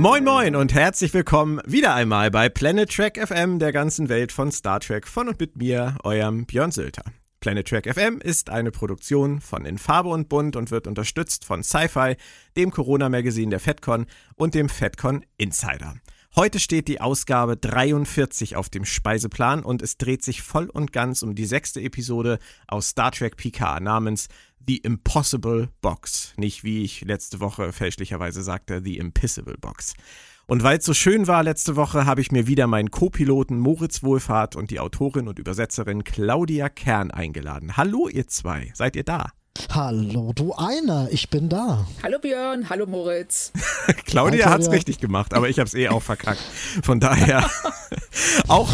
Moin 0.00 0.24
Moin 0.24 0.56
und 0.56 0.72
herzlich 0.72 1.12
willkommen 1.12 1.60
wieder 1.66 1.94
einmal 1.94 2.30
bei 2.30 2.48
Planet 2.48 2.90
Trek 2.90 3.18
FM 3.22 3.58
der 3.58 3.70
ganzen 3.70 4.08
Welt 4.08 4.32
von 4.32 4.50
Star 4.50 4.80
Trek 4.80 5.06
von 5.06 5.28
und 5.28 5.38
mit 5.38 5.56
mir, 5.56 5.98
eurem 6.04 6.46
Björn 6.46 6.72
Sülter. 6.72 7.04
Planet 7.40 7.68
Trek 7.68 7.86
FM 7.86 8.18
ist 8.18 8.48
eine 8.48 8.70
Produktion 8.70 9.42
von 9.42 9.66
In 9.66 9.76
Farbe 9.76 10.08
und 10.08 10.30
Bunt 10.30 10.56
und 10.56 10.70
wird 10.70 10.86
unterstützt 10.86 11.44
von 11.44 11.62
Sci-Fi, 11.62 12.16
dem 12.56 12.70
Corona-Magazin 12.70 13.50
der 13.50 13.60
FedCon 13.60 14.06
und 14.36 14.54
dem 14.54 14.70
FedCon 14.70 15.22
Insider. 15.36 15.96
Heute 16.36 16.60
steht 16.60 16.86
die 16.86 17.00
Ausgabe 17.00 17.56
43 17.56 18.54
auf 18.54 18.68
dem 18.68 18.84
Speiseplan 18.84 19.64
und 19.64 19.82
es 19.82 19.96
dreht 19.98 20.22
sich 20.22 20.42
voll 20.42 20.70
und 20.70 20.92
ganz 20.92 21.22
um 21.22 21.34
die 21.34 21.44
sechste 21.44 21.80
Episode 21.80 22.38
aus 22.68 22.90
Star 22.90 23.10
Trek 23.10 23.36
PK 23.36 23.80
namens 23.80 24.28
The 24.64 24.76
Impossible 24.76 25.70
Box. 25.80 26.32
Nicht 26.36 26.62
wie 26.62 26.84
ich 26.84 27.00
letzte 27.00 27.40
Woche 27.40 27.72
fälschlicherweise 27.72 28.44
sagte, 28.44 28.80
The 28.80 28.98
Impossible 28.98 29.56
Box. 29.60 29.94
Und 30.46 30.62
weil 30.62 30.78
es 30.78 30.84
so 30.84 30.94
schön 30.94 31.26
war 31.26 31.42
letzte 31.42 31.74
Woche, 31.74 32.06
habe 32.06 32.20
ich 32.20 32.30
mir 32.30 32.46
wieder 32.46 32.68
meinen 32.68 32.92
Co-Piloten 32.92 33.58
Moritz 33.58 34.04
Wohlfahrt 34.04 34.54
und 34.54 34.70
die 34.70 34.78
Autorin 34.78 35.26
und 35.26 35.40
Übersetzerin 35.40 36.04
Claudia 36.04 36.68
Kern 36.68 37.10
eingeladen. 37.10 37.76
Hallo 37.76 38.08
ihr 38.08 38.28
zwei, 38.28 38.70
seid 38.74 38.94
ihr 38.94 39.04
da? 39.04 39.32
Hallo, 39.72 40.32
du 40.34 40.52
einer, 40.52 41.08
ich 41.12 41.28
bin 41.28 41.48
da. 41.48 41.86
Hallo 42.02 42.18
Björn, 42.18 42.70
hallo 42.70 42.86
Moritz. 42.86 43.52
Claudia 44.06 44.50
hat 44.50 44.60
es 44.60 44.70
richtig 44.70 44.98
gemacht, 44.98 45.32
aber 45.32 45.48
ich 45.48 45.58
habe 45.58 45.66
es 45.66 45.74
eh 45.74 45.88
auch 45.88 46.02
verkackt. 46.02 46.40
Von 46.82 46.98
daher, 46.98 47.48
auch, 48.48 48.72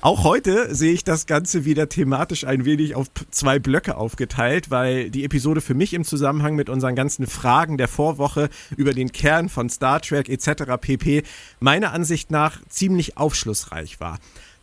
auch 0.00 0.24
heute 0.24 0.74
sehe 0.74 0.92
ich 0.92 1.04
das 1.04 1.26
Ganze 1.26 1.64
wieder 1.64 1.88
thematisch 1.88 2.44
ein 2.44 2.64
wenig 2.64 2.94
auf 2.94 3.08
zwei 3.30 3.58
Blöcke 3.58 3.96
aufgeteilt, 3.96 4.70
weil 4.70 5.10
die 5.10 5.24
Episode 5.24 5.60
für 5.60 5.74
mich 5.74 5.92
im 5.92 6.04
Zusammenhang 6.04 6.56
mit 6.56 6.70
unseren 6.70 6.94
ganzen 6.94 7.26
Fragen 7.26 7.76
der 7.76 7.88
Vorwoche 7.88 8.48
über 8.76 8.94
den 8.94 9.12
Kern 9.12 9.48
von 9.48 9.68
Star 9.68 10.00
Trek 10.00 10.28
etc. 10.28 10.78
pp. 10.80 11.24
meiner 11.60 11.92
Ansicht 11.92 12.30
nach 12.30 12.60
ziemlich 12.68 13.16
aufschlussreich 13.18 14.00
war. 14.00 14.18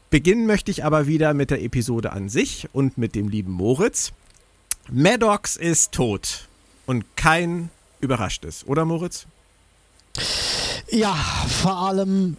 Beginnen 0.09 0.47
möchte 0.47 0.71
ich 0.71 0.83
aber 0.83 1.05
wieder 1.05 1.35
mit 1.35 1.51
der 1.51 1.61
Episode 1.61 2.11
an 2.11 2.29
sich 2.29 2.67
und 2.73 2.97
mit 2.97 3.13
dem 3.13 3.29
lieben 3.29 3.51
Moritz. 3.51 4.13
Maddox 4.91 5.55
ist 5.55 5.91
tot. 5.91 6.47
Und 6.85 7.05
kein 7.15 7.69
überraschtes, 7.99 8.65
oder 8.65 8.85
Moritz? 8.85 9.25
Ja, 10.89 11.13
vor 11.13 11.77
allem 11.77 12.37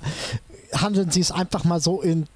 handeln 0.74 1.10
sie 1.10 1.20
es 1.20 1.30
einfach 1.30 1.64
mal 1.64 1.80
so 1.80 2.02
in 2.02 2.26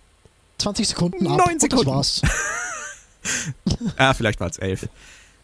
20 0.59 0.89
Sekunden 0.89 1.27
ab. 1.27 1.39
9 1.47 1.61
Sekunden. 1.61 1.89
Und 1.89 1.97
das 1.97 2.23
war's. 2.23 3.95
ja, 3.99 4.15
vielleicht 4.15 4.41
war 4.41 4.49
es 4.49 4.59
elf. 4.59 4.89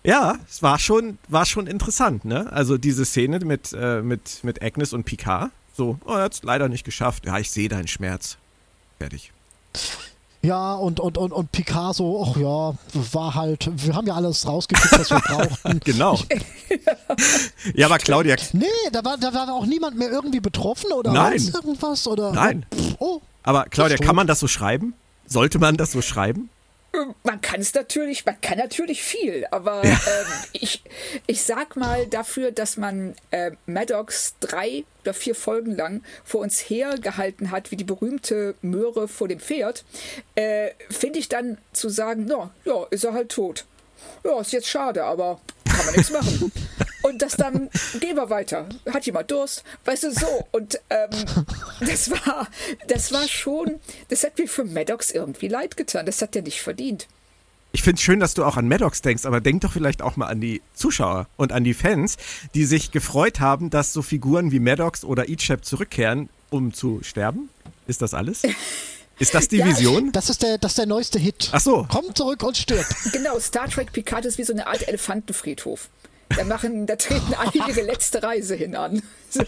Ja, 0.03 0.39
es 0.49 0.63
war 0.63 0.79
schon, 0.79 1.19
war 1.29 1.45
schon 1.45 1.67
interessant, 1.67 2.25
ne? 2.25 2.51
Also 2.53 2.79
diese 2.79 3.05
Szene 3.05 3.41
mit, 3.41 3.73
äh, 3.73 4.01
mit, 4.01 4.45
mit 4.45 4.63
Agnes 4.63 4.93
und 4.93 5.05
Picard. 5.05 5.51
So, 5.77 5.99
oh, 6.05 6.15
er 6.15 6.23
hat 6.25 6.35
es 6.35 6.43
leider 6.43 6.69
nicht 6.69 6.85
geschafft. 6.85 7.27
Ja, 7.27 7.39
ich 7.39 7.51
sehe 7.51 7.69
deinen 7.69 7.89
Schmerz. 7.89 8.39
Fertig. 8.99 9.33
Ja, 10.43 10.75
und, 10.75 11.01
und, 11.01 11.19
und, 11.19 11.33
und 11.33 11.53
Picasso, 11.53 12.27
ach 12.27 12.37
ja, 12.37 12.75
war 13.13 13.35
halt, 13.35 13.71
wir 13.75 13.95
haben 13.95 14.07
ja 14.07 14.15
alles 14.15 14.47
rausgekriegt, 14.47 14.99
was 14.99 15.11
wir 15.11 15.21
brauchten. 15.21 15.81
genau. 15.85 16.19
ja, 17.75 17.87
aber 17.87 17.99
Claudia. 17.99 18.37
Nee, 18.55 18.67
da 18.91 19.05
war, 19.05 19.19
da 19.19 19.35
war 19.35 19.53
auch 19.53 19.67
niemand 19.67 19.99
mehr 19.99 20.11
irgendwie 20.11 20.41
betroffen 20.41 20.93
oder 20.93 21.13
Nein. 21.13 21.43
irgendwas 21.53 22.07
oder. 22.07 22.33
Nein. 22.33 22.65
Oh. 22.99 23.21
Aber 23.43 23.65
Claudia, 23.65 23.99
kann 23.99 24.17
man 24.17 24.27
das 24.27 24.41
so 24.41 24.49
schreiben? 24.49 24.95
Sollte 25.27 25.59
man 25.59 25.77
das 25.77 25.93
so 25.93 26.01
schreiben? 26.01 26.49
Man 27.23 27.41
kann 27.41 27.61
es 27.61 27.73
natürlich, 27.75 28.27
man 28.27 28.41
kann 28.41 28.59
natürlich 28.59 29.03
viel, 29.03 29.47
aber 29.53 29.85
Ja. 29.85 29.93
ähm, 29.93 30.27
ich, 30.53 30.83
ich 31.27 31.43
sag 31.43 31.77
mal 31.77 32.07
dafür, 32.07 32.51
dass 32.51 32.77
man 32.77 33.15
äh, 33.31 33.53
Maddox 33.67 34.35
drei 34.41 34.85
oder 35.03 35.15
vier 35.15 35.35
Folgen 35.37 35.77
lang 35.77 36.03
vor 36.25 36.41
uns 36.41 36.59
hergehalten 36.59 37.53
hat, 37.53 37.71
wie 37.71 37.77
die 37.77 37.85
berühmte 37.85 38.55
Möhre 38.61 39.07
vor 39.07 39.29
dem 39.29 39.39
Pferd, 39.41 39.85
äh, 40.35 40.71
finde 40.91 41.21
ich 41.21 41.29
dann 41.29 41.59
zu 41.73 41.89
sagen, 41.89 42.25
no, 42.25 42.51
ja, 42.65 42.85
ist 42.91 43.05
er 43.05 43.13
halt 43.13 43.31
tot. 43.31 43.67
Ja, 44.25 44.41
ist 44.41 44.53
jetzt 44.53 44.69
schade, 44.69 45.05
aber 45.05 45.41
kann 45.65 45.87
man 45.87 45.95
nichts 45.95 46.11
machen. 46.13 46.51
Und 47.11 47.23
das 47.23 47.37
dann, 47.37 47.69
gehen 47.99 48.15
wir 48.17 48.31
weiter. 48.31 48.69
Hat 48.89 49.05
jemand 49.05 49.31
Durst? 49.33 49.65
Weißt 49.85 50.05
du, 50.05 50.13
so. 50.13 50.47
Und 50.53 50.79
ähm, 50.91 51.11
das 51.81 52.11
war, 52.11 52.47
das 52.87 53.13
war 53.13 53.27
schon, 53.27 53.81
das 54.09 54.23
hat 54.23 54.39
mir 54.39 54.47
für 54.47 54.65
Maddox 54.65 55.11
irgendwie 55.11 55.49
leid 55.49 55.77
getan. 55.77 56.07
Das 56.07 56.23
hat 56.23 56.37
er 56.37 56.43
nicht 56.43 56.63
verdient. 56.63 57.09
Ich 57.73 57.83
finde 57.83 57.97
es 57.97 58.03
schön, 58.03 58.21
dass 58.21 58.35
du 58.35 58.45
auch 58.45 58.57
an 58.57 58.69
Maddox 58.69 59.03
denkst, 59.03 59.25
aber 59.25 59.41
denk 59.41 59.63
doch 59.63 59.73
vielleicht 59.73 60.03
auch 60.03 60.17
mal 60.17 60.27
an 60.27 60.41
die 60.41 60.61
Zuschauer 60.75 61.29
und 61.37 61.53
an 61.53 61.65
die 61.65 61.75
Fans, 61.75 62.17
die 62.55 62.65
sich 62.65 62.91
gefreut 62.93 63.41
haben, 63.41 63.71
dass 63.71 63.93
so 63.93 64.03
Figuren 64.03 64.53
wie 64.53 64.61
Maddox 64.61 65.05
oder 65.05 65.29
Ichab 65.29 65.65
zurückkehren, 65.65 66.29
um 66.51 66.73
zu 66.73 67.01
sterben. 67.03 67.49
Ist 67.87 68.03
das 68.03 68.15
alles? 68.15 68.43
Ist 69.19 69.35
das 69.35 69.49
die 69.49 69.57
Ja, 69.59 69.67
Vision? 69.67 70.13
Das 70.13 70.31
ist 70.31 70.43
der, 70.43 70.59
das 70.59 70.73
ist 70.73 70.79
der 70.79 70.87
neueste 70.87 71.19
Hit. 71.19 71.51
Ach 71.53 71.61
so. 71.61 71.87
Komm 71.89 72.13
zurück 72.15 72.43
und 72.43 72.57
stirb. 72.57 72.87
Genau, 73.13 73.39
Star 73.39 73.69
Trek 73.69 73.93
Picard 73.93 74.25
ist 74.27 74.39
wie 74.39 74.45
so 74.45 74.53
eine 74.53 74.67
Art 74.67 74.87
Elefantenfriedhof. 74.87 75.89
Da 76.37 76.45
machen, 76.45 76.87
da 76.87 76.97
treten 76.97 77.35
alle 77.35 77.69
ihre 77.69 77.83
letzte 77.83 78.23
Reise 78.23 78.55
hin 78.55 78.77
an. 78.77 79.03
So. 79.33 79.45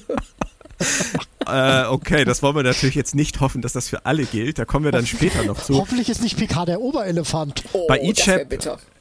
Äh, 1.47 1.85
okay, 1.87 2.25
das 2.25 2.43
wollen 2.43 2.55
wir 2.55 2.63
natürlich 2.63 2.95
jetzt 2.95 3.15
nicht 3.15 3.41
hoffen, 3.41 3.63
dass 3.63 3.73
das 3.73 3.89
für 3.89 4.07
alle 4.07 4.25
gilt. 4.25 4.59
Da 4.59 4.65
kommen 4.65 4.85
wir 4.85 4.93
dann 4.93 5.07
später 5.07 5.43
noch 5.45 5.63
zu. 5.63 5.75
Hoffentlich 5.75 6.09
ist 6.09 6.23
nicht 6.23 6.37
Picard 6.37 6.69
der 6.69 6.81
Oberelefant. 6.81 7.65
Oh, 7.73 7.87
Bei 7.89 8.01
Ichab, 8.01 8.43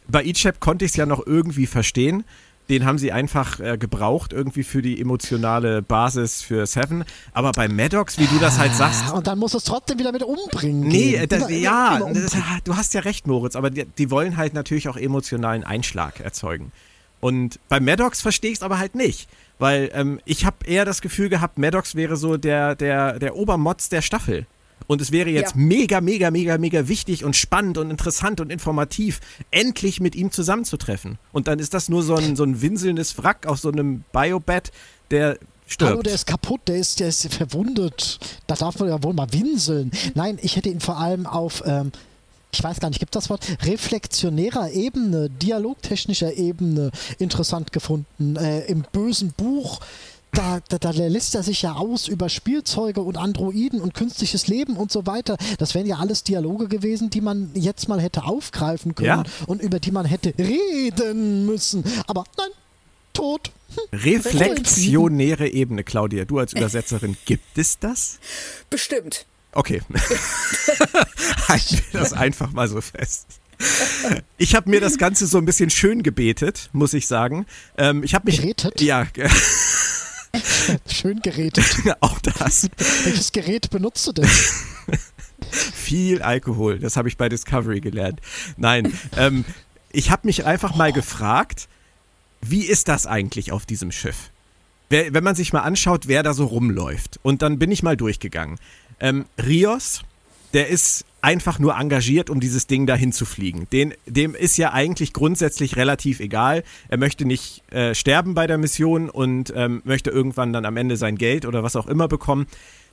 bei 0.08 0.24
Ichab 0.24 0.60
konnte 0.60 0.86
ich 0.86 0.92
es 0.92 0.98
ja 0.98 1.06
noch 1.06 1.26
irgendwie 1.26 1.68
verstehen. 1.68 2.24
Den 2.70 2.86
haben 2.86 2.98
sie 2.98 3.12
einfach 3.12 3.60
äh, 3.60 3.78
gebraucht, 3.78 4.32
irgendwie 4.32 4.64
für 4.64 4.82
die 4.82 5.00
emotionale 5.02 5.82
Basis 5.82 6.42
für 6.42 6.66
Seven. 6.66 7.04
Aber 7.34 7.52
bei 7.52 7.68
Maddox, 7.68 8.18
wie 8.18 8.28
du 8.28 8.40
das 8.40 8.58
halt 8.58 8.74
sagst, 8.74 9.12
Und 9.12 9.28
dann 9.28 9.40
muss 9.40 9.54
es 9.54 9.64
trotzdem 9.64 10.00
wieder 10.00 10.12
mit 10.12 10.24
umbringen. 10.24 10.88
Nee, 10.88 11.12
gehen. 11.12 11.30
das, 11.30 11.50
ja, 11.50 11.98
das, 12.00 12.02
umbringen. 12.04 12.62
du 12.64 12.76
hast 12.76 12.94
ja 12.94 13.02
recht, 13.02 13.28
Moritz, 13.28 13.56
aber 13.56 13.72
die, 13.72 13.86
die 13.86 14.10
wollen 14.10 14.38
halt 14.38 14.54
natürlich 14.54 14.88
auch 14.88 14.98
emotionalen 14.98 15.64
Einschlag 15.64 16.20
erzeugen. 16.22 16.72
Und 17.22 17.60
bei 17.70 17.80
Maddox 17.80 18.22
verstehe 18.22 18.52
ich 18.52 18.58
es 18.58 18.64
aber 18.64 18.80
halt 18.80 18.96
nicht, 18.96 19.30
weil 19.60 19.90
ähm, 19.94 20.20
ich 20.26 20.44
habe 20.46 20.66
eher 20.66 20.86
das 20.86 21.02
Gefühl 21.02 21.30
gehabt, 21.30 21.58
Maddox 21.58 21.96
wäre 21.96 22.18
so 22.18 22.36
der, 22.36 22.76
der, 22.76 23.20
der 23.20 23.36
Obermotz 23.36 23.88
der 23.90 24.02
Staffel. 24.02 24.46
Und 24.88 25.00
es 25.00 25.12
wäre 25.12 25.30
jetzt 25.30 25.52
Ja. 25.56 25.62
mega, 25.62 26.02
mega, 26.02 26.32
mega, 26.32 26.58
mega 26.58 26.88
wichtig 26.88 27.24
und 27.24 27.36
spannend 27.36 27.78
und 27.78 27.92
interessant 27.92 28.42
und 28.42 28.52
informativ, 28.52 29.20
endlich 29.52 30.02
mit 30.02 30.16
ihm 30.16 30.32
zusammenzutreffen. 30.32 31.18
Und 31.32 31.48
dann 31.48 31.60
ist 31.60 31.74
das 31.74 31.88
nur 31.88 32.02
so 32.04 32.16
ein, 32.16 32.36
so 32.36 32.44
ein 32.44 32.62
winselndes 32.62 33.18
Wrack 33.20 33.46
auf 33.46 33.60
so 33.60 33.72
einem 33.72 34.04
Biobed, 34.12 34.72
der 35.12 35.38
stirbt. 35.68 35.92
Hallo, 35.92 36.02
der 36.02 36.16
ist 36.16 36.26
kaputt, 36.26 36.62
der 36.68 36.78
ist, 36.78 37.00
der 37.00 37.08
ist 37.10 37.32
verwundet. 37.34 38.20
Da 38.48 38.56
darf 38.56 38.80
man 38.80 38.90
ja 38.90 39.02
wohl 39.04 39.14
mal 39.14 39.32
winseln. 39.32 39.92
Nein, 40.16 40.40
ich 40.42 40.56
hätte 40.56 40.70
ihn 40.70 40.82
vor 40.82 40.98
allem 41.00 41.26
auf, 41.28 41.62
ähm, 41.66 41.92
ich 42.54 42.64
weiß 42.64 42.80
gar 42.80 42.90
nicht, 42.90 43.00
gibt 43.00 43.16
das 43.16 43.30
Wort? 43.30 43.46
Reflexionärer 43.64 44.72
Ebene, 44.72 45.30
dialogtechnischer 45.30 46.34
Ebene 46.34 46.92
interessant 47.20 47.72
gefunden. 47.72 48.36
Äh, 48.36 48.66
Im 48.66 48.84
bösen 48.92 49.34
Buch, 49.36 49.80
da, 50.34 50.60
da, 50.70 50.78
da 50.78 50.92
lässt 50.92 51.36
er 51.36 51.44
sich 51.44 51.62
ja 51.62 51.74
aus 51.74 52.08
über 52.08 52.30
Spielzeuge 52.30 53.02
und 53.02 53.18
Androiden 53.18 53.82
und 53.82 53.94
künstliches 53.94 54.48
Leben 54.48 54.78
und 54.78 54.92
so 54.92 55.06
weiter. 55.06 55.38
Das 55.58 55.76
wären 55.76 55.86
ja 55.86 55.98
alles 55.98 56.24
Dialoge 56.24 56.68
gewesen, 56.68 57.10
die 57.10 57.22
man 57.22 57.52
jetzt 57.54 57.90
mal 57.90 58.00
hätte 58.02 58.24
aufgreifen 58.24 58.96
können 58.96 59.08
Ja. 59.08 59.24
und 59.48 59.62
über 59.62 59.80
die 59.80 59.92
man 59.92 60.06
hätte 60.06 60.34
reden 60.38 61.46
müssen. 61.46 61.84
Aber 62.08 62.24
nein, 62.38 62.48
tot. 63.14 63.52
Reflexionäre 63.94 65.48
Ebene, 65.50 65.84
Claudia, 65.84 66.26
du 66.26 66.40
als 66.40 66.54
Übersetzerin, 66.54 67.18
gibt 67.26 67.58
es 67.58 67.80
das? 67.80 68.20
Bestimmt. 68.70 69.26
Okay. 69.54 69.82
Halten 71.48 71.82
wir 71.92 72.00
das 72.00 72.14
einfach 72.14 72.52
mal 72.52 72.68
so 72.68 72.82
fest. 72.82 73.28
Ich 74.38 74.56
habe 74.56 74.70
mir 74.70 74.82
das 74.82 74.98
Ganze 74.98 75.28
so 75.28 75.38
ein 75.38 75.46
bisschen 75.46 75.70
schön 75.70 76.04
gebetet, 76.04 76.70
muss 76.74 76.94
ich 76.94 77.08
sagen. 77.08 77.46
Ähm, 77.78 78.04
ich 78.04 78.16
habe 78.16 78.26
mich. 78.26 78.38
Gerätet? 78.38 78.82
Ja, 78.82 79.06
Schön 80.88 81.22
gerätet. 81.22 81.66
auch 82.00 82.20
das. 82.20 82.70
Welches 83.04 83.32
Gerät 83.32 83.70
benutzt 83.70 84.08
du 84.08 84.14
denn? 84.14 84.30
Viel 85.52 86.22
Alkohol, 86.22 86.80
das 86.80 86.96
habe 86.96 87.10
ich 87.10 87.18
bei 87.18 87.28
Discovery 87.28 87.82
gelernt. 87.82 88.22
Nein, 88.58 88.94
ähm, 89.18 89.44
ich 89.92 90.12
habe 90.12 90.28
mich 90.28 90.46
einfach 90.46 90.76
mal 90.76 90.94
gefragt, 90.94 91.68
wie 92.42 92.64
ist 92.64 92.88
das 92.88 93.08
eigentlich 93.08 93.52
auf 93.52 93.66
diesem 93.66 93.92
Schiff? 93.92 94.30
Wenn 94.90 95.24
man 95.24 95.36
sich 95.36 95.54
mal 95.54 95.62
anschaut, 95.62 96.08
wer 96.08 96.22
da 96.22 96.34
so 96.34 96.46
rumläuft. 96.46 97.20
Und 97.24 97.42
dann 97.42 97.60
bin 97.60 97.72
ich 97.72 97.82
mal 97.82 97.96
durchgegangen. 97.96 98.60
Ähm, 99.02 99.26
Rios, 99.38 100.04
der 100.54 100.70
ist 100.70 101.06
einfach 101.22 101.60
nur 101.60 101.78
engagiert, 101.78 102.30
um 102.30 102.40
dieses 102.40 102.68
Ding 102.68 102.88
dahin 102.88 103.12
zu 103.12 103.26
fliegen. 103.26 103.68
Den, 103.72 103.94
dem 104.06 104.36
ist 104.36 104.58
ja 104.58 104.72
eigentlich 104.74 105.14
grundsätzlich 105.14 105.76
relativ 105.76 106.20
egal. 106.20 106.64
Er 106.90 106.98
möchte 106.98 107.26
nicht 107.26 107.64
äh, 107.72 107.94
sterben 107.94 108.34
bei 108.34 108.48
der 108.48 108.58
Mission 108.58 109.10
und 109.10 109.54
ähm, 109.56 109.82
möchte 109.86 110.10
irgendwann 110.10 110.54
dann 110.54 110.66
am 110.66 110.78
Ende 110.78 110.98
sein 110.98 111.18
Geld 111.18 111.46
oder 111.46 111.64
was 111.64 111.76
auch 111.76 111.88
immer 111.88 112.08
bekommen. 112.08 112.48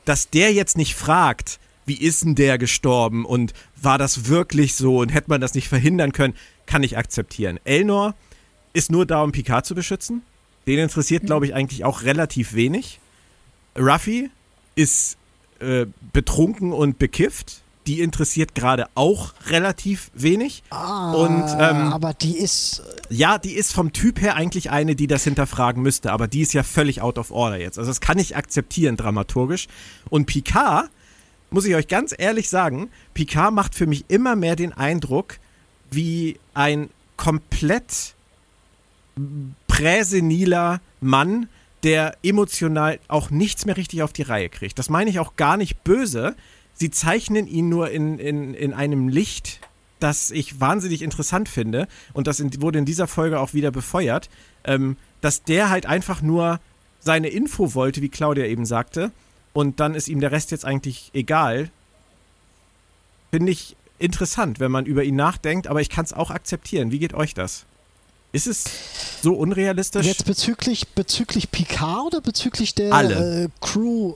Dass 0.05 0.31
der 0.31 0.53
jetzt 0.53 0.77
nicht 0.77 0.95
fragt, 0.95 1.59
wie 1.87 1.95
ist 1.95 2.25
denn 2.25 2.35
der 2.35 2.59
gestorben 2.59 3.25
und 3.25 3.55
war 3.77 3.99
das 3.99 4.29
wirklich 4.29 4.75
so 4.75 4.99
und 4.99 5.09
hätte 5.09 5.31
man 5.31 5.41
das 5.41 5.55
nicht 5.55 5.69
verhindern 5.69 6.13
können, 6.13 6.35
kann 6.67 6.83
ich 6.83 6.99
akzeptieren. 6.99 7.59
Elnor 7.65 8.15
ist 8.75 8.91
nur 8.91 9.07
da, 9.07 9.23
um 9.23 9.33
Picard 9.33 9.65
zu 9.65 9.75
beschützen. 9.75 10.23
Den 10.67 10.79
interessiert, 10.79 11.25
glaube 11.25 11.47
ich, 11.47 11.55
eigentlich 11.55 11.85
auch 11.85 12.03
relativ 12.03 12.53
wenig. 12.53 13.01
Ruffy 13.79 14.31
ist 14.75 15.18
äh, 15.61 15.87
betrunken 16.13 16.73
und 16.73 16.99
bekifft. 16.99 17.63
Die 17.87 18.01
interessiert 18.01 18.55
gerade 18.55 18.87
auch 18.95 19.33
relativ 19.47 20.11
wenig. 20.13 20.63
Ah, 20.69 21.15
Und, 21.15 21.45
ähm, 21.59 21.93
aber 21.93 22.13
die 22.13 22.37
ist. 22.37 22.83
Ja, 23.09 23.39
die 23.39 23.53
ist 23.55 23.73
vom 23.73 23.93
Typ 23.95 24.21
her 24.21 24.37
eigentlich 24.37 24.71
eine, 24.71 24.95
die 24.95 25.07
das 25.07 25.25
hinterfragen 25.25 25.83
müsste, 25.83 26.13
aber 26.13 26.29
die 26.29 26.43
ist 26.43 26.53
ja 26.53 26.63
völlig 26.63 27.01
out 27.01 27.17
of 27.17 27.31
order 27.31 27.59
jetzt. 27.59 27.79
Also 27.79 27.91
das 27.91 28.03
kann 28.03 28.19
ich 28.19 28.37
akzeptieren 28.37 28.99
dramaturgisch. 28.99 29.69
Und 30.11 30.27
Picard, 30.27 30.91
muss 31.51 31.65
ich 31.65 31.75
euch 31.75 31.89
ganz 31.89 32.15
ehrlich 32.17 32.51
sagen, 32.51 32.91
Picard 33.15 33.55
macht 33.55 33.75
für 33.75 33.87
mich 33.87 34.05
immer 34.09 34.37
mehr 34.37 34.55
den 34.55 34.75
Eindruck 34.75 35.39
wie 35.91 36.39
ein 36.53 36.91
komplett 37.17 38.15
präseniler 39.67 40.81
Mann, 41.01 41.49
der 41.83 42.17
emotional 42.23 42.99
auch 43.09 43.31
nichts 43.31 43.65
mehr 43.67 43.77
richtig 43.77 44.03
auf 44.03 44.13
die 44.13 44.23
Reihe 44.23 44.49
kriegt. 44.49 44.79
Das 44.79 44.91
meine 44.91 45.11
ich 45.11 45.19
auch 45.21 45.37
gar 45.37 45.57
nicht 45.57 45.85
böse. 45.85 46.35
Sie 46.75 46.91
zeichnen 46.91 47.47
ihn 47.47 47.69
nur 47.69 47.91
in, 47.91 48.19
in, 48.19 48.55
in 48.55 48.73
einem 48.73 49.09
Licht, 49.09 49.61
das 50.01 50.31
ich 50.31 50.61
wahnsinnig 50.61 51.03
interessant 51.03 51.49
finde. 51.49 51.89
Und 52.13 52.27
das 52.27 52.41
in, 52.41 52.61
wurde 52.61 52.79
in 52.79 52.85
dieser 52.85 53.07
Folge 53.07 53.41
auch 53.41 53.55
wieder 53.55 53.71
befeuert. 53.71 54.29
Ähm, 54.65 54.97
dass 55.21 55.43
der 55.43 55.71
halt 55.71 55.87
einfach 55.87 56.23
nur 56.23 56.61
seine 57.01 57.29
Info 57.29 57.75
wollte, 57.75 58.03
wie 58.03 58.09
Claudia 58.09 58.45
eben 58.47 58.67
sagte. 58.67 59.13
Und 59.53 59.81
dann 59.81 59.95
ist 59.95 60.09
ihm 60.09 60.21
der 60.21 60.33
Rest 60.33 60.51
jetzt 60.51 60.65
eigentlich 60.65 61.11
egal. 61.15 61.71
Finde 63.31 63.53
ich 63.53 63.77
interessant, 63.99 64.61
wenn 64.61 64.71
man 64.71 64.87
über 64.87 65.05
ihn 65.05 65.17
nachdenkt, 65.17 65.67
aber 65.67 65.81
ich 65.81 65.91
kann 65.91 66.05
es 66.05 66.13
auch 66.13 66.31
akzeptieren. 66.31 66.93
Wie 66.93 66.99
geht 66.99 67.15
euch 67.15 67.35
das? 67.35 67.67
Ist 68.33 68.47
es 68.47 68.65
so 69.23 69.35
unrealistisch? 69.35 70.07
Jetzt 70.07 70.27
bezüglich, 70.27 70.89
bezüglich 70.89 71.51
Picard 71.51 72.07
oder 72.07 72.21
bezüglich 72.21 72.75
der. 72.75 72.93
Äh, 72.93 73.49
Crew? 73.61 74.15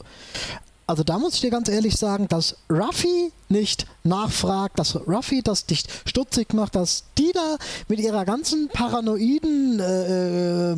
Also 0.87 1.05
da 1.05 1.19
muss 1.19 1.35
ich 1.35 1.41
dir 1.41 1.51
ganz 1.51 1.69
ehrlich 1.69 1.97
sagen, 1.97 2.29
dass 2.29 2.57
Ruffy 2.69 3.33
nicht 3.49 3.87
nachfragt, 4.05 4.79
dass 4.79 4.97
Ruffy 4.97 5.41
das 5.43 5.67
nicht 5.69 5.89
stutzig 6.05 6.53
macht, 6.53 6.75
dass 6.75 7.05
die 7.17 7.33
da 7.33 7.57
mit 7.89 8.01
ihrer 8.01 8.25
ganzen 8.25 8.69
paranoiden 8.69 9.81
äh, 9.81 10.73
äh, 10.73 10.77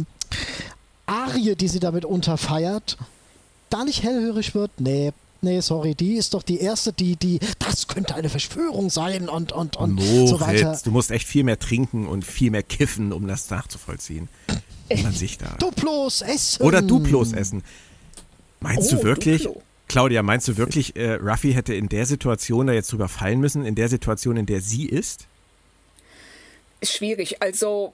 Arie, 1.07 1.57
die 1.57 1.69
sie 1.69 1.81
damit 1.81 2.05
unterfeiert, 2.05 2.97
da 3.71 3.85
nicht 3.85 4.03
hellhörig 4.03 4.55
wird. 4.55 4.71
Nee, 4.79 5.13
nee, 5.44 5.61
sorry, 5.61 5.94
die 5.94 6.14
ist 6.14 6.35
doch 6.35 6.43
die 6.43 6.58
erste, 6.58 6.93
die, 6.93 7.17
die, 7.17 7.38
das 7.58 7.87
könnte 7.87 8.14
eine 8.14 8.29
Verschwörung 8.29 8.91
sein 8.91 9.29
und, 9.29 9.52
und, 9.52 9.76
und 9.76 10.00
so 10.00 10.41
weiter. 10.41 10.64
Moritz, 10.64 10.82
du 10.82 10.91
musst 10.91 11.11
echt 11.11 11.29
viel 11.29 11.44
mehr 11.44 11.58
trinken 11.58 12.06
und 12.06 12.25
viel 12.25 12.50
mehr 12.50 12.62
kiffen, 12.62 13.12
um 13.12 13.29
das 13.29 13.49
nachzuvollziehen. 13.50 14.29
Wie 14.88 15.02
man 15.02 15.12
sich 15.12 15.38
da. 15.38 15.55
Duplos 15.58 16.23
essen. 16.23 16.62
Oder 16.62 16.82
Duplos 16.82 17.32
essen. 17.32 17.62
Meinst 18.61 18.93
Oh, 18.93 18.96
du 18.96 19.02
wirklich, 19.05 19.44
Duplo. 19.44 19.62
Claudia, 19.88 20.23
meinst 20.23 20.49
du 20.49 20.56
wirklich, 20.56 20.96
äh, 20.96 21.14
Ruffy 21.14 21.52
hätte 21.52 21.75
in 21.75 21.88
der 21.88 22.06
Situation 22.06 22.67
da 22.67 22.73
jetzt 22.73 22.91
drüber 22.93 23.08
fallen 23.08 23.41
müssen, 23.41 23.64
in 23.64 23.75
der 23.75 23.88
Situation, 23.88 24.37
in 24.37 24.46
der 24.46 24.61
sie? 24.61 24.87
Ist 24.87 25.26
schwierig. 26.82 27.41
Also, 27.43 27.93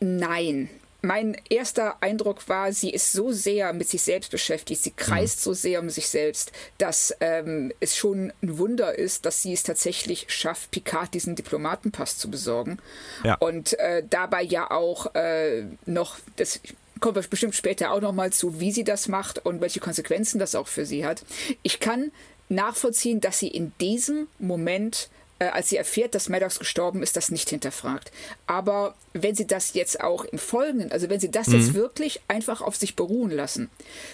nein. 0.00 0.68
Mein 1.02 1.36
erster 1.48 2.02
Eindruck 2.02 2.48
war, 2.48 2.72
sie 2.72 2.90
ist 2.90 3.12
so 3.12 3.32
sehr 3.32 3.72
mit 3.72 3.88
sich 3.88 4.02
selbst 4.02 4.30
beschäftigt, 4.30 4.82
sie 4.82 4.90
kreist 4.90 5.42
so 5.42 5.52
sehr 5.52 5.80
um 5.80 5.90
sich 5.90 6.08
selbst, 6.08 6.52
dass 6.78 7.14
ähm, 7.20 7.72
es 7.80 7.96
schon 7.96 8.32
ein 8.42 8.58
Wunder 8.58 8.98
ist, 8.98 9.24
dass 9.24 9.42
sie 9.42 9.52
es 9.52 9.62
tatsächlich 9.62 10.26
schafft, 10.28 10.70
Picard 10.70 11.14
diesen 11.14 11.36
Diplomatenpass 11.36 12.18
zu 12.18 12.30
besorgen. 12.30 12.78
Ja. 13.24 13.36
Und 13.36 13.78
äh, 13.78 14.02
dabei 14.08 14.42
ja 14.42 14.70
auch 14.70 15.14
äh, 15.14 15.64
noch, 15.86 16.18
das 16.36 16.60
kommen 17.00 17.14
wir 17.14 17.22
bestimmt 17.22 17.54
später 17.54 17.92
auch 17.92 18.00
noch 18.00 18.12
mal 18.12 18.32
zu, 18.32 18.60
wie 18.60 18.72
sie 18.72 18.84
das 18.84 19.08
macht 19.08 19.44
und 19.44 19.60
welche 19.60 19.80
Konsequenzen 19.80 20.38
das 20.38 20.54
auch 20.54 20.68
für 20.68 20.84
sie 20.84 21.06
hat. 21.06 21.24
Ich 21.62 21.80
kann 21.80 22.12
nachvollziehen, 22.50 23.20
dass 23.20 23.38
sie 23.38 23.48
in 23.48 23.72
diesem 23.80 24.26
Moment 24.38 25.08
als 25.48 25.68
sie 25.70 25.76
erfährt, 25.76 26.14
dass 26.14 26.28
Maddox 26.28 26.58
gestorben 26.58 27.02
ist, 27.02 27.16
das 27.16 27.30
nicht 27.30 27.48
hinterfragt. 27.50 28.12
Aber 28.46 28.94
wenn 29.14 29.34
sie 29.34 29.46
das 29.46 29.74
jetzt 29.74 30.00
auch 30.02 30.24
im 30.24 30.38
Folgenden, 30.38 30.92
also 30.92 31.08
wenn 31.08 31.18
sie 31.20 31.30
das 31.30 31.46
jetzt 31.48 31.74
wirklich 31.74 32.20
einfach 32.28 32.60
auf 32.60 32.76
sich 32.76 32.94
beruhen 32.96 33.30
lassen, 33.30 33.70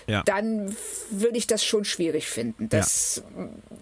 Ja. 0.06 0.22
dann 0.24 0.76
würde 1.10 1.36
ich 1.38 1.46
das 1.46 1.64
schon 1.64 1.84
schwierig 1.84 2.26
finden. 2.28 2.68
Das, 2.68 3.22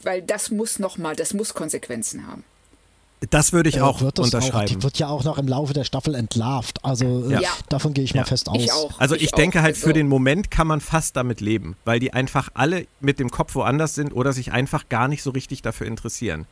Weil 0.02 0.22
das 0.22 0.50
muss 0.50 0.78
nochmal, 0.78 1.14
das 1.16 1.34
muss 1.34 1.54
Konsequenzen 1.54 2.26
haben. 2.26 2.44
Das 3.30 3.54
würde 3.54 3.70
ich 3.70 3.76
Äh, 3.76 3.80
auch 3.80 4.02
unterschreiben. 4.02 4.54
Auch, 4.54 4.64
die 4.66 4.82
wird 4.82 4.98
ja 4.98 5.08
auch 5.08 5.24
noch 5.24 5.38
im 5.38 5.48
Laufe 5.48 5.72
der 5.72 5.84
Staffel 5.84 6.14
entlarvt. 6.14 6.84
Also 6.84 7.26
Ja. 7.30 7.40
äh, 7.40 7.44
davon 7.70 7.94
gehe 7.94 8.04
ich 8.04 8.10
Ja. 8.10 8.20
mal 8.20 8.26
fest 8.26 8.48
aus. 8.48 8.60
Ich 8.62 8.70
auch. 8.72 8.98
Also 9.00 9.14
ich, 9.14 9.32
auch. 9.32 9.36
denke 9.38 9.62
halt, 9.62 9.76
für 9.78 9.86
Also- 9.86 9.94
den 9.94 10.08
Moment 10.08 10.50
kann 10.50 10.66
man 10.66 10.80
fast 10.82 11.16
damit 11.16 11.40
leben, 11.40 11.76
weil 11.86 12.00
die 12.00 12.12
einfach 12.12 12.50
alle 12.52 12.86
mit 13.00 13.18
dem 13.18 13.30
Kopf 13.30 13.54
woanders 13.54 13.94
sind 13.94 14.12
oder 14.12 14.32
sich 14.34 14.52
einfach 14.52 14.88
gar 14.90 15.08
nicht 15.08 15.22
so 15.22 15.30
richtig 15.30 15.62
dafür 15.62 15.86
interessieren. 15.86 16.46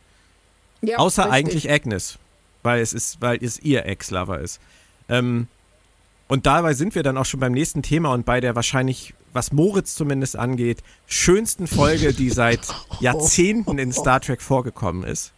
Ja, 0.82 0.99
Außer 0.99 1.25
richtig. 1.25 1.38
eigentlich 1.38 1.70
Agnes, 1.70 2.19
weil 2.62 2.81
es 2.81 2.93
ist, 2.93 3.20
weil 3.20 3.43
es 3.43 3.58
ihr 3.61 3.87
Ex-Lover 3.87 4.40
ist. 4.40 4.61
Ähm, 5.08 5.46
und 6.29 6.46
dabei 6.46 6.75
sind 6.75 6.94
wir 6.94 7.02
dann 7.02 7.17
auch 7.19 7.26
schon 7.26 7.40
beim 7.40 7.52
nächsten 7.52 7.82
Thema 7.82 8.12
und 8.12 8.25
bei 8.25 8.40
der 8.40 8.56
wahrscheinlich, 8.56 9.14
was 9.32 9.52
Moritz 9.52 9.94
zumindest 9.94 10.37
angeht, 10.37 10.82
schönsten 11.06 11.67
Folge, 11.67 12.12
die 12.12 12.31
seit 12.31 12.61
Jahrzehnten 13.00 13.79
in 13.79 13.93
Star 13.93 14.20
Trek 14.20 14.43
vorgekommen 14.43 15.05
ist. 15.05 15.32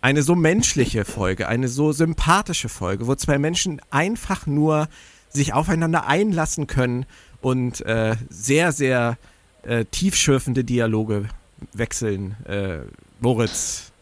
Eine 0.00 0.22
so 0.22 0.34
menschliche 0.34 1.04
Folge, 1.04 1.48
eine 1.48 1.68
so 1.68 1.92
sympathische 1.92 2.68
Folge, 2.68 3.06
wo 3.06 3.14
zwei 3.14 3.38
Menschen 3.38 3.80
einfach 3.90 4.46
nur 4.46 4.88
sich 5.30 5.54
aufeinander 5.54 6.06
einlassen 6.06 6.66
können 6.66 7.06
und 7.40 7.80
äh, 7.82 8.16
sehr, 8.28 8.72
sehr 8.72 9.16
äh, 9.62 9.84
tiefschürfende 9.86 10.62
Dialoge 10.62 11.28
wechseln. 11.72 12.36
Äh, 12.44 12.80
Moritz, 13.20 13.92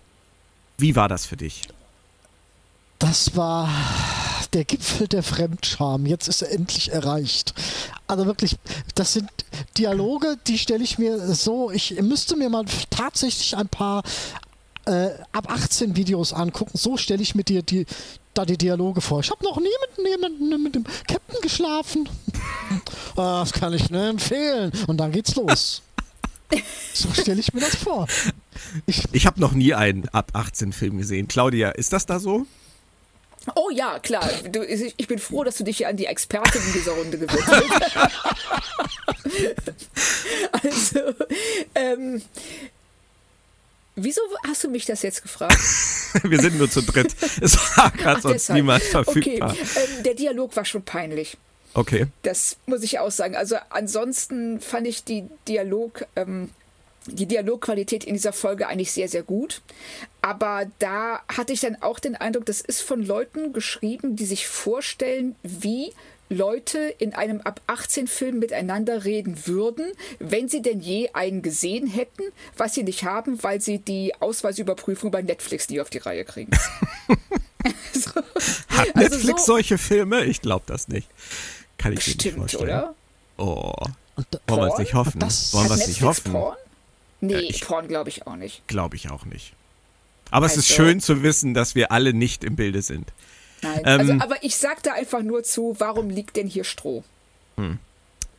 wie 0.83 0.97
war 0.97 1.09
das 1.09 1.25
für 1.25 1.37
dich? 1.37 1.63
Das 2.99 3.37
war 3.37 3.69
der 4.53 4.65
Gipfel 4.65 5.09
der 5.09 5.23
Fremdscham. 5.23 6.07
Jetzt 6.07 6.29
ist 6.29 6.43
er 6.43 6.51
endlich 6.51 6.93
erreicht. 6.93 7.55
Also 8.07 8.27
wirklich, 8.27 8.57
das 8.95 9.13
sind 9.15 9.31
Dialoge, 9.79 10.37
die 10.47 10.59
stelle 10.59 10.85
ich 10.85 10.99
mir 10.99 11.35
so, 11.35 11.71
ich 11.71 12.01
müsste 12.03 12.37
mir 12.37 12.51
mal 12.51 12.65
tatsächlich 12.91 13.57
ein 13.57 13.69
paar 13.69 14.03
äh, 14.85 15.11
ab 15.33 15.51
18 15.51 15.97
Videos 15.97 16.33
angucken. 16.33 16.77
So 16.77 16.97
stelle 16.97 17.23
ich 17.23 17.35
mir 17.35 17.45
die, 17.45 17.63
die, 17.63 17.87
da 18.35 18.45
die 18.45 18.59
Dialoge 18.59 19.01
vor. 19.01 19.21
Ich 19.21 19.31
habe 19.31 19.43
noch 19.45 19.59
nie 19.59 19.69
mit, 19.97 20.09
jemandem 20.09 20.63
mit 20.63 20.75
dem 20.75 20.85
Captain 20.85 21.41
geschlafen. 21.41 22.09
Ah, 23.15 23.41
das 23.41 23.53
kann 23.53 23.75
ich 23.75 23.91
nur 23.91 24.03
empfehlen. 24.03 24.73
Und 24.87 24.97
dann 24.97 25.13
geht's 25.13 25.35
los. 25.35 25.83
So 26.95 27.13
stelle 27.13 27.41
ich 27.41 27.53
mir 27.53 27.61
das 27.61 27.77
vor. 27.77 28.07
Ich, 28.87 29.05
Ich 29.13 29.27
habe 29.27 29.41
noch 29.41 29.53
nie 29.53 29.75
einen 29.75 30.09
ab 30.09 30.31
18 30.35 30.73
Film 30.73 30.99
gesehen. 30.99 31.29
Claudia, 31.29 31.71
ist 31.71 31.93
das 31.93 32.07
da 32.07 32.19
so? 32.19 32.47
Oh 33.55 33.71
ja, 33.71 33.99
klar. 33.99 34.29
Du, 34.51 34.63
ich 34.65 35.09
bin 35.09 35.19
froh, 35.19 35.43
dass 35.45 35.57
du 35.57 35.65
dich 35.65 35.79
hier 35.79 35.89
an 35.89 35.97
die 35.97 36.07
Expertin 36.07 36.63
in 36.65 36.73
dieser 36.73 36.93
Runde 36.93 37.19
gewidmet 37.19 37.45
hast. 37.47 37.97
also, 40.65 41.01
ähm, 41.75 42.23
wieso 43.97 44.21
hast 44.47 44.63
du 44.65 44.71
mich 44.71 44.85
das 44.85 45.03
jetzt 45.03 45.23
gefragt? 45.23 45.59
Wir 46.23 46.41
sind 46.41 46.59
nur 46.59 46.71
zu 46.71 46.83
dritt. 46.83 47.15
Es 47.41 47.57
war 47.77 47.91
gerade 47.91 48.21
sonst 48.21 48.35
deshalb. 48.35 48.57
niemand 48.59 48.83
verfügbar. 48.83 49.51
Okay, 49.51 49.67
ähm, 49.77 50.03
der 50.05 50.15
Dialog 50.15 50.55
war 50.55 50.65
schon 50.65 50.85
peinlich. 50.85 51.37
Okay. 51.75 52.07
Das 52.23 52.59
muss 52.67 52.83
ich 52.83 52.99
auch 52.99 53.11
sagen. 53.11 53.35
Also 53.35 53.57
ansonsten 53.71 54.61
fand 54.61 54.87
ich 54.87 55.05
die 55.05 55.25
Dialog, 55.49 56.07
ähm, 56.17 56.51
die 57.07 57.27
Dialogqualität 57.27 58.05
in 58.05 58.15
dieser 58.15 58.33
Folge 58.33 58.69
eigentlich 58.69 58.93
sehr, 58.93 59.09
sehr 59.09 59.23
gut. 59.23 59.61
Aber 60.21 60.67
da 60.79 61.21
hatte 61.29 61.53
ich 61.53 61.61
dann 61.61 61.77
auch 61.83 61.99
den 61.99 62.15
Eindruck, 62.17 62.47
das 62.47 62.61
ist 62.61 62.83
von 62.83 63.05
Leuten 63.05 63.53
geschrieben, 63.53 64.17
die 64.17 64.27
sich 64.27 64.47
vorstellen, 64.47 65.35
wie 65.43 65.93
Leute 66.29 66.79
in 66.79 67.13
einem 67.15 67.41
ab 67.43 67.61
18 67.67 68.07
Film 68.07 68.39
miteinander 68.39 69.05
reden 69.05 69.47
würden, 69.47 69.93
wenn 70.19 70.49
sie 70.49 70.63
denn 70.63 70.81
je 70.81 71.11
einen 71.13 71.43
gesehen 71.43 71.87
hätten, 71.87 72.23
was 72.57 72.73
sie 72.75 72.85
nicht 72.85 73.05
haben, 73.05 73.43
weil 73.43 73.61
sie 73.61 73.79
die 73.79 74.15
Ausweisüberprüfung 74.21 75.11
bei 75.11 75.21
Netflix 75.21 75.69
nie 75.69 75.81
auf 75.81 75.91
die 75.91 75.99
Reihe 75.99 76.25
kriegen. 76.25 76.53
so. 77.93 78.11
Hat 78.69 78.89
Also 78.97 79.17
Netflix 79.17 79.45
so- 79.45 79.53
solche 79.55 79.77
Filme? 79.79 80.25
Ich 80.25 80.41
glaube 80.41 80.65
das 80.67 80.89
nicht. 80.89 81.09
Kann 81.79 81.93
ich 81.93 81.99
mir 82.07 82.13
nicht 82.13 82.17
Bestimmt, 82.19 82.39
vorstellen. 82.39 82.63
oder? 82.65 82.95
Oh, 83.39 83.73
wollen 84.47 84.61
wir 84.63 84.73
es 84.73 84.79
nicht 84.79 84.95
hoffen? 84.95 85.19
Das- 85.19 85.53
wollen 85.53 85.69
wir 85.69 85.75
es 85.77 85.87
nicht 85.87 86.03
hoffen? 86.03 86.33
Porn? 86.33 86.57
Nee, 87.23 87.33
Ja, 87.35 87.39
ich- 87.41 87.61
Porn 87.63 87.89
glaube 87.89 88.11
ich 88.11 88.27
auch 88.27 88.37
nicht. 88.37 88.67
Glaube 88.69 88.97
ich 88.97 89.11
auch 89.11 89.25
nicht. 89.25 89.55
Aber 90.31 90.45
es 90.47 90.57
ist 90.57 90.71
Also- 90.71 90.75
schön 90.83 91.01
zu 91.01 91.23
wissen, 91.23 91.55
dass 91.55 91.75
wir 91.75 91.91
alle 91.93 92.13
nicht 92.13 92.45
im 92.45 92.57
Bilde 92.57 92.83
sind. 92.83 93.11
Nein. 93.63 93.81
Ähm, 93.85 94.01
also, 94.01 94.13
aber 94.15 94.43
ich 94.45 94.57
sag 94.57 94.83
da 94.83 94.93
einfach 94.95 95.23
nur 95.23 95.45
zu, 95.45 95.77
warum 95.79 96.11
liegt 96.11 96.37
denn 96.37 96.49
hier 96.49 96.65
Stroh? 96.65 97.05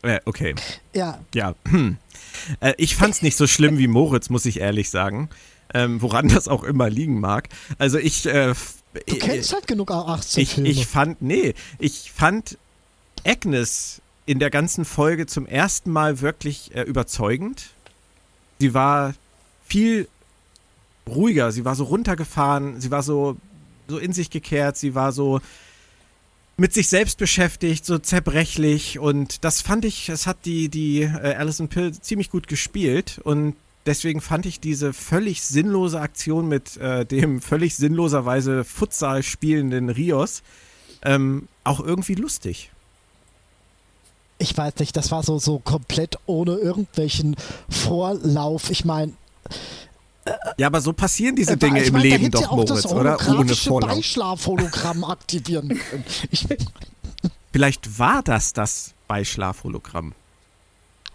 Äh, 0.02 0.20
okay. 0.25 0.54
ja, 0.94 1.20
Ja, 1.34 1.56
hm. 1.70 1.98
äh, 2.60 2.74
ich 2.78 2.96
fand's 2.98 3.22
nicht 3.22 3.38
so 3.38 3.48
schlimm 3.48 3.78
wie 3.78 3.88
Moritz, 3.88 4.30
muss 4.30 4.46
ich 4.46 4.60
ehrlich 4.60 4.90
sagen. 4.90 5.30
Ähm, 5.74 6.02
woran 6.02 6.28
das 6.28 6.48
auch 6.50 6.63
immer 6.63 6.90
liegen 6.90 7.20
mag. 7.22 7.48
Also 7.80 7.98
ich, 7.98 8.25
äh, 8.25 8.54
du 9.08 9.16
äh, 9.16 9.20
kennst 9.20 9.54
halt 9.54 9.66
genug 9.66 9.92
A18 9.92 10.38
ich, 10.40 10.54
Filme. 10.56 10.70
ich 10.70 10.86
fand, 10.88 11.22
nee, 11.22 11.54
ich 11.80 12.12
fand 12.12 12.58
Agnes 13.25 14.02
in 14.25 14.40
der 14.40 14.50
ganzen 14.50 14.84
Folge 14.86 15.25
zum 15.25 15.46
ersten 15.48 15.90
Mal 15.92 16.20
wirklich 16.22 16.75
äh, 16.75 16.82
überzeugend. 16.82 17.70
Sie 18.63 18.74
war 18.74 19.13
viel 19.65 20.08
ruhiger, 21.05 21.51
sie 21.51 21.65
war 21.65 21.75
so 21.75 21.84
runtergefahren, 21.84 22.79
sie 22.79 22.91
war 22.91 23.03
so, 23.03 23.36
so 23.89 23.98
in 23.98 24.13
sich 24.13 24.29
gekehrt, 24.29 24.77
sie 24.77 24.96
war 24.96 25.12
so 25.12 25.41
mit 26.55 26.74
sich 26.74 26.88
selbst 26.88 27.17
beschäftigt, 27.17 27.86
so 27.86 27.98
zerbrechlich 27.98 29.00
und 29.00 29.43
das 29.43 29.60
fand 29.60 29.84
ich, 29.84 30.08
es 30.08 30.27
hat 30.27 30.46
die, 30.46 30.70
die 30.70 31.01
äh, 31.01 31.36
Alison 31.36 31.67
Pill 31.67 31.91
ziemlich 31.91 32.29
gut 32.29 32.48
gespielt 32.48 33.20
und 33.25 33.58
deswegen 33.86 34.22
fand 34.22 34.46
ich 34.46 34.62
diese 34.62 34.93
völlig 34.93 35.41
sinnlose 35.41 36.00
Aktion 36.00 36.48
mit 36.48 36.77
äh, 36.77 37.05
dem 37.05 37.41
völlig 37.41 37.75
sinnloserweise 37.75 38.63
Futsal 38.63 39.24
spielenden 39.24 39.89
Rios 39.89 40.41
ähm, 41.03 41.50
auch 41.65 41.82
irgendwie 41.82 42.15
lustig. 42.15 42.72
Ich 44.40 44.58
weiß 44.58 44.75
nicht, 44.80 44.96
das 44.98 45.12
war 45.12 45.24
so, 45.24 45.40
so 45.40 45.60
komplett 45.60 46.18
ohne 46.25 46.56
irgendwelchen 46.56 47.36
Vorlauf. 47.70 48.70
Ich 48.70 48.84
meine, 48.86 49.13
ja, 50.58 50.68
aber 50.68 50.80
so 50.82 50.94
passieren 50.94 51.36
diese 51.36 51.54
Äh, 51.54 51.58
Dinge 51.58 51.82
ich 51.82 51.88
im 51.90 51.94
mein, 51.94 52.04
da 52.04 52.08
Leben 52.10 52.32
doch, 52.32 52.42
ja 52.42 52.48
auch 52.50 52.56
Moritz, 52.56 52.70
das 52.84 52.86
oder? 52.92 53.18
Ohne 53.30 53.56
Vorlauf. 53.56 53.90
Beischlafhologramm 53.92 55.04
aktivieren 55.06 55.68
können. 55.70 56.06
Ich, 56.32 56.48
Vielleicht 57.52 58.00
war 58.00 58.24
das 58.24 58.54
das 58.54 58.94
Beischlaf-Hologramm. 59.08 60.13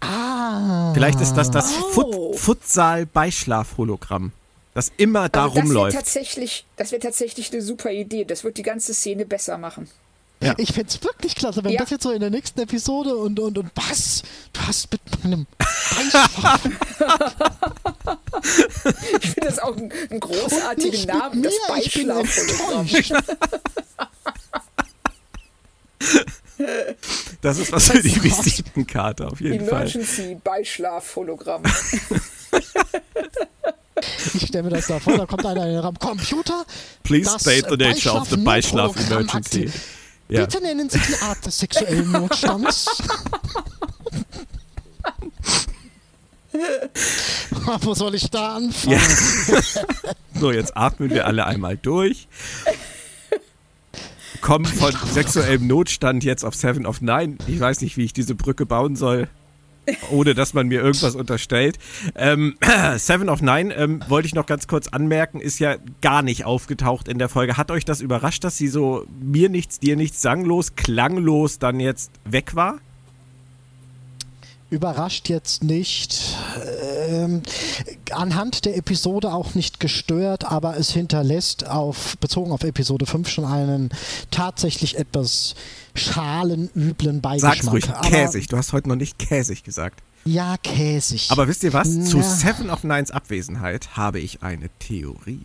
ah. 0.01 0.93
Vielleicht 0.95 1.21
ist 1.21 1.35
das 1.35 1.51
das 1.51 1.73
Oh. 1.95 2.33
Fut 2.35 2.39
Futsal-Beischlaf-Hologramm, 2.39 4.33
das 4.75 4.93
immer 4.97 5.29
da 5.29 5.45
Aber 5.45 5.49
das 5.49 5.55
wäre 5.57 5.65
rumläuft. 5.67 5.97
tatsächlich, 5.97 6.65
das 6.77 6.93
wäre 6.93 7.01
tatsächlich 7.03 7.53
eine 7.53 7.63
super 7.63 7.91
Idee. 7.91 8.25
Das 8.25 8.45
wird 8.45 8.57
die 8.59 8.63
ganze 8.63 8.95
Szene 8.95 9.25
besser 9.27 9.59
machen. 9.59 9.89
Ja. 10.41 10.55
Ich 10.57 10.73
fände 10.73 10.89
es 10.89 11.03
wirklich 11.03 11.35
klasse, 11.35 11.65
wenn 11.65 11.73
Ja. 11.73 11.81
das 11.81 11.91
jetzt 11.91 12.05
so 12.05 12.13
in 12.13 12.21
der 12.21 12.31
nächsten 12.31 12.61
Episode 12.61 13.17
und, 13.17 13.41
und, 13.41 13.59
und 13.59 13.71
was? 13.75 14.23
Du 14.53 14.61
hast 14.61 14.91
mit 14.93 15.01
meinem 15.25 15.47
Beischlaf 15.59 16.61
Ich 19.21 19.31
finde 19.31 19.41
das 19.49 19.59
auch 19.59 19.77
einen, 19.77 19.91
einen 19.91 20.09
Und 20.11 20.21
großartigen 20.21 20.91
nicht 20.93 21.09
Namen, 21.09 21.41
mit 21.41 21.51
das 21.69 22.39
enttäuscht. 22.39 23.13
Das 27.41 27.59
ist 27.59 27.71
was 27.71 27.87
für 27.89 28.03
die 28.03 28.21
Visitenkarte 28.23 29.29
auf 29.29 29.41
jeden 29.41 29.65
Fall. 29.69 29.83
Emergency 29.83 30.37
Beischlafhologramm. 30.43 31.63
Ich 34.35 34.47
stelle 34.47 34.63
mir 34.65 34.71
das 34.71 34.87
da 34.87 35.01
vor, 35.01 35.17
da 35.17 35.27
kommt 35.27 35.45
einer 35.45 35.65
in 35.67 35.73
den 35.73 35.79
Raum. 35.81 35.99
Computer, 35.99 36.65
Please 37.03 37.25
das 37.33 37.43
state 37.43 37.67
the 37.69 37.77
nature 37.77 38.15
of 38.15 38.29
the 38.29 38.37
Beischlaf-Notprogramm 38.37 39.27
Beischlaf-Emergency. 39.27 39.73
Ja. 40.29 40.45
Bitte 40.45 40.61
nennen 40.63 40.91
Sie 40.91 40.99
die 40.99 41.17
Art 41.23 41.45
des 41.47 41.59
sexuellen 41.59 42.11
Notstands. 42.13 42.87
Wo 47.81 47.95
soll 47.95 48.15
ich 48.15 48.29
da 48.31 48.57
anfangen? 48.57 49.01
So, 50.35 50.53
jetzt 50.53 50.77
atmen 50.77 51.11
wir 51.11 51.27
alle 51.27 51.47
einmal 51.47 51.77
durch. 51.77 52.29
Kommen 54.41 54.67
von 54.67 54.95
sexuellem 55.13 55.67
Notstand 55.67 56.25
jetzt 56.25 56.45
auf 56.45 56.55
Seven 56.55 56.87
of 56.87 57.01
Nine. 57.01 57.39
Ich 57.47 57.59
weiß 57.59 57.81
nicht, 57.81 57.97
wie 57.97 58.05
ich 58.05 58.13
diese 58.13 58.35
Brücke 58.35 58.67
bauen 58.67 58.97
soll, 58.97 59.29
ohne 60.11 60.35
dass 60.35 60.55
man 60.55 60.69
mir 60.69 60.81
irgendwas 60.81 61.15
unterstellt. 61.15 61.79
Ähm, 62.15 62.57
Seven 62.97 63.29
of 63.29 63.43
Nine, 63.43 63.75
ähm, 63.75 64.01
wollte 64.09 64.27
ich 64.27 64.35
noch 64.35 64.47
ganz 64.47 64.67
kurz 64.67 64.89
anmerken, 64.89 65.41
ist 65.41 65.59
ja 65.59 65.77
gar 66.01 66.23
nicht 66.23 66.45
aufgetaucht 66.45 67.09
in 67.09 67.19
der 67.19 67.29
Folge. 67.29 67.57
Hat 67.57 67.71
euch 67.71 67.85
das 67.85 68.01
überrascht, 68.01 68.45
dass 68.45 68.57
sie 68.57 68.69
so 68.69 69.07
mir 69.21 69.49
nichts, 69.49 69.81
dir 69.81 69.97
nichts, 69.97 70.23
sanglos, 70.23 70.75
klanglos 70.77 71.59
dann 71.59 71.81
jetzt 71.81 72.11
weg 72.25 72.55
war? 72.55 72.79
Überrascht 74.71 75.31
jetzt 75.31 75.65
nicht. 75.65 76.37
Ähm, 77.09 77.43
anhand 78.11 78.67
der 78.67 78.77
Episode 78.77 79.33
auch 79.33 79.55
nicht 79.55 79.81
gestört, 79.81 80.45
aber 80.45 80.77
es 80.77 80.91
hinterlässt 80.91 81.67
auf, 81.67 82.19
bezogen 82.19 82.53
auf 82.53 82.65
Episode 82.65 83.07
5 83.07 83.29
schon 83.31 83.45
einen 83.47 83.89
tatsächlich 84.31 84.99
etwas 84.99 85.55
schalenüblen 85.99 87.21
Beigeschmack. 87.21 87.55
Sag's 87.57 87.71
ruhig, 87.73 87.89
aber, 87.91 88.09
käsig. 88.09 88.47
Du 88.49 88.57
hast 88.57 88.73
heute 88.73 88.89
noch 88.89 88.97
nicht 88.97 89.19
käsig 89.19 89.65
gesagt. 89.65 90.01
Ja, 90.25 90.57
käsig. 90.63 91.29
Aber 91.31 91.49
wisst 91.49 91.63
ihr 91.65 91.73
was? 91.73 91.89
Zu 92.05 92.19
Ja. 92.19 92.23
Seven 92.23 92.71
of 92.71 92.85
Nines 92.85 93.11
Abwesenheit 93.11 93.97
habe 93.97 94.21
ich 94.21 94.43
eine 94.43 94.69
Theorie. 94.79 95.41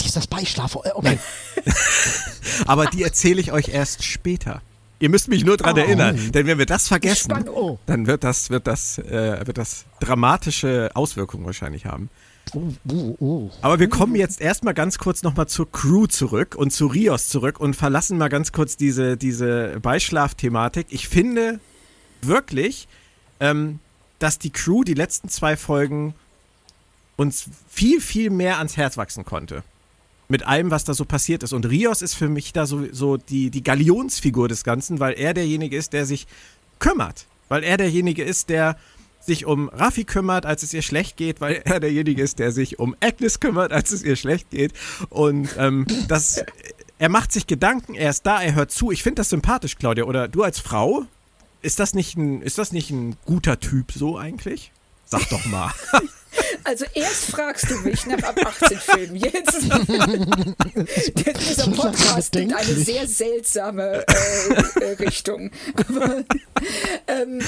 Dieses 0.00 0.26
Beischlaf. 0.26 0.76
äh, 0.84 0.90
Okay. 0.94 1.18
Aber 2.66 2.86
die 2.86 3.02
erzähle 3.02 3.40
ich 3.40 3.52
euch 3.52 3.68
erst 3.68 4.02
später. 4.04 4.62
Ihr 4.98 5.10
müsst 5.10 5.28
mich 5.28 5.44
nur 5.44 5.58
dran 5.58 5.74
Oh. 5.74 5.78
erinnern, 5.78 6.32
denn 6.32 6.46
wenn 6.46 6.56
wir 6.58 6.64
das 6.66 6.88
vergessen. 6.88 7.32
Oh, 7.48 7.78
dann 7.86 8.06
wird 8.06 8.24
das, 8.24 8.48
wird 8.48 8.66
das, 8.66 8.96
äh, 8.98 9.46
wird 9.46 9.58
das 9.58 9.84
dramatische 10.00 10.90
Auswirkungen 10.94 11.44
wahrscheinlich 11.44 11.84
haben. 11.84 12.08
Oh, 12.54 12.72
oh, 12.90 13.16
oh. 13.20 13.50
Aber 13.62 13.78
wir 13.78 13.88
kommen 13.88 14.14
jetzt 14.14 14.40
erstmal 14.40 14.74
ganz 14.74 14.98
kurz 14.98 15.22
nochmal 15.22 15.48
zur 15.48 15.70
Crew 15.70 16.06
zurück 16.06 16.54
und 16.54 16.72
zu 16.72 16.86
Rios 16.86 17.28
zurück 17.28 17.60
und 17.60 17.74
verlassen 17.74 18.18
mal 18.18 18.28
ganz 18.28 18.52
kurz 18.52 18.76
diese, 18.76 19.16
diese 19.16 19.78
Beischlaf-Thematik. 19.80 20.86
Ich 20.90 21.08
finde 21.08 21.60
wirklich, 22.22 22.88
ähm, 23.40 23.80
dass 24.18 24.38
die 24.38 24.50
Crew 24.50 24.84
die 24.84 24.94
letzten 24.94 25.28
zwei 25.28 25.56
Folgen 25.56 26.14
uns 27.16 27.46
viel, 27.68 28.00
viel 28.00 28.30
mehr 28.30 28.58
ans 28.58 28.76
Herz 28.76 28.96
wachsen 28.96 29.24
konnte. 29.24 29.62
Mit 30.28 30.46
allem, 30.46 30.70
was 30.70 30.84
da 30.84 30.92
so 30.92 31.04
passiert 31.04 31.42
ist. 31.42 31.52
Und 31.52 31.66
Rios 31.66 32.02
ist 32.02 32.14
für 32.14 32.28
mich 32.28 32.52
da 32.52 32.66
so, 32.66 32.86
so 32.92 33.16
die, 33.16 33.50
die 33.50 33.62
Galionsfigur 33.62 34.48
des 34.48 34.64
Ganzen, 34.64 34.98
weil 34.98 35.14
er 35.14 35.34
derjenige 35.34 35.76
ist, 35.76 35.92
der 35.92 36.04
sich 36.04 36.26
kümmert. 36.78 37.26
Weil 37.48 37.62
er 37.62 37.76
derjenige 37.76 38.24
ist, 38.24 38.48
der 38.48 38.76
sich 39.26 39.46
um 39.46 39.68
Raffi 39.68 40.04
kümmert, 40.04 40.46
als 40.46 40.62
es 40.62 40.72
ihr 40.72 40.82
schlecht 40.82 41.16
geht, 41.16 41.40
weil 41.40 41.62
er 41.64 41.80
derjenige 41.80 42.22
ist, 42.22 42.38
der 42.38 42.52
sich 42.52 42.78
um 42.78 42.96
Agnes 43.00 43.40
kümmert, 43.40 43.72
als 43.72 43.92
es 43.92 44.02
ihr 44.02 44.16
schlecht 44.16 44.50
geht. 44.50 44.72
Und 45.08 45.48
ähm, 45.58 45.86
das, 46.08 46.44
er 46.98 47.08
macht 47.08 47.32
sich 47.32 47.46
Gedanken, 47.46 47.94
er 47.94 48.10
ist 48.10 48.24
da, 48.24 48.42
er 48.42 48.54
hört 48.54 48.70
zu. 48.70 48.90
Ich 48.90 49.02
finde 49.02 49.20
das 49.20 49.28
sympathisch, 49.28 49.76
Claudia. 49.76 50.04
Oder 50.04 50.28
du 50.28 50.42
als 50.42 50.58
Frau, 50.58 51.04
ist 51.62 51.78
das 51.78 51.94
nicht 51.94 52.16
ein, 52.16 52.42
ist 52.42 52.58
das 52.58 52.72
nicht 52.72 52.90
ein 52.90 53.16
guter 53.24 53.60
Typ 53.60 53.92
so 53.92 54.16
eigentlich? 54.16 54.72
Sag 55.04 55.28
doch 55.28 55.44
mal. 55.46 55.72
Also 56.64 56.84
erst 56.94 57.30
fragst 57.30 57.70
du 57.70 57.76
mich 57.78 58.06
nach 58.06 58.22
ab 58.22 58.38
18 58.44 58.78
Filmen. 58.78 59.16
Jetzt 59.16 59.62
dieser 61.14 61.70
Podcast 61.70 62.34
nimmt 62.34 62.54
eine 62.54 62.74
sehr 62.74 63.06
seltsame 63.06 64.04
äh, 64.06 64.84
äh, 64.84 64.92
Richtung. 64.94 65.50
Aber, 65.76 66.24
ähm, 67.06 67.40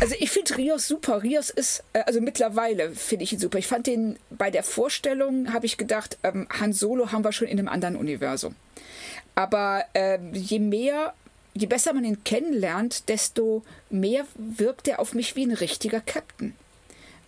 also 0.00 0.14
ich 0.18 0.30
finde 0.30 0.56
Rios 0.56 0.86
super. 0.86 1.22
Rios 1.22 1.50
ist, 1.50 1.82
äh, 1.92 2.00
also 2.06 2.20
mittlerweile 2.20 2.90
finde 2.90 3.24
ich 3.24 3.32
ihn 3.32 3.38
super. 3.38 3.58
Ich 3.58 3.66
fand 3.66 3.86
den 3.86 4.18
bei 4.30 4.50
der 4.50 4.62
Vorstellung, 4.62 5.52
habe 5.52 5.66
ich 5.66 5.76
gedacht, 5.76 6.18
ähm, 6.22 6.46
Han 6.60 6.72
Solo 6.72 7.12
haben 7.12 7.24
wir 7.24 7.32
schon 7.32 7.48
in 7.48 7.58
einem 7.58 7.68
anderen 7.68 7.96
Universum. 7.96 8.54
Aber 9.34 9.84
ähm, 9.94 10.34
je 10.34 10.58
mehr, 10.58 11.14
je 11.54 11.66
besser 11.66 11.92
man 11.92 12.04
ihn 12.04 12.24
kennenlernt, 12.24 13.08
desto 13.08 13.62
mehr 13.88 14.26
wirkt 14.34 14.88
er 14.88 15.00
auf 15.00 15.14
mich 15.14 15.36
wie 15.36 15.44
ein 15.44 15.52
richtiger 15.52 16.00
Captain. 16.00 16.54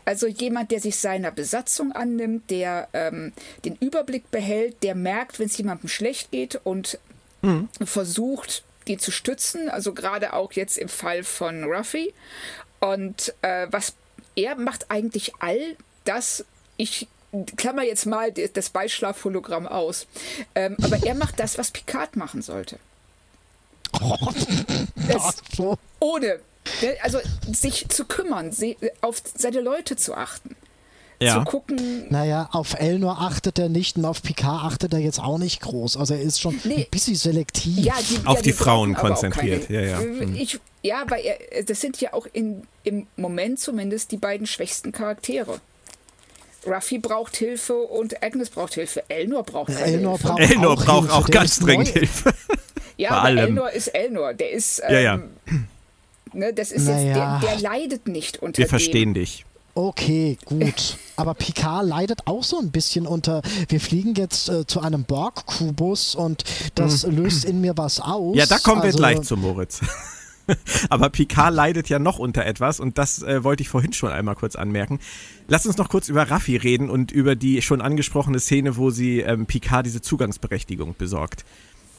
Also 0.04 0.26
jemand, 0.26 0.71
der 0.71 0.80
sich 0.80 0.97
seiner 0.97 1.30
Besatzung 1.30 1.92
annimmt, 1.92 2.50
der 2.50 2.88
ähm, 2.92 3.32
den 3.64 3.76
Überblick 3.76 4.30
behält, 4.30 4.82
der 4.82 4.94
merkt, 4.94 5.38
wenn 5.38 5.47
es 5.47 5.56
jemandem 5.56 5.88
schlecht 5.88 6.30
geht 6.30 6.61
und 6.64 6.99
versucht, 7.85 8.62
die 8.87 8.99
zu 8.99 9.11
stützen. 9.11 9.68
Also 9.68 9.94
gerade 9.94 10.32
auch 10.32 10.52
jetzt 10.52 10.78
im 10.78 10.88
Fall 10.88 11.25
von 11.25 11.64
Ruffy. 11.64 12.12
Und 12.80 13.35
äh, 13.42 13.66
was 13.71 13.94
er 14.35 14.56
macht 14.56 14.90
eigentlich 14.90 15.32
all 15.40 15.76
das, 16.04 16.44
ich 16.76 17.06
klammer 17.56 17.82
jetzt 17.82 18.06
mal 18.06 18.32
das 18.32 18.71
Beischlafhologramm 18.71 19.66
aus, 19.66 20.06
ähm, 20.54 20.76
aber 20.82 21.04
er 21.04 21.14
macht 21.14 21.38
das, 21.38 21.59
was 21.59 21.71
Picard 21.71 22.16
machen 22.16 22.42
sollte. 22.42 22.78
So. 25.54 25.76
Ohne, 26.00 26.26
ne, 26.26 26.40
also 27.02 27.19
sich 27.52 27.88
zu 27.88 28.04
kümmern, 28.04 28.52
sie, 28.52 28.76
auf 29.00 29.23
seine 29.37 29.61
Leute 29.61 29.97
zu 29.97 30.14
achten. 30.14 30.57
Ja. 31.21 31.35
Zu 31.38 31.45
gucken, 31.45 32.07
Naja, 32.11 32.49
auf 32.50 32.75
Elnor 32.81 33.21
achtet 33.21 33.57
er 33.57 33.69
nicht 33.69 33.97
und 33.97 34.04
auf 34.07 34.23
Picard 34.25 34.64
achtet 34.64 34.92
er 34.92 34.99
jetzt 34.99 35.21
auch 35.21 35.38
nicht 35.38 35.61
groß. 35.61 35.97
Also 35.97 36.14
er 36.14 36.21
ist 36.21 36.40
schon 36.40 36.59
Nee. 36.64 36.75
ein 36.75 36.87
bisschen 36.90 37.14
selektiv. 37.14 37.78
Ja, 37.78 37.95
die, 38.11 38.26
Auf 38.26 38.37
ja, 38.38 38.42
die 38.42 38.52
Frauen 38.52 38.97
aber 38.97 39.04
auch 39.04 39.09
konzentriert, 39.09 39.69
keine- 39.69 39.87
ja, 39.87 40.00
ja. 40.00 40.00
Mhm. 40.00 40.35
Ich, 40.35 40.59
ja, 40.83 41.04
weil 41.09 41.25
er, 41.25 41.62
das 41.62 41.81
sind 41.81 42.00
ja 42.00 42.12
auch 42.12 42.26
in, 42.33 42.66
im 42.83 43.07
Moment 43.16 43.61
zumindest 43.61 44.11
die 44.11 44.16
beiden 44.16 44.49
schwächsten 44.49 44.90
Charaktere. 44.90 45.61
Ruffy 46.66 46.99
braucht 46.99 47.37
Hilfe 47.37 47.75
und 47.75 48.21
Agnes 48.23 48.50
braucht 48.50 48.75
Hilfe. 48.75 49.04
Elnor 49.09 49.45
braucht 49.45 49.69
keine 49.76 49.85
Elnor 49.92 50.19
Hilfe. 50.19 50.26
braucht 50.28 50.40
Elnor 50.40 50.73
auch 50.73 50.85
braucht 50.85 51.00
Hilfe, 51.02 51.14
auch 51.14 51.28
ganz 51.31 51.59
dringend. 51.61 51.88
Hilfe. 51.88 52.35
ja, 52.97 53.11
bei 53.11 53.16
aber 53.16 53.26
allem. 53.26 53.38
Elnor 53.38 53.71
ist 53.71 53.88
Elnor. 53.88 54.35
Der 54.35 54.50
ist, 54.50 54.81
ähm, 54.85 54.92
Naja. 54.92 55.21
Ne, 56.32 56.52
das 56.52 56.72
ist 56.72 56.86
Naja. 56.86 57.38
jetzt, 57.40 57.44
der, 57.44 57.50
der 57.50 57.60
leidet 57.60 58.08
nicht 58.08 58.42
unter 58.42 58.58
Wir 58.58 58.66
dem. 58.66 58.70
verstehen 58.70 59.14
dich. 59.14 59.44
Okay, 59.74 60.36
gut. 60.44 60.98
Aber 61.16 61.34
Picard 61.34 61.86
leidet 61.86 62.26
auch 62.26 62.44
so 62.44 62.58
ein 62.58 62.70
bisschen 62.70 63.06
unter, 63.06 63.42
wir 63.68 63.80
fliegen 63.80 64.14
jetzt 64.14 64.48
äh, 64.48 64.66
zu 64.66 64.80
einem 64.80 65.04
Borg-Kubus 65.04 66.14
und 66.14 66.44
das 66.74 67.06
mhm. 67.06 67.16
löst 67.16 67.44
in 67.44 67.60
mir 67.60 67.76
was 67.76 68.00
aus. 68.00 68.36
Ja, 68.36 68.46
da 68.46 68.58
kommen 68.58 68.82
wir 68.82 68.86
also, 68.86 68.98
gleich 68.98 69.22
zu 69.22 69.36
Moritz. 69.36 69.80
Aber 70.90 71.08
Picard 71.08 71.54
leidet 71.54 71.88
ja 71.88 71.98
noch 72.00 72.18
unter 72.18 72.44
etwas 72.44 72.80
und 72.80 72.98
das 72.98 73.22
äh, 73.22 73.44
wollte 73.44 73.62
ich 73.62 73.68
vorhin 73.68 73.92
schon 73.92 74.10
einmal 74.10 74.34
kurz 74.34 74.56
anmerken. 74.56 74.98
Lass 75.48 75.66
uns 75.66 75.78
noch 75.78 75.88
kurz 75.88 76.08
über 76.08 76.30
Raffi 76.30 76.56
reden 76.56 76.90
und 76.90 77.12
über 77.12 77.36
die 77.36 77.62
schon 77.62 77.80
angesprochene 77.80 78.40
Szene, 78.40 78.76
wo 78.76 78.90
sie 78.90 79.20
ähm, 79.20 79.46
Picard 79.46 79.86
diese 79.86 80.02
Zugangsberechtigung 80.02 80.96
besorgt 80.98 81.44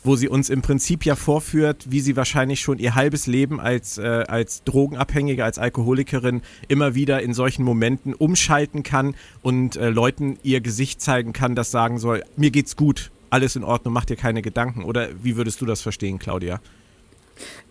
wo 0.03 0.15
sie 0.15 0.27
uns 0.27 0.50
im 0.50 0.62
Prinzip 0.62 1.05
ja 1.05 1.15
vorführt, 1.15 1.86
wie 1.89 2.01
sie 2.01 2.15
wahrscheinlich 2.15 2.62
schon 2.62 2.79
ihr 2.79 2.95
halbes 2.95 3.27
Leben 3.27 3.60
als, 3.60 3.98
äh, 3.98 4.01
als 4.01 4.63
Drogenabhängige, 4.63 5.43
als 5.43 5.57
Alkoholikerin 5.57 6.41
immer 6.67 6.95
wieder 6.95 7.22
in 7.22 7.33
solchen 7.33 7.63
Momenten 7.63 8.13
umschalten 8.13 8.83
kann 8.83 9.15
und 9.41 9.75
äh, 9.75 9.89
Leuten 9.89 10.38
ihr 10.43 10.62
Gesicht 10.62 11.01
zeigen 11.01 11.33
kann, 11.33 11.55
das 11.55 11.72
sagen 11.72 12.00
soll, 12.00 12.24
mir 12.36 12.51
geht's 12.51 12.75
gut, 12.75 13.12
alles 13.29 13.55
in 13.55 13.63
Ordnung, 13.63 13.93
mach 13.93 14.05
dir 14.05 14.15
keine 14.15 14.41
Gedanken. 14.41 14.83
Oder 14.83 15.10
wie 15.24 15.36
würdest 15.36 15.62
du 15.62 15.65
das 15.65 15.81
verstehen, 15.81 16.19
Claudia? 16.19 16.62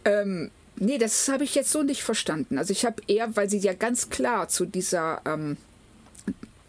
Ähm, 0.05 0.51
nee, 0.77 0.99
das 0.99 1.29
habe 1.29 1.45
ich 1.45 1.55
jetzt 1.55 1.71
so 1.71 1.83
nicht 1.83 2.03
verstanden. 2.03 2.59
Also 2.59 2.73
ich 2.73 2.85
habe 2.85 3.03
eher, 3.07 3.37
weil 3.37 3.49
sie 3.49 3.59
ja 3.59 3.73
ganz 3.75 4.11
klar 4.11 4.49
zu 4.49 4.67
dieser, 4.67 5.23
ähm, 5.25 5.57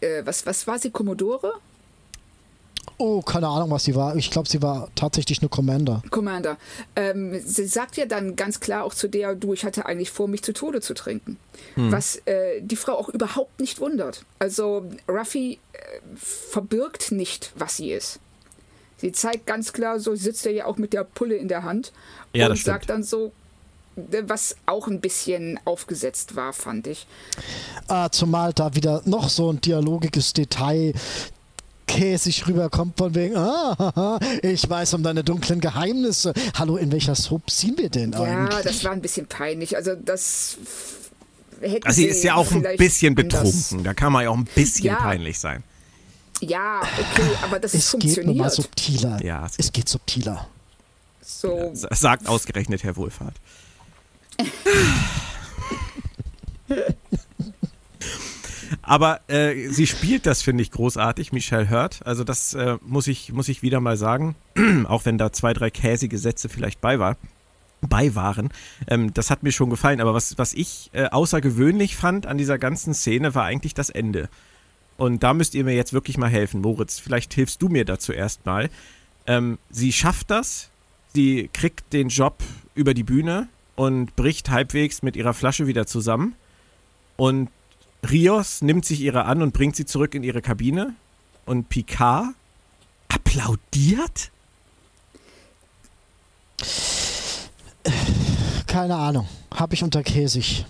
äh, 0.02 0.22
was, 0.26 0.46
was 0.46 0.68
war 0.68 0.78
sie, 0.78 0.92
Commodore? 0.92 1.54
Oh, 2.98 3.22
keine 3.22 3.48
Ahnung, 3.48 3.72
was 3.72 3.84
sie 3.84 3.96
war. 3.96 4.16
Ich 4.16 4.30
glaube, 4.30 4.48
sie 4.48 4.62
war 4.62 4.90
tatsächlich 4.96 5.42
eine 5.42 5.50
Commander. 5.50 6.02
Commander. 6.10 6.58
Ähm, 6.96 7.40
sie 7.44 7.66
sagt 7.66 7.98
ja 7.98 8.06
dann 8.06 8.36
ganz 8.36 8.60
klar 8.60 8.84
auch 8.84 8.94
zu 8.94 9.08
der, 9.08 9.36
du, 9.36 9.54
ich 9.54 9.66
hatte 9.66 9.86
eigentlich 9.86 10.12
vor, 10.12 10.28
mich 10.28 10.44
zu 10.44 10.54
Tode 10.54 10.80
zu 10.82 10.94
trinken. 10.94 11.38
Hm. 11.76 11.92
Was 11.92 12.18
äh, 12.26 12.62
die 12.62 12.76
Frau 12.76 12.94
auch 12.94 13.10
überhaupt 13.10 13.60
nicht 13.60 13.80
wundert. 13.80 14.26
Also 14.40 14.86
Ruffy 15.08 15.60
äh, 15.74 15.78
verbirgt 16.16 17.12
nicht, 17.12 17.52
was 17.56 17.78
sie 17.78 17.92
ist. 17.92 18.20
Sie 18.98 19.12
zeigt 19.12 19.48
ganz 19.48 19.74
klar, 19.74 20.00
so 20.00 20.16
sitzt 20.16 20.46
er 20.46 20.54
ja 20.54 20.66
auch 20.66 20.78
mit 20.78 20.94
der 20.94 21.04
Pulle 21.04 21.36
in 21.36 21.48
der 21.50 21.64
Hand 21.64 21.92
ja, 22.32 22.48
und 22.48 22.58
sagt 22.58 22.90
dann 22.90 23.04
so, 23.04 23.34
äh, 23.96 24.24
was 24.28 24.56
auch 24.66 24.88
ein 24.88 25.02
bisschen 25.02 25.60
aufgesetzt 25.66 26.36
war, 26.36 26.54
fand 26.54 26.88
ich. 26.88 27.08
Ah, 27.88 28.10
zumal 28.10 28.54
da 28.54 28.76
wieder 28.76 29.02
noch 29.06 29.30
so 29.30 29.52
ein 29.52 29.60
dialogiges 29.60 30.34
Detail 30.34 30.94
käsig 31.88 32.48
rüberkommt 32.48 32.98
von 32.98 33.16
wegen, 33.16 33.36
ah, 33.38 34.20
ich 34.42 34.70
weiß 34.70 34.94
um 34.96 35.04
deine 35.04 35.24
dunklen 35.24 35.62
Geheimnisse. 35.62 36.34
Hallo, 36.56 36.78
in 36.78 36.92
welcher 36.92 37.16
Soap 37.16 37.50
sind 37.50 37.78
wir 37.78 37.90
denn 37.90 38.14
eigentlich? 38.14 38.58
Ja, 38.58 38.64
das 38.64 38.84
war 38.84 38.92
ein 38.92 39.02
bisschen 39.02 39.28
peinlich. 39.28 39.76
Also 39.76 39.96
das 39.96 40.58
hätte 41.62 41.88
Also 41.88 42.02
sie 42.02 42.08
ist 42.08 42.24
ja 42.24 42.36
auch 42.36 42.52
ein 42.52 42.64
bisschen 42.78 43.16
betrunken. 43.16 43.84
Da 43.84 43.94
kann 43.94 44.12
man 44.14 44.24
ja 44.24 44.30
auch 44.30 44.38
ein 44.38 44.46
bisschen 44.46 44.86
ja. 44.86 44.96
peinlich 44.96 45.40
sein. 45.40 45.64
Ja, 46.42 46.82
okay, 46.82 47.30
aber 47.44 47.60
das 47.60 47.74
es 47.74 47.90
funktioniert. 47.90 48.18
Es 48.18 48.26
geht 48.26 48.36
nochmal 48.36 48.50
subtiler. 48.50 49.24
Ja, 49.24 49.46
es, 49.46 49.54
es 49.58 49.72
geht 49.72 49.88
subtiler. 49.88 50.48
So. 51.22 51.72
Ja, 51.74 51.96
sagt 51.96 52.28
ausgerechnet 52.28 52.84
Herr 52.84 52.98
Wohlfahrt. 52.98 53.36
Aber 58.86 59.22
äh, 59.30 59.70
sie 59.70 59.88
spielt 59.88 60.26
das, 60.26 60.42
finde 60.42 60.62
ich, 60.62 60.70
großartig, 60.70 61.32
Michelle 61.32 61.70
Hurt. 61.70 62.06
Also 62.06 62.26
das 62.26 62.54
äh, 62.54 62.78
muss, 62.86 63.08
ich, 63.08 63.32
muss 63.32 63.48
ich 63.48 63.64
wieder 63.64 63.80
mal 63.80 63.96
sagen, 63.96 64.36
auch 64.88 65.06
wenn 65.06 65.18
da 65.18 65.32
zwei, 65.32 65.54
drei 65.54 65.70
käsige 65.70 66.18
Sätze 66.18 66.50
vielleicht 66.50 66.82
bei, 66.82 67.00
war, 67.00 67.16
bei 67.82 68.14
waren. 68.14 68.50
Ähm, 68.88 69.14
das 69.14 69.30
hat 69.30 69.42
mir 69.42 69.54
schon 69.54 69.70
gefallen. 69.70 70.02
Aber 70.02 70.14
was, 70.14 70.38
was 70.38 70.54
ich 70.54 70.90
äh, 70.92 71.06
außergewöhnlich 71.06 71.96
fand 71.96 72.28
an 72.28 72.38
dieser 72.38 72.58
ganzen 72.58 72.94
Szene, 72.94 73.34
war 73.34 73.46
eigentlich 73.46 73.74
das 73.74 73.90
Ende. 73.90 74.28
Und 74.98 75.24
da 75.24 75.34
müsst 75.34 75.56
ihr 75.56 75.64
mir 75.64 75.76
jetzt 75.76 75.94
wirklich 75.94 76.18
mal 76.18 76.30
helfen. 76.30 76.62
Moritz, 76.62 77.00
vielleicht 77.00 77.34
hilfst 77.34 77.62
du 77.62 77.70
mir 77.70 77.86
dazu 77.86 78.12
erstmal. 78.12 78.70
Ähm, 79.26 79.60
sie 79.70 79.94
schafft 79.94 80.30
das. 80.30 80.70
Sie 81.14 81.50
kriegt 81.54 81.94
den 81.94 82.10
Job 82.10 82.44
über 82.76 82.94
die 82.94 83.04
Bühne 83.04 83.48
und 83.76 84.16
bricht 84.18 84.50
halbwegs 84.50 85.04
mit 85.04 85.16
ihrer 85.16 85.34
Flasche 85.34 85.68
wieder 85.68 85.88
zusammen. 85.88 86.36
Und 87.16 87.50
Rios 88.10 88.62
nimmt 88.62 88.86
sich 88.86 89.02
ihre 89.02 89.26
an 89.26 89.42
und 89.42 89.54
bringt 89.54 89.76
sie 89.76 89.86
zurück 89.86 90.16
in 90.16 90.24
ihre 90.24 90.42
Kabine. 90.42 90.96
Und 91.46 91.70
Picard 91.70 92.28
applaudiert? 93.10 94.32
Keine 98.68 98.96
Ahnung. 98.96 99.28
Habe 99.54 99.76
ich 99.76 99.84
unter 99.84 100.04
Käsig 100.04 100.66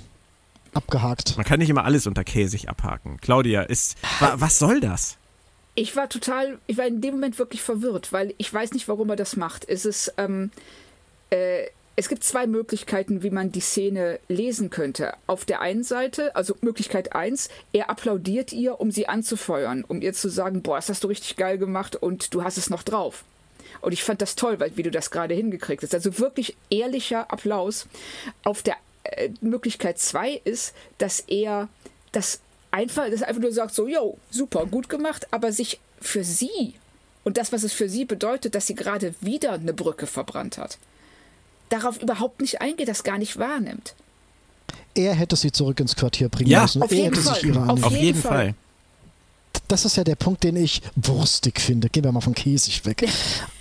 abgehakt. 0.73 1.37
Man 1.37 1.45
kann 1.45 1.59
nicht 1.59 1.69
immer 1.69 1.85
alles 1.85 2.07
unter 2.07 2.23
Käsig 2.23 2.69
abhaken. 2.69 3.17
Claudia, 3.21 3.61
ist, 3.61 3.97
wa, 4.19 4.35
was 4.37 4.59
soll 4.59 4.79
das? 4.79 5.17
Ich 5.75 5.95
war 5.95 6.09
total, 6.09 6.59
ich 6.67 6.77
war 6.77 6.85
in 6.85 7.01
dem 7.01 7.15
Moment 7.15 7.39
wirklich 7.39 7.61
verwirrt, 7.61 8.11
weil 8.11 8.33
ich 8.37 8.51
weiß 8.53 8.73
nicht, 8.73 8.87
warum 8.87 9.09
er 9.09 9.15
das 9.15 9.35
macht. 9.35 9.63
Ist 9.63 9.85
es, 9.85 10.11
ähm, 10.17 10.51
äh, 11.29 11.65
es 11.95 12.09
gibt 12.09 12.23
zwei 12.23 12.47
Möglichkeiten, 12.47 13.21
wie 13.21 13.29
man 13.29 13.51
die 13.51 13.59
Szene 13.59 14.19
lesen 14.27 14.71
könnte. 14.71 15.13
Auf 15.27 15.45
der 15.45 15.61
einen 15.61 15.83
Seite, 15.83 16.35
also 16.35 16.55
Möglichkeit 16.61 17.13
eins, 17.13 17.49
er 17.71 17.89
applaudiert 17.89 18.51
ihr, 18.51 18.79
um 18.81 18.89
sie 18.89 19.07
anzufeuern, 19.07 19.83
um 19.87 20.01
ihr 20.01 20.13
zu 20.13 20.29
sagen, 20.29 20.63
boah, 20.63 20.77
das 20.77 20.89
hast 20.89 21.03
du 21.03 21.07
richtig 21.07 21.35
geil 21.35 21.59
gemacht 21.59 21.95
und 21.95 22.33
du 22.33 22.43
hast 22.43 22.57
es 22.57 22.71
noch 22.71 22.81
drauf. 22.81 23.23
Und 23.81 23.91
ich 23.91 24.03
fand 24.03 24.21
das 24.21 24.35
toll, 24.35 24.59
weil 24.59 24.75
wie 24.75 24.83
du 24.83 24.89
das 24.89 25.11
gerade 25.11 25.35
hingekriegt 25.35 25.83
hast. 25.83 25.93
Also 25.93 26.17
wirklich 26.17 26.55
ehrlicher 26.69 27.31
Applaus. 27.31 27.87
Auf 28.43 28.63
der 28.63 28.75
äh, 29.03 29.29
Möglichkeit 29.41 29.99
zwei 29.99 30.41
ist, 30.45 30.73
dass 30.97 31.19
er 31.19 31.69
das 32.11 32.39
einfach, 32.71 33.09
das 33.11 33.21
einfach 33.21 33.41
nur 33.41 33.51
sagt, 33.51 33.75
so, 33.75 33.87
yo, 33.87 34.17
super, 34.31 34.65
gut 34.65 34.89
gemacht, 34.89 35.27
aber 35.29 35.51
sich 35.51 35.79
für 36.01 36.23
sie 36.23 36.73
und 37.23 37.37
das, 37.37 37.51
was 37.51 37.63
es 37.63 37.71
für 37.71 37.87
sie 37.87 38.05
bedeutet, 38.05 38.55
dass 38.55 38.67
sie 38.67 38.75
gerade 38.75 39.13
wieder 39.21 39.53
eine 39.53 39.73
Brücke 39.73 40.07
verbrannt 40.07 40.57
hat 40.57 40.79
darauf 41.73 42.01
überhaupt 42.01 42.41
nicht 42.41 42.61
eingeht, 42.61 42.87
das 42.87 43.03
gar 43.03 43.17
nicht 43.17 43.37
wahrnimmt. 43.37 43.95
Er 44.95 45.13
hätte 45.15 45.35
sie 45.35 45.51
zurück 45.51 45.79
ins 45.79 45.95
Quartier 45.95 46.29
bringen 46.29 46.51
ja, 46.51 46.61
müssen. 46.61 46.83
Auf 46.83 46.91
er 46.91 46.97
jeden, 46.97 47.15
Fall. 47.15 47.69
auf, 47.69 47.83
auf 47.83 47.93
jeden, 47.93 48.21
Fall. 48.21 48.31
Fall. 48.31 48.55
Das 49.67 49.85
ist 49.85 49.97
ja 49.97 50.03
der 50.03 50.15
Punkt, 50.15 50.43
den 50.43 50.55
ich 50.55 50.81
wurstig 50.95 51.59
finde. 51.59 51.89
Gehen 51.89 52.03
wir 52.03 52.11
mal 52.11 52.21
von 52.21 52.35
Käsig 52.35 52.85
weg. 52.85 53.07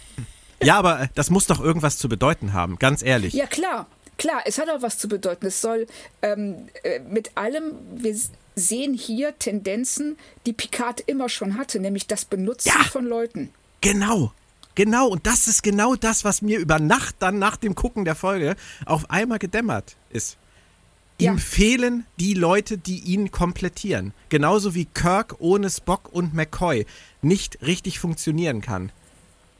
ja, 0.62 0.79
aber 0.79 1.09
das 1.14 1.31
muss 1.31 1.46
doch 1.46 1.61
irgendwas 1.61 1.96
zu 1.96 2.09
bedeuten 2.09 2.53
haben, 2.53 2.79
ganz 2.79 3.03
ehrlich. 3.03 3.33
Ja, 3.33 3.46
klar. 3.46 3.87
Klar, 4.18 4.42
es 4.44 4.59
hat 4.59 4.68
auch 4.68 4.83
was 4.83 4.98
zu 4.98 5.09
bedeuten. 5.09 5.46
Es 5.46 5.62
soll 5.62 5.87
ähm, 6.20 6.68
äh, 6.83 7.01
mit 7.01 7.37
allem, 7.37 7.72
wir 7.94 8.14
sehen 8.55 8.92
hier 8.92 9.38
Tendenzen, 9.38 10.18
die 10.44 10.53
Picard 10.53 11.01
immer 11.01 11.31
schon 11.31 11.57
hatte, 11.57 11.81
nämlich 11.81 12.07
das 12.07 12.27
Benutzen 12.27 12.72
ja, 12.77 12.85
von 12.85 13.07
Leuten. 13.07 13.51
Genau. 13.81 14.33
Genau, 14.74 15.08
und 15.08 15.26
das 15.26 15.48
ist 15.48 15.62
genau 15.62 15.94
das, 15.96 16.24
was 16.24 16.40
mir 16.40 16.58
über 16.58 16.78
Nacht 16.78 17.16
dann 17.18 17.38
nach 17.38 17.56
dem 17.56 17.74
Gucken 17.74 18.04
der 18.04 18.14
Folge 18.14 18.56
auf 18.87 19.11
einmal 19.11 19.38
gedämmert 19.38 19.96
ist. 20.11 20.38
Ihm 21.18 21.35
ja. 21.35 21.37
fehlen 21.37 22.06
die 22.18 22.35
Leute, 22.35 22.78
die 22.78 23.00
ihn 23.00 23.30
komplettieren. 23.30 24.14
Genauso 24.28 24.74
wie 24.74 24.87
Kirk 24.87 25.37
ohne 25.38 25.70
Spock 25.70 26.08
und 26.12 26.35
McCoy 26.35 26.87
nicht 27.20 27.58
richtig 27.62 27.98
funktionieren 27.98 28.61
kann. 28.61 28.90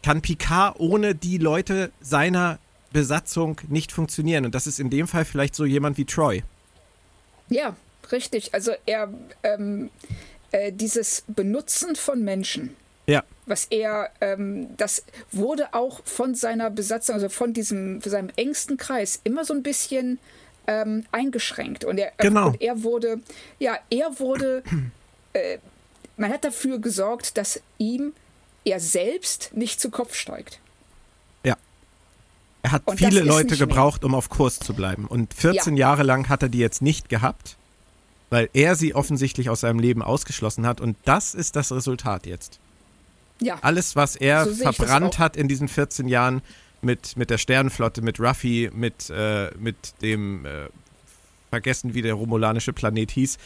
Kann 0.03 0.23
Picard 0.23 0.81
ohne 0.81 1.15
die 1.15 1.39
Leute 1.39 1.93
seiner 2.01 2.59
Besatzung 2.93 3.61
nicht 3.69 3.93
funktionieren. 3.93 4.45
Und 4.45 4.55
das 4.55 4.67
ist 4.67 4.81
in 4.81 4.91
dem 4.91 5.07
Fall 5.07 5.25
vielleicht 5.25 5.55
so 5.55 5.65
jemand 5.65 5.99
wie 5.99 6.05
Troy. 6.05 6.43
Ja, 7.49 7.77
richtig. 8.11 8.55
Also 8.55 8.73
er, 8.87 9.13
ähm, 9.43 9.91
äh, 10.51 10.73
dieses 10.73 11.25
Benutzen 11.29 11.97
von 11.97 12.25
Menschen 12.25 12.77
ja. 13.13 13.25
Was 13.47 13.67
er, 13.67 14.11
ähm, 14.21 14.77
das 14.77 15.05
wurde 15.31 15.75
auch 15.75 16.01
von 16.05 16.35
seiner 16.35 16.71
Besatzung, 16.71 17.15
also 17.15 17.29
von 17.29 17.53
diesem, 17.53 18.01
von 18.01 18.11
seinem 18.11 18.31
engsten 18.37 18.77
Kreis 18.77 19.21
immer 19.25 19.45
so 19.45 19.53
ein 19.55 19.63
bisschen 19.63 20.19
ähm, 20.67 21.05
eingeschränkt. 21.13 21.85
Und 21.85 21.99
er, 21.99 22.13
genau. 22.19 22.49
und 22.49 22.61
er 22.61 22.83
wurde, 22.83 23.21
ja, 23.59 23.79
er 23.91 24.19
wurde, 24.19 24.63
äh, 25.33 25.59
man 26.17 26.31
hat 26.31 26.45
dafür 26.45 26.79
gesorgt, 26.79 27.37
dass 27.37 27.61
ihm 27.79 28.13
er 28.65 28.81
selbst 28.81 29.51
nicht 29.55 29.81
zu 29.81 29.91
Kopf 29.91 30.15
steigt. 30.15 30.61
Ja. 31.45 31.57
Er 32.63 32.73
hat 32.73 32.83
und 32.87 32.99
viele 32.99 33.23
Leute 33.23 33.57
gebraucht, 33.57 34.03
mehr. 34.03 34.09
um 34.11 34.15
auf 34.15 34.29
Kurs 34.29 34.61
zu 34.61 34.73
bleiben. 34.75 35.07
Und 35.07 35.35
14 35.35 35.77
ja. 35.77 35.89
Jahre 35.89 36.05
lang 36.05 36.29
hat 36.29 36.43
er 36.43 36.49
die 36.49 36.59
jetzt 36.59 36.81
nicht 36.81 37.09
gehabt, 37.09 37.57
weil 38.31 38.49
er 38.53 38.77
sie 38.77 38.95
offensichtlich 38.95 39.51
aus 39.51 39.61
seinem 39.61 39.81
Leben 39.81 40.03
ausgeschlossen 40.03 40.65
hat. 40.65 40.81
Und 40.81 40.97
das 41.05 41.35
ist 41.35 41.57
das 41.57 41.73
Resultat 41.73 42.25
jetzt. 42.27 42.61
Ja. 43.43 43.59
Alles, 43.63 43.97
was 43.97 44.17
er 44.17 44.47
so 44.47 44.73
verbrannt 44.73 45.19
hat 45.19 45.37
in 45.37 45.49
diesen 45.49 45.69
14 45.69 46.09
Jahren 46.09 46.43
mit, 46.81 47.17
mit 47.17 47.31
der 47.31 47.39
Sternenflotte, 47.39 48.03
mit 48.03 48.21
Ruffy, 48.21 48.71
mit, 48.73 49.11
äh, 49.11 49.51
mit 49.59 49.77
dem, 50.03 50.45
äh, 50.47 50.69
vergessen, 51.51 51.95
wie 51.95 52.03
der 52.03 52.15
romulanische 52.15 52.73
Planet 52.73 53.11
hieß, 53.11 53.39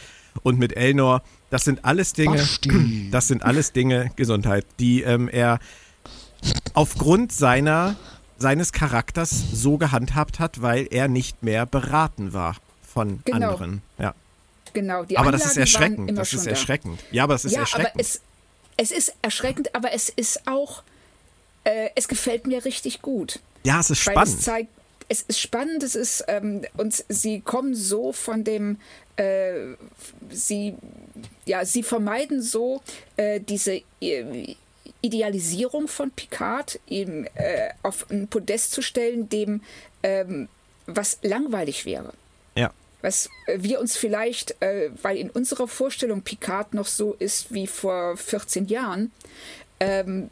und 0.43 0.59
mit 0.59 0.77
Elnor, 0.77 1.23
das 1.51 1.65
sind 1.65 1.85
alles 1.85 2.13
Dinge, 2.13 2.37
Basti. 2.37 3.09
das 3.11 3.29
sind 3.29 3.43
alles 3.43 3.73
Dinge, 3.73 4.11
Gesundheit, 4.17 4.67
die 4.79 5.03
ähm, 5.03 5.29
er 5.29 5.59
aufgrund 6.75 7.33
seiner, 7.33 7.97
seines 8.39 8.73
Charakters 8.73 9.31
so 9.53 9.79
gehandhabt 9.79 10.39
hat, 10.39 10.63
weil 10.63 10.87
er 10.91 11.09
nicht 11.09 11.43
mehr 11.43 11.67
beraten 11.67 12.33
war 12.33 12.57
von 12.87 13.21
genau. 13.25 13.51
anderen. 13.53 13.83
Ja. 13.99 14.15
Genau, 14.73 15.05
die 15.05 15.17
aber 15.17 15.33
das 15.33 15.43
Anlagen 15.43 15.63
ist 15.63 15.75
waren 15.75 15.83
erschreckend. 15.83 16.19
Das 16.19 16.33
ist 16.35 16.47
da. 16.47 16.51
erschreckend. 16.51 17.05
Ja, 17.11 17.25
aber 17.25 17.35
das 17.35 17.45
ist 17.47 17.53
ja, 17.53 17.61
erschreckend. 17.61 17.93
aber 17.95 18.01
es, 18.01 18.21
es 18.77 18.91
ist 18.91 19.15
erschreckend, 19.23 19.75
aber 19.75 19.93
es 19.93 20.09
ist 20.09 20.47
auch, 20.47 20.83
äh, 21.65 21.91
es 21.95 22.09
gefällt 22.09 22.47
mir 22.47 22.65
richtig 22.65 23.03
gut. 23.03 23.41
ja, 23.65 23.81
es 23.81 23.91
ist 23.91 23.99
spannend. 23.99 24.29
es 24.29 24.41
zeigt, 24.41 24.71
es 25.09 25.23
ist 25.23 25.41
spannend, 25.41 25.83
es 25.83 25.95
ist, 25.95 26.25
ähm, 26.29 26.63
und 26.77 27.05
sie 27.09 27.41
kommen 27.41 27.75
so 27.75 28.13
von 28.13 28.45
dem, 28.45 28.79
äh, 29.17 29.75
sie, 30.31 30.75
ja, 31.45 31.65
sie 31.65 31.83
vermeiden 31.83 32.43
so 32.43 32.83
äh, 33.17 33.41
diese 33.41 33.83
äh, 34.01 34.57
Idealisierung 35.01 35.89
von 35.89 36.11
Picard, 36.11 36.81
ihm 36.87 37.27
äh, 37.35 37.71
auf 37.83 38.11
ein 38.11 38.29
Podest 38.29 38.73
zu 38.73 38.83
stellen, 38.83 39.29
dem 39.29 39.63
ähm, 40.03 40.49
was 40.87 41.19
langweilig 41.23 41.85
wäre. 41.85 42.13
ja. 42.55 42.71
Was 43.03 43.29
äh, 43.47 43.59
wir 43.61 43.81
uns 43.81 43.97
vielleicht, 43.97 44.61
äh, 44.63 44.91
weil 45.03 45.17
in 45.17 45.31
unserer 45.31 45.69
Vorstellung 45.69 46.23
Picard 46.23 46.75
noch 46.75 46.87
so 46.87 47.15
ist 47.19 47.53
wie 47.53 47.67
vor 47.67 48.17
14 48.17 48.67
Jahren, 48.67 49.13
ähm, 49.81 50.31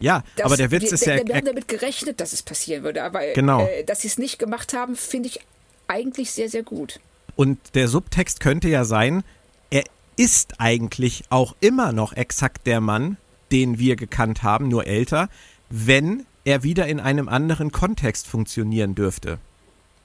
ja, 0.00 0.24
das- 0.36 0.46
aber 0.46 0.56
der 0.56 0.70
Witz 0.70 0.82
wir, 0.84 0.92
ist 0.94 1.06
ja, 1.06 1.16
Wir, 1.16 1.26
wir 1.28 1.34
haben 1.36 1.44
damit 1.46 1.68
gerechnet, 1.68 2.20
dass 2.20 2.32
es 2.32 2.42
passieren 2.42 2.82
würde, 2.82 3.02
aber 3.02 3.20
Genau. 3.34 3.66
äh, 3.66 3.84
dass 3.84 4.00
sie 4.02 4.08
es 4.08 4.18
nicht 4.18 4.38
gemacht 4.38 4.72
haben, 4.72 4.96
finde 4.96 5.28
ich 5.28 5.40
eigentlich 5.88 6.30
sehr, 6.32 6.48
sehr 6.48 6.62
gut. 6.62 7.00
Und 7.36 7.58
der 7.74 7.88
Subtext 7.88 8.40
könnte 8.40 8.68
ja 8.68 8.84
sein, 8.84 9.22
er 9.70 9.84
ist 10.16 10.54
eigentlich 10.58 11.24
auch 11.30 11.54
immer 11.60 11.92
noch 11.92 12.12
exakt 12.12 12.66
der 12.66 12.80
Mann, 12.80 13.16
den 13.50 13.78
wir 13.78 13.96
gekannt 13.96 14.42
haben, 14.42 14.68
nur 14.68 14.86
älter, 14.86 15.28
wenn 15.70 16.26
er 16.44 16.62
wieder 16.62 16.86
in 16.86 16.98
einem 17.00 17.28
anderen 17.28 17.70
Kontext 17.72 18.26
funktionieren 18.26 18.94
dürfte. 18.94 19.38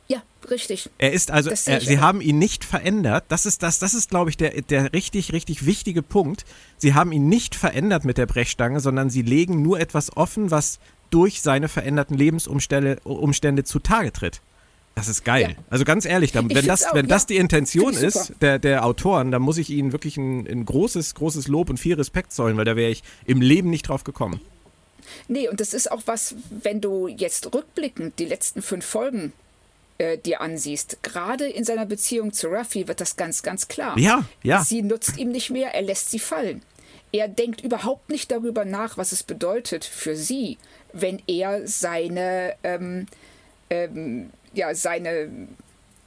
Ja, 0.08 0.24
richtig. 0.50 0.90
Er 0.98 1.12
ist 1.12 1.32
also, 1.32 1.50
Das 1.50 1.66
sehe 1.66 1.76
er, 1.76 1.82
sie 1.82 2.00
haben 2.00 2.22
ihn 2.22 2.40
nicht 2.40 2.64
verändert. 2.64 3.26
Das 3.28 3.46
ist 3.46 3.62
das, 3.62 3.80
das 3.80 3.94
ist, 3.94 4.10
glaube 4.10 4.30
ich, 4.30 4.38
der, 4.38 4.62
der 4.62 4.94
richtig, 4.94 5.34
richtig 5.34 5.66
wichtige 5.66 6.02
Punkt. 6.02 6.46
Sie 6.78 6.94
haben 6.94 7.12
ihn 7.12 7.28
nicht 7.28 7.56
verändert 7.56 8.06
mit 8.06 8.18
der 8.18 8.26
Brechstange, 8.26 8.80
sondern 8.80 9.10
sie 9.10 9.22
legen 9.22 9.62
nur 9.62 9.80
etwas 9.80 10.16
offen, 10.16 10.50
was 10.50 10.80
durch 11.10 11.42
seine 11.42 11.68
veränderten 11.68 12.18
Lebensumstände 12.18 13.00
Umstände 13.04 13.64
zutage 13.64 14.12
tritt. 14.12 14.42
Das 14.96 15.08
ist 15.08 15.24
geil. 15.24 15.56
Ja. 15.56 15.64
Also 15.70 15.86
ganz 15.86 16.06
ehrlich, 16.06 16.32
dann, 16.32 16.50
wenn, 16.50 16.66
das, 16.66 16.86
auch, 16.86 16.96
wenn 16.96 17.08
das 17.08 17.24
ja. 17.24 17.28
die 17.28 17.38
Intention 17.38 17.94
ist 17.94 18.34
der, 18.42 18.58
der 18.58 18.84
Autoren, 18.84 19.30
dann 19.32 19.44
muss 19.44 19.60
ich 19.60 19.70
ihnen 19.70 19.92
wirklich 19.92 20.18
ein, 20.18 20.48
ein 20.48 20.66
großes, 20.66 21.14
großes 21.14 21.48
Lob 21.48 21.70
und 21.70 21.78
viel 21.78 21.94
Respekt 21.94 22.34
zollen, 22.34 22.58
weil 22.58 22.66
da 22.66 22.76
wäre 22.76 22.90
ich 22.90 23.04
im 23.26 23.40
Leben 23.40 23.70
nicht 23.70 23.84
drauf 23.88 24.04
gekommen. 24.04 24.42
Nee, 25.28 25.48
und 25.50 25.62
das 25.62 25.74
ist 25.74 25.92
auch 25.92 26.02
was, 26.06 26.36
wenn 26.50 26.82
du 26.82 27.08
jetzt 27.08 27.54
rückblickend 27.54 28.18
die 28.18 28.26
letzten 28.26 28.64
fünf 28.64 28.86
Folgen 28.86 29.34
äh, 29.98 30.18
dir 30.18 30.42
ansiehst, 30.42 31.02
gerade 31.04 31.48
in 31.48 31.64
seiner 31.64 31.86
Beziehung 31.86 32.34
zu 32.34 32.48
Ruffy 32.48 32.88
wird 32.88 33.02
das 33.02 33.16
ganz, 33.16 33.42
ganz 33.44 33.68
klar. 33.68 33.98
Ja, 33.98 34.26
ja. 34.44 34.64
Sie 34.64 34.82
nutzt 34.82 35.18
ihm 35.18 35.30
nicht 35.32 35.50
mehr, 35.50 35.74
er 35.74 35.82
lässt 35.82 36.12
sie 36.12 36.20
fallen. 36.20 36.62
Er 37.12 37.28
denkt 37.28 37.62
überhaupt 37.62 38.10
nicht 38.10 38.32
darüber 38.32 38.66
nach, 38.66 38.98
was 38.98 39.12
es 39.12 39.24
bedeutet 39.24 39.86
für 39.86 40.16
sie, 40.16 40.58
wenn 40.94 41.22
er 41.28 41.66
seine, 41.68 42.54
ähm, 42.64 43.06
ähm, 43.70 44.30
ja, 44.54 44.76
seine 44.76 45.30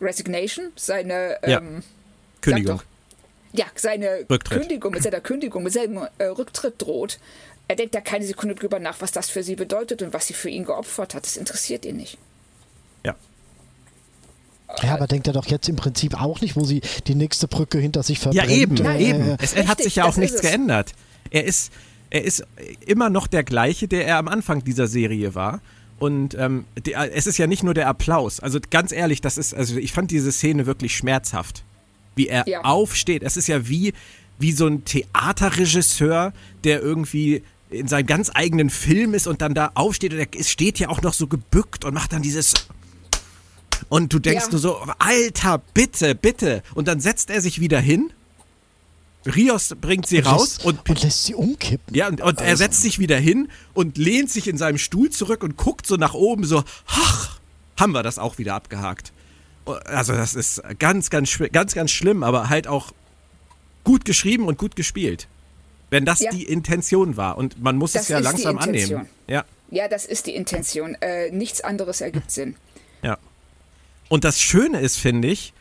Resignation, 0.01 0.73
seine, 0.77 1.39
Ja. 1.47 1.59
ähm, 1.59 1.83
Kündigung. 2.43 2.79
Doch. 2.79 2.85
ja, 3.53 3.67
seine 3.75 4.27
Rücktritt. 4.31 4.61
Kündigung, 4.61 4.93
mit 4.93 5.03
seiner 5.03 5.21
Kündigung, 5.21 5.63
mit 5.63 5.73
seinem 5.73 6.07
äh, 6.19 6.25
Rücktritt 6.25 6.81
droht. 6.81 7.19
Er 7.69 7.77
denkt 7.77 7.95
da 7.95 8.01
keine 8.01 8.25
Sekunde 8.27 8.55
drüber 8.55 8.79
nach, 8.79 9.01
was 9.01 9.13
das 9.13 9.31
für 9.31 9.43
sie 9.43 9.57
bedeutet 9.57 10.03
und 10.03 10.13
was 10.13 10.27
sie 10.27 10.35
für 10.35 10.49
ihn 10.49 10.65
geopfert 10.65 11.15
hat. 11.15 11.25
Das 11.25 11.37
interessiert 11.37 11.85
ihn 11.85 11.97
nicht. 11.97 12.19
Ja. 14.79 14.89
Ja, 14.89 14.95
aber 14.95 15.07
denkt 15.07 15.27
er 15.27 15.33
doch 15.33 15.47
jetzt 15.47 15.69
im 15.69 15.77
Prinzip 15.77 16.21
auch 16.21 16.41
nicht, 16.41 16.57
wo 16.57 16.65
sie 16.65 16.81
die 17.07 17.15
nächste 17.15 17.49
Brücke 17.49 17.79
hinter 17.79 18.03
sich 18.03 18.19
verbrennt. 18.19 18.51
Ja, 18.51 18.57
eben, 18.57 18.75
Nein, 18.77 19.01
eben. 19.01 19.21
Äh, 19.31 19.37
Es, 19.41 19.53
es 19.53 19.67
hat 19.67 19.79
richtig, 19.79 19.85
sich 19.85 19.97
ja 19.97 20.05
auch 20.05 20.17
nichts 20.17 20.41
geändert. 20.41 20.93
Er 21.31 21.45
ist, 21.45 21.73
er 22.11 22.25
ist 22.25 22.45
immer 22.87 23.11
noch 23.11 23.27
der 23.27 23.45
gleiche, 23.45 23.89
der 23.89 24.07
er 24.07 24.19
am 24.19 24.29
Anfang 24.29 24.65
dieser 24.65 24.87
Serie 24.87 25.35
war. 25.35 25.61
Und 25.99 26.35
ähm, 26.35 26.65
die, 26.87 26.95
es 26.95 27.27
ist 27.27 27.37
ja 27.39 27.47
nicht 27.47 27.63
nur 27.63 27.75
der 27.75 27.89
Applaus. 27.89 28.41
Also 28.41 28.59
ganz 28.71 28.91
ehrlich, 28.91 29.21
das 29.21 29.37
ist, 29.37 29.55
also 29.55 29.77
ich 29.77 29.93
fand 29.93 30.11
diese 30.11 30.33
Szene 30.33 30.65
wirklich 30.67 30.97
schmerzhaft. 30.97 31.63
Wie 32.17 32.29
er 32.29 32.49
Ja. 32.49 32.63
aufsteht. 32.65 33.23
Es 33.23 33.37
ist 33.37 33.49
ja 33.49 33.69
wie, 33.69 33.93
wie 34.39 34.53
so 34.53 34.67
ein 34.67 34.85
Theaterregisseur, 34.85 36.33
der 36.65 36.81
irgendwie 36.81 37.43
in 37.71 37.87
seinem 37.87 38.07
ganz 38.07 38.31
eigenen 38.35 38.71
Film 38.71 39.15
ist 39.15 39.27
und 39.27 39.43
dann 39.43 39.55
da 39.55 39.71
aufsteht 39.75 40.13
und 40.13 40.19
er 40.19 40.45
steht 40.45 40.79
ja 40.79 40.89
auch 40.89 41.03
noch 41.03 41.15
so 41.15 41.27
gebückt 41.27 41.85
und 41.85 41.95
macht 41.95 42.13
dann 42.13 42.23
dieses 42.23 42.55
und 43.89 44.13
du 44.13 44.19
denkst 44.19 44.45
Ja. 44.47 44.51
nur 44.53 44.61
so, 44.61 44.77
Alter, 44.99 45.59
bitte, 45.75 46.15
bitte. 46.15 46.63
Und 46.75 46.89
dann 46.89 47.01
setzt 47.01 47.31
er 47.31 47.41
sich 47.41 47.61
wieder 47.61 47.81
hin. 47.81 48.13
Rios 49.27 49.75
bringt 49.81 50.07
sie 50.07 50.19
und 50.19 50.27
raus 50.27 50.57
lässt, 50.57 50.65
und, 50.65 50.89
und 50.89 51.03
lässt 51.03 51.25
sie 51.25 51.35
umkippen. 51.35 51.95
ja, 51.95 52.09
und, 52.09 52.23
und 52.23 52.41
er 52.41 52.57
setzt 52.57 52.81
sich 52.81 52.99
wieder 52.99 53.19
hin 53.19 53.49
und 53.75 53.99
lehnt 53.99 54.31
sich 54.31 54.49
in 54.49 54.57
seinem 54.57 54.79
Stuhl 54.79 55.11
zurück 55.11 55.43
und 55.43 55.57
guckt 55.59 55.87
so 55.87 55.97
nach 55.97 56.15
oben, 56.15 56.45
so, 56.45 56.65
ach, 56.87 57.39
haben 57.79 57.93
wir 57.93 58.03
das 58.03 58.19
auch 58.19 58.39
wieder 58.39 58.55
abgehakt. 58.55 59.13
Also, 59.85 60.15
das 60.15 60.35
ist 60.35 60.63
ganz, 60.79 61.11
ganz, 61.11 61.39
ganz, 61.53 61.75
ganz 61.75 61.91
schlimm, 61.91 62.23
aber 62.23 62.49
halt 62.49 62.67
auch 62.67 62.93
gut 63.85 64.05
geschrieben 64.07 64.49
und 64.49 64.57
gut 64.59 64.75
gespielt. 64.75 65.29
Wenn 65.91 66.05
das 66.07 66.21
Ja. 66.21 66.31
die 66.31 66.45
Intention 66.45 67.17
war. 67.17 67.37
Und 67.37 67.61
man 67.63 67.77
muss 67.77 67.93
Das 67.93 68.03
es 68.05 68.09
ja 68.09 68.19
ist 68.19 68.23
die 68.23 68.43
langsam 68.45 68.57
Intention. 68.59 69.01
annehmen. 69.01 69.11
Ja. 69.27 69.45
Ja, 69.71 69.87
das 69.89 70.07
ist 70.07 70.27
die 70.27 70.35
Intention. 70.35 70.95
Äh, 71.01 71.31
nichts 71.31 71.61
anderes 71.61 72.01
ergibt 72.01 72.31
Sinn. 72.31 72.57
Ja. 73.03 73.19
Und 74.11 74.25
das 74.25 74.41
Schöne 74.41 74.81
ist, 74.81 74.97
finde 74.99 75.29
ich, 75.29 75.53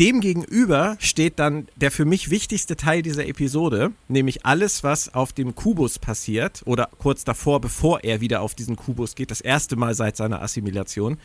demgegenüber 0.00 0.96
steht 0.98 1.38
dann 1.38 1.68
der 1.76 1.92
für 1.92 2.04
mich 2.04 2.30
wichtigste 2.30 2.74
Teil 2.76 3.00
dieser 3.00 3.28
Episode, 3.28 3.92
nämlich 4.08 4.44
alles, 4.44 4.82
was 4.82 5.14
auf 5.14 5.32
dem 5.32 5.54
Kubus 5.54 6.00
passiert 6.00 6.62
oder 6.66 6.90
kurz 6.98 7.22
davor, 7.22 7.60
bevor 7.60 8.02
er 8.02 8.20
wieder 8.20 8.42
auf 8.42 8.56
diesen 8.56 8.74
Kubus 8.74 9.14
geht, 9.14 9.30
das 9.30 9.40
erste 9.40 9.76
Mal 9.76 9.94
seit 9.94 10.16
seiner 10.16 10.42
Assimilation 10.42 11.18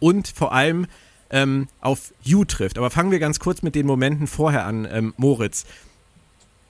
und 0.00 0.26
vor 0.28 0.52
allem 0.52 0.86
ähm, 1.28 1.68
auf 1.82 2.14
You 2.22 2.46
trifft. 2.46 2.78
Aber 2.78 2.90
fangen 2.90 3.10
wir 3.10 3.18
ganz 3.18 3.38
kurz 3.38 3.60
mit 3.60 3.74
den 3.74 3.86
Momenten 3.86 4.26
vorher 4.26 4.64
an, 4.64 4.88
ähm, 4.90 5.12
Moritz. 5.18 5.66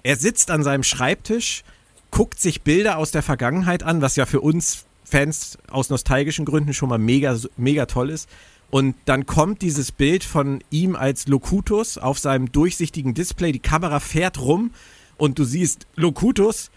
Er 0.02 0.16
sitzt 0.16 0.50
an 0.50 0.64
seinem 0.64 0.82
Schreibtisch, 0.82 1.62
guckt 2.10 2.40
sich 2.40 2.62
Bilder 2.62 2.98
aus 2.98 3.12
der 3.12 3.22
Vergangenheit 3.22 3.84
an, 3.84 4.02
was 4.02 4.16
ja 4.16 4.26
für 4.26 4.40
uns 4.40 4.86
Fans 5.04 5.56
aus 5.70 5.88
nostalgischen 5.88 6.44
Gründen 6.44 6.74
schon 6.74 6.88
mal 6.88 6.98
mega, 6.98 7.38
mega 7.56 7.86
toll 7.86 8.10
ist. 8.10 8.28
Und 8.70 8.96
dann 9.04 9.26
kommt 9.26 9.62
dieses 9.62 9.92
Bild 9.92 10.24
von 10.24 10.62
ihm 10.70 10.96
als 10.96 11.28
Locutus 11.28 11.98
auf 11.98 12.18
seinem 12.18 12.50
durchsichtigen 12.50 13.14
Display. 13.14 13.52
Die 13.52 13.60
Kamera 13.60 14.00
fährt 14.00 14.40
rum 14.40 14.72
und 15.16 15.38
du 15.38 15.44
siehst 15.44 15.86
Locutus 15.94 16.70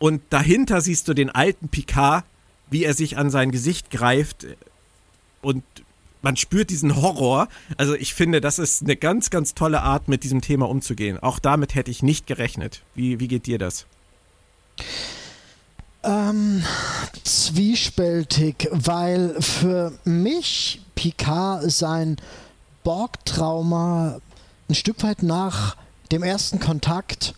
und 0.00 0.22
dahinter 0.30 0.80
siehst 0.80 1.06
du 1.08 1.14
den 1.14 1.30
alten 1.30 1.68
Picard, 1.68 2.24
wie 2.70 2.84
er 2.84 2.94
sich 2.94 3.18
an 3.18 3.30
sein 3.30 3.50
Gesicht 3.50 3.90
greift 3.90 4.46
und 5.42 5.62
man 6.22 6.36
spürt 6.36 6.70
diesen 6.70 6.96
Horror. 6.96 7.48
Also 7.76 7.94
ich 7.94 8.14
finde, 8.14 8.40
das 8.40 8.58
ist 8.58 8.82
eine 8.82 8.96
ganz, 8.96 9.28
ganz 9.28 9.54
tolle 9.54 9.82
Art, 9.82 10.08
mit 10.08 10.24
diesem 10.24 10.40
Thema 10.40 10.68
umzugehen. 10.68 11.18
Auch 11.18 11.38
damit 11.38 11.74
hätte 11.74 11.90
ich 11.90 12.02
nicht 12.02 12.26
gerechnet. 12.26 12.82
Wie, 12.94 13.20
wie 13.20 13.28
geht 13.28 13.46
dir 13.46 13.58
das? 13.58 13.84
Ähm, 16.02 16.64
zwiespältig, 17.22 18.68
weil 18.72 19.36
für 19.40 19.92
mich 20.04 20.83
Picard 20.94 21.70
sein 21.70 22.16
Borg-Trauma 22.82 24.20
ein 24.68 24.74
Stück 24.74 25.02
weit 25.02 25.22
nach 25.22 25.76
dem 26.12 26.22
ersten 26.22 26.60
Kontakt 26.60 27.34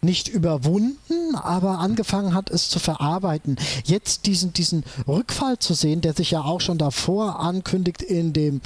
nicht 0.00 0.28
überwunden, 0.28 1.34
aber 1.34 1.78
angefangen 1.78 2.34
hat, 2.34 2.50
es 2.50 2.68
zu 2.68 2.78
verarbeiten. 2.78 3.56
Jetzt 3.84 4.26
diesen, 4.26 4.52
diesen 4.52 4.84
Rückfall 5.08 5.58
zu 5.58 5.74
sehen, 5.74 6.00
der 6.00 6.14
sich 6.14 6.30
ja 6.30 6.42
auch 6.42 6.60
schon 6.60 6.78
davor 6.78 7.40
ankündigt 7.40 8.02
in 8.02 8.32
dem 8.32 8.60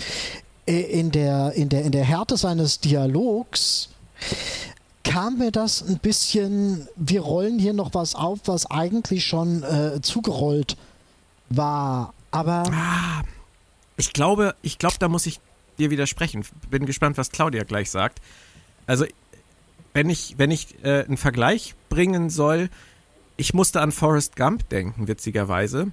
äh, 0.67 0.81
in 0.83 1.11
der, 1.11 1.53
in 1.53 1.69
der, 1.69 1.83
in 1.83 1.93
der 1.93 2.05
Härte 2.05 2.37
seines 2.37 2.81
Dialogs, 2.81 3.89
kam 5.05 5.39
mir 5.39 5.51
das 5.51 5.83
ein 5.83 5.99
bisschen, 5.99 6.87
wir 6.97 7.23
rollen 7.23 7.59
hier 7.59 7.73
noch 7.73 7.95
was 7.95 8.15
auf, 8.15 8.41
was 8.45 8.71
eigentlich 8.71 9.25
schon 9.25 9.63
äh, 9.63 10.01
zugerollt 10.01 10.77
war. 11.49 12.15
Aber 12.31 12.65
Ich 13.97 14.13
glaube, 14.13 14.55
ich 14.63 14.79
glaube, 14.79 14.97
da 14.99 15.09
muss 15.09 15.27
ich 15.27 15.41
dir 15.79 15.91
widersprechen. 15.91 16.45
Bin 16.71 16.87
gespannt, 16.87 17.19
was 17.19 17.31
Claudia 17.31 17.65
gleich 17.65 17.91
sagt. 17.91 18.21
Also, 18.87 19.05
wenn 19.95 20.09
ich, 20.11 20.35
wenn 20.39 20.51
ich 20.51 20.83
äh, 20.85 21.05
einen 21.05 21.17
Vergleich 21.17 21.75
bringen 21.89 22.31
soll, 22.31 22.69
ich 23.37 23.55
musste 23.55 23.81
an 23.81 23.93
Forrest 23.93 24.37
Gump 24.37 24.69
denken, 24.71 25.09
witzigerweise. 25.09 25.89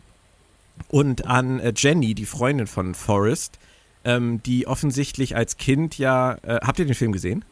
Und 0.87 1.25
an 1.25 1.59
äh, 1.59 1.73
Jenny, 1.75 2.13
die 2.15 2.25
Freundin 2.25 2.67
von 2.67 2.95
Forrest, 2.95 3.59
ähm, 4.05 4.41
die 4.43 4.65
offensichtlich 4.67 5.35
als 5.35 5.57
Kind 5.57 5.97
ja. 5.97 6.35
Äh, 6.43 6.59
habt 6.63 6.79
ihr 6.79 6.85
den 6.85 6.95
Film 6.95 7.11
gesehen? 7.11 7.43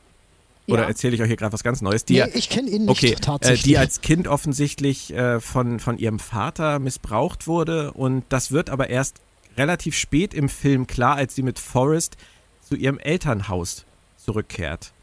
Oder 0.70 0.84
Ja. 0.84 0.88
erzähle 0.90 1.16
ich 1.16 1.22
euch 1.22 1.28
hier 1.28 1.36
gerade 1.38 1.54
was 1.54 1.64
ganz 1.64 1.82
Neues? 1.82 2.06
Die 2.06 2.14
nee, 2.14 2.20
ja- 2.20 2.28
ich 2.34 2.50
kenne 2.50 2.70
ihn 2.70 2.84
nicht 2.86 2.90
Okay, 2.90 3.12
äh, 3.14 3.16
tatsächlich. 3.16 3.64
die 3.64 3.78
als 3.78 4.02
Kind 4.02 4.28
offensichtlich 4.28 5.14
äh, 5.14 5.40
von, 5.42 5.80
von 5.80 5.98
ihrem 5.98 6.20
Vater 6.20 6.80
missbraucht 6.80 7.48
wurde 7.48 7.92
und 7.94 8.24
das 8.30 8.52
wird 8.52 8.70
aber 8.70 8.90
erst 8.90 9.18
relativ 9.58 9.96
spät 9.96 10.34
im 10.34 10.50
Film 10.50 10.88
klar, 10.88 11.16
als 11.16 11.36
sie 11.36 11.44
mit 11.44 11.60
Forrest 11.60 12.18
zu 12.62 12.76
ihrem 12.76 13.00
Elternhaus 13.00 13.86
zurückkehrt. 14.18 14.94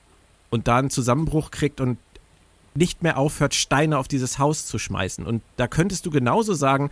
und 0.50 0.68
da 0.68 0.76
einen 0.76 0.90
Zusammenbruch 0.90 1.50
kriegt 1.50 1.80
und 1.80 1.98
nicht 2.76 3.02
mehr 3.02 3.18
aufhört, 3.18 3.54
Steine 3.54 3.98
auf 3.98 4.06
dieses 4.06 4.38
Haus 4.38 4.66
zu 4.66 4.78
schmeißen. 4.78 5.26
Und 5.26 5.42
da 5.56 5.66
könntest 5.66 6.06
du 6.06 6.10
genauso 6.10 6.54
sagen, 6.54 6.90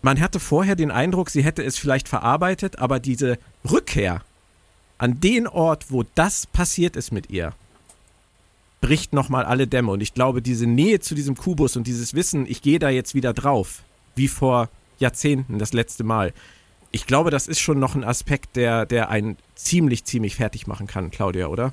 man 0.00 0.20
hatte 0.20 0.40
vorher 0.40 0.74
den 0.74 0.90
Eindruck, 0.90 1.28
sie 1.28 1.42
hätte 1.42 1.62
es 1.62 1.76
vielleicht 1.76 2.08
verarbeitet, 2.08 2.78
aber 2.78 2.98
diese 2.98 3.38
Rückkehr 3.70 4.22
an 4.96 5.20
den 5.20 5.46
Ort, 5.46 5.90
wo 5.90 6.04
das 6.14 6.46
passiert 6.46 6.96
ist 6.96 7.12
mit 7.12 7.30
ihr, 7.30 7.52
bricht 8.80 9.12
nochmal 9.12 9.44
alle 9.44 9.66
Dämme. 9.66 9.92
Und 9.92 10.00
ich 10.00 10.14
glaube, 10.14 10.40
diese 10.40 10.66
Nähe 10.66 11.00
zu 11.00 11.14
diesem 11.14 11.36
Kubus 11.36 11.76
und 11.76 11.86
dieses 11.86 12.14
Wissen, 12.14 12.46
ich 12.46 12.62
gehe 12.62 12.78
da 12.78 12.88
jetzt 12.88 13.14
wieder 13.14 13.32
drauf, 13.32 13.82
wie 14.14 14.28
vor 14.28 14.68
Jahrzehnten 14.98 15.58
das 15.58 15.72
letzte 15.72 16.04
Mal. 16.04 16.32
Ich 16.90 17.06
glaube, 17.06 17.30
das 17.30 17.48
ist 17.48 17.60
schon 17.60 17.78
noch 17.78 17.94
ein 17.94 18.04
Aspekt, 18.04 18.56
der, 18.56 18.86
der 18.86 19.10
einen 19.10 19.36
ziemlich, 19.54 20.04
ziemlich 20.04 20.36
fertig 20.36 20.66
machen 20.66 20.86
kann, 20.86 21.10
Claudia, 21.10 21.48
oder? 21.48 21.72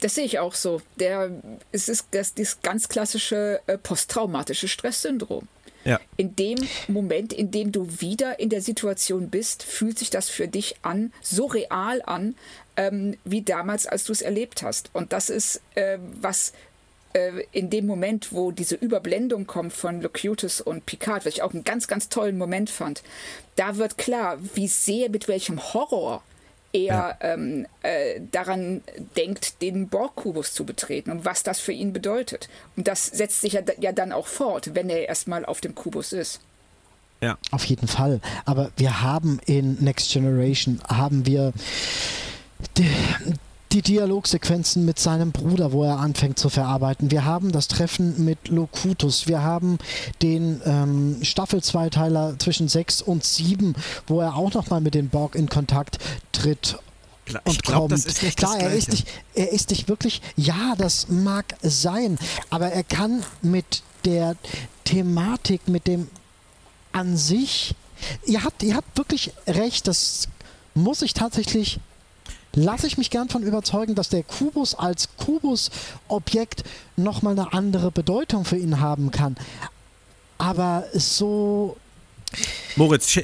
Das 0.00 0.14
sehe 0.14 0.24
ich 0.24 0.38
auch 0.38 0.54
so. 0.54 0.80
Der, 0.96 1.30
es 1.72 1.88
ist 1.88 2.06
das, 2.12 2.34
das 2.34 2.60
ganz 2.62 2.88
klassische 2.88 3.60
äh, 3.66 3.78
posttraumatische 3.78 4.68
Stresssyndrom. 4.68 5.48
Ja. 5.84 6.00
In 6.16 6.36
dem 6.36 6.58
Moment, 6.86 7.32
in 7.32 7.50
dem 7.50 7.72
du 7.72 7.88
wieder 8.00 8.38
in 8.38 8.50
der 8.50 8.60
Situation 8.60 9.30
bist, 9.30 9.62
fühlt 9.62 9.98
sich 9.98 10.10
das 10.10 10.28
für 10.28 10.46
dich 10.46 10.76
an, 10.82 11.12
so 11.22 11.46
real 11.46 12.02
an, 12.04 12.34
ähm, 12.76 13.16
wie 13.24 13.42
damals, 13.42 13.86
als 13.86 14.04
du 14.04 14.12
es 14.12 14.20
erlebt 14.20 14.62
hast. 14.62 14.90
Und 14.92 15.12
das 15.12 15.30
ist, 15.30 15.60
äh, 15.74 15.98
was 16.20 16.52
in 17.52 17.70
dem 17.70 17.86
Moment, 17.86 18.32
wo 18.32 18.50
diese 18.50 18.74
Überblendung 18.74 19.46
kommt 19.46 19.72
von 19.72 20.02
Locutus 20.02 20.60
und 20.60 20.86
Picard, 20.86 21.24
was 21.24 21.34
ich 21.34 21.42
auch 21.42 21.54
einen 21.54 21.64
ganz, 21.64 21.88
ganz 21.88 22.08
tollen 22.08 22.38
Moment 22.38 22.70
fand, 22.70 23.02
da 23.56 23.76
wird 23.76 23.98
klar, 23.98 24.38
wie 24.54 24.68
sehr, 24.68 25.08
mit 25.10 25.26
welchem 25.26 25.58
Horror 25.72 26.22
er 26.72 26.84
ja. 26.84 27.16
ähm, 27.20 27.66
äh, 27.82 28.20
daran 28.30 28.82
denkt, 29.16 29.62
den 29.62 29.88
Borg-Kubus 29.88 30.52
zu 30.52 30.64
betreten 30.64 31.10
und 31.10 31.24
was 31.24 31.42
das 31.42 31.60
für 31.60 31.72
ihn 31.72 31.92
bedeutet. 31.92 32.48
Und 32.76 32.88
das 32.88 33.06
setzt 33.06 33.40
sich 33.40 33.54
ja, 33.54 33.62
ja 33.80 33.92
dann 33.92 34.12
auch 34.12 34.26
fort, 34.26 34.74
wenn 34.74 34.90
er 34.90 35.08
erstmal 35.08 35.46
auf 35.46 35.60
dem 35.60 35.74
Kubus 35.74 36.12
ist. 36.12 36.40
Ja. 37.20 37.36
Auf 37.50 37.64
jeden 37.64 37.88
Fall. 37.88 38.20
Aber 38.44 38.70
wir 38.76 39.02
haben 39.02 39.40
in 39.46 39.76
Next 39.80 40.12
Generation, 40.12 40.80
haben 40.88 41.26
wir 41.26 41.52
die, 43.72 43.82
Dialogsequenzen 43.82 44.84
mit 44.84 44.98
seinem 44.98 45.32
Bruder, 45.32 45.72
wo 45.72 45.84
er 45.84 45.98
anfängt 45.98 46.38
zu 46.38 46.48
verarbeiten. 46.48 47.10
Wir 47.10 47.24
haben 47.24 47.52
das 47.52 47.68
Treffen 47.68 48.24
mit 48.24 48.48
Locutus. 48.48 49.26
Wir 49.28 49.42
haben 49.42 49.78
den 50.22 50.60
ähm, 50.64 51.18
Staffel-Zweiteiler 51.22 52.38
zwischen 52.38 52.68
6 52.68 53.02
und 53.02 53.24
7, 53.24 53.74
wo 54.06 54.20
er 54.20 54.36
auch 54.36 54.52
nochmal 54.54 54.80
mit 54.80 54.94
den 54.94 55.08
Borg 55.08 55.34
in 55.34 55.48
Kontakt 55.48 55.98
tritt. 56.32 56.78
Und 57.44 57.52
ich 57.52 57.62
glaube, 57.62 57.94
das 57.94 58.06
ist 58.06 58.22
nicht 58.22 58.38
Klar, 58.38 58.54
das 58.54 58.62
er 58.62 58.72
ist, 58.72 58.90
nicht, 58.90 59.06
er 59.34 59.52
ist 59.52 59.70
nicht 59.70 59.88
wirklich, 59.88 60.22
ja, 60.36 60.74
das 60.76 61.08
mag 61.08 61.56
sein, 61.62 62.18
aber 62.48 62.68
er 62.68 62.84
kann 62.84 63.22
mit 63.42 63.82
der 64.04 64.36
Thematik, 64.84 65.68
mit 65.68 65.86
dem 65.86 66.08
an 66.92 67.16
sich, 67.16 67.74
ihr 68.24 68.44
habt, 68.44 68.62
ihr 68.62 68.74
habt 68.74 68.96
wirklich 68.96 69.32
recht, 69.46 69.86
das 69.86 70.28
muss 70.74 71.02
ich 71.02 71.12
tatsächlich 71.12 71.80
lasse 72.58 72.86
ich 72.86 72.98
mich 72.98 73.10
gern 73.10 73.28
von 73.28 73.42
überzeugen, 73.42 73.94
dass 73.94 74.08
der 74.08 74.22
Kubus 74.22 74.74
als 74.74 75.08
Kubus-Objekt 75.16 76.64
nochmal 76.96 77.38
eine 77.38 77.52
andere 77.52 77.90
Bedeutung 77.90 78.44
für 78.44 78.56
ihn 78.56 78.80
haben 78.80 79.10
kann. 79.10 79.36
Aber 80.36 80.84
so 80.92 81.76
Moritz, 82.76 83.18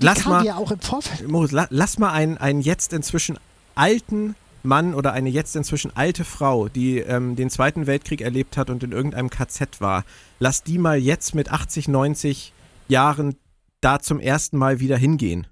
lass 0.00 0.24
mal, 0.24 0.44
ja 0.44 0.56
auch 0.56 0.70
im 0.70 0.80
Vorfeld. 0.80 1.28
Moritz, 1.28 1.52
la, 1.52 1.66
lass 1.70 1.98
mal 1.98 2.12
einen, 2.12 2.38
einen 2.38 2.60
jetzt 2.60 2.92
inzwischen 2.92 3.38
alten 3.74 4.34
Mann 4.62 4.94
oder 4.94 5.12
eine 5.12 5.30
jetzt 5.30 5.56
inzwischen 5.56 5.94
alte 5.96 6.24
Frau, 6.24 6.68
die 6.68 6.98
ähm, 6.98 7.36
den 7.36 7.50
Zweiten 7.50 7.86
Weltkrieg 7.86 8.20
erlebt 8.20 8.56
hat 8.56 8.70
und 8.70 8.82
in 8.82 8.92
irgendeinem 8.92 9.30
KZ 9.30 9.80
war, 9.80 10.04
lass 10.38 10.62
die 10.62 10.78
mal 10.78 10.98
jetzt 10.98 11.34
mit 11.34 11.50
80, 11.50 11.88
90 11.88 12.52
Jahren 12.88 13.36
da 13.80 13.98
zum 13.98 14.20
ersten 14.20 14.56
Mal 14.56 14.78
wieder 14.80 14.96
hingehen 14.96 15.46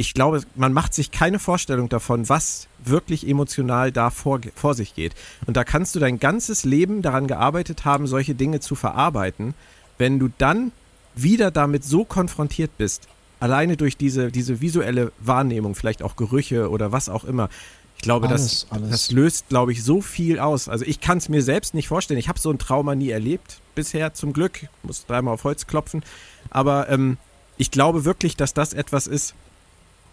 ich 0.00 0.14
glaube, 0.14 0.40
man 0.54 0.72
macht 0.72 0.94
sich 0.94 1.10
keine 1.10 1.38
Vorstellung 1.38 1.90
davon, 1.90 2.30
was 2.30 2.68
wirklich 2.82 3.28
emotional 3.28 3.92
da 3.92 4.08
vor, 4.08 4.40
vor 4.54 4.72
sich 4.72 4.94
geht. 4.94 5.12
Und 5.46 5.58
da 5.58 5.62
kannst 5.62 5.94
du 5.94 5.98
dein 6.00 6.18
ganzes 6.18 6.64
Leben 6.64 7.02
daran 7.02 7.26
gearbeitet 7.26 7.84
haben, 7.84 8.06
solche 8.06 8.34
Dinge 8.34 8.60
zu 8.60 8.76
verarbeiten. 8.76 9.52
Wenn 9.98 10.18
du 10.18 10.30
dann 10.38 10.72
wieder 11.14 11.50
damit 11.50 11.84
so 11.84 12.06
konfrontiert 12.06 12.70
bist, 12.78 13.08
alleine 13.40 13.76
durch 13.76 13.98
diese, 13.98 14.32
diese 14.32 14.62
visuelle 14.62 15.12
Wahrnehmung, 15.18 15.74
vielleicht 15.74 16.02
auch 16.02 16.16
Gerüche 16.16 16.70
oder 16.70 16.92
was 16.92 17.10
auch 17.10 17.24
immer, 17.24 17.50
ich 17.96 18.02
glaube, 18.02 18.26
alles, 18.28 18.66
das, 18.70 18.72
alles. 18.72 18.90
das 18.90 19.10
löst, 19.10 19.48
glaube 19.50 19.72
ich, 19.72 19.84
so 19.84 20.00
viel 20.00 20.38
aus. 20.38 20.70
Also 20.70 20.86
ich 20.86 21.02
kann 21.02 21.18
es 21.18 21.28
mir 21.28 21.42
selbst 21.42 21.74
nicht 21.74 21.88
vorstellen. 21.88 22.18
Ich 22.18 22.30
habe 22.30 22.38
so 22.38 22.50
ein 22.50 22.58
Trauma 22.58 22.94
nie 22.94 23.10
erlebt 23.10 23.60
bisher, 23.74 24.14
zum 24.14 24.32
Glück. 24.32 24.62
Ich 24.62 24.70
muss 24.82 25.04
dreimal 25.04 25.34
auf 25.34 25.44
Holz 25.44 25.66
klopfen. 25.66 26.02
Aber 26.48 26.88
ähm, 26.88 27.18
ich 27.58 27.70
glaube 27.70 28.06
wirklich, 28.06 28.38
dass 28.38 28.54
das 28.54 28.72
etwas 28.72 29.06
ist, 29.06 29.34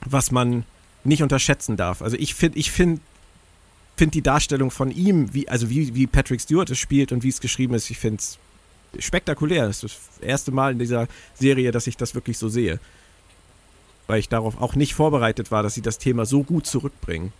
was 0.05 0.31
man 0.31 0.65
nicht 1.03 1.23
unterschätzen 1.23 1.77
darf. 1.77 2.01
Also 2.01 2.17
ich 2.17 2.33
finde, 2.35 2.57
ich 2.59 2.71
finde 2.71 3.01
finde 3.97 4.11
die 4.11 4.21
Darstellung 4.21 4.71
von 4.71 4.91
ihm, 4.91 5.33
wie, 5.33 5.49
also 5.49 5.69
wie, 5.69 5.95
wie 5.95 6.07
Patrick 6.07 6.39
Stewart 6.39 6.69
es 6.69 6.77
spielt 6.77 7.11
und 7.11 7.23
wie 7.23 7.29
es 7.29 7.41
geschrieben 7.41 7.73
ist, 7.73 7.89
ich 7.89 7.97
finde 7.97 8.19
es 8.19 8.37
spektakulär. 9.03 9.65
Das 9.65 9.83
ist 9.83 9.99
das 10.19 10.21
erste 10.21 10.51
Mal 10.51 10.73
in 10.73 10.79
dieser 10.79 11.07
Serie, 11.33 11.71
dass 11.71 11.87
ich 11.87 11.97
das 11.97 12.13
wirklich 12.13 12.37
so 12.37 12.47
sehe. 12.47 12.79
Weil 14.05 14.19
ich 14.19 14.29
darauf 14.29 14.61
auch 14.61 14.75
nicht 14.75 14.93
vorbereitet 14.93 15.51
war, 15.51 15.63
dass 15.63 15.73
sie 15.73 15.81
das 15.81 15.97
Thema 15.97 16.25
so 16.25 16.43
gut 16.43 16.67
zurückbringen. 16.67 17.33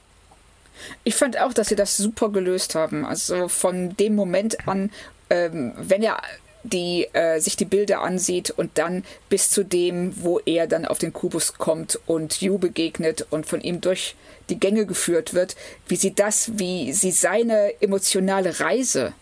Ich 1.04 1.16
fand 1.16 1.40
auch, 1.40 1.54
dass 1.54 1.70
sie 1.70 1.76
das 1.76 1.96
super 1.96 2.30
gelöst 2.30 2.76
haben. 2.76 3.06
Also 3.06 3.48
von 3.48 3.96
dem 3.96 4.16
Moment 4.16 4.68
an, 4.68 4.92
ähm, 5.30 5.74
wenn 5.78 6.02
er 6.02 6.22
die 6.64 7.08
äh, 7.14 7.40
sich 7.40 7.56
die 7.56 7.66
Bilder 7.66 8.02
ansieht 8.02 8.52
und 8.52 8.78
dann 8.78 9.04
bis 9.30 9.50
zu 9.50 9.64
dem, 9.64 10.14
wo 10.24 10.40
er 10.40 10.68
dann 10.68 10.86
auf 10.86 10.98
den 10.98 11.14
Kubus 11.14 11.58
kommt 11.58 12.00
und 12.06 12.42
Yu 12.42 12.58
begegnet 12.58 13.26
und 13.30 13.46
von 13.46 13.62
ihm 13.62 13.82
durch 13.82 14.16
die 14.50 14.60
Gänge 14.60 14.86
geführt 14.86 15.34
wird, 15.34 15.56
wie 15.88 15.96
sie 15.96 16.14
das, 16.14 16.58
wie 16.58 16.94
sie 16.94 17.12
seine 17.12 17.82
emotionale 17.82 18.60
Reise 18.60 19.14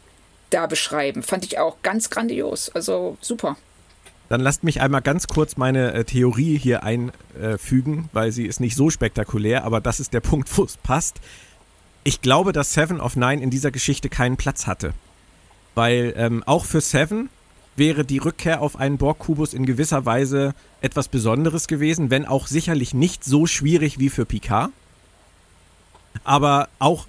da 0.49 0.67
beschreiben, 0.67 1.23
fand 1.23 1.45
ich 1.45 1.57
auch 1.59 1.77
ganz 1.83 2.09
grandios. 2.09 2.69
Also 2.69 3.17
super. 3.21 3.57
Dann 4.29 4.41
lasst 4.41 4.63
mich 4.63 4.81
einmal 4.81 5.01
ganz 5.01 5.27
kurz 5.27 5.57
meine 5.57 5.93
äh, 5.93 6.03
Theorie 6.03 6.57
hier 6.57 6.83
einfügen, 6.83 8.09
weil 8.11 8.31
sie 8.31 8.45
ist 8.45 8.59
nicht 8.59 8.75
so 8.75 8.89
spektakulär, 8.89 9.63
aber 9.63 9.81
das 9.81 9.99
ist 9.99 10.13
der 10.13 10.19
Punkt, 10.21 10.49
wo 10.57 10.63
es 10.63 10.77
passt. 10.77 11.17
Ich 12.03 12.21
glaube, 12.21 12.51
dass 12.51 12.73
Seven 12.73 13.01
of 13.01 13.15
Nine 13.15 13.41
in 13.41 13.49
dieser 13.49 13.71
Geschichte 13.71 14.09
keinen 14.09 14.37
Platz 14.37 14.67
hatte. 14.67 14.93
Weil 15.75 16.13
ähm, 16.17 16.43
auch 16.45 16.65
für 16.65 16.81
Seven 16.81 17.29
wäre 17.75 18.05
die 18.05 18.17
Rückkehr 18.17 18.61
auf 18.61 18.79
einen 18.79 18.97
Borg-Kubus 18.97 19.53
in 19.53 19.65
gewisser 19.65 20.05
Weise 20.05 20.53
etwas 20.81 21.07
Besonderes 21.07 21.67
gewesen, 21.67 22.09
wenn 22.09 22.25
auch 22.25 22.47
sicherlich 22.47 22.93
nicht 22.93 23.23
so 23.23 23.45
schwierig 23.45 23.99
wie 23.99 24.09
für 24.09 24.25
Picard. 24.25 24.71
Aber 26.23 26.69
auch 26.79 27.07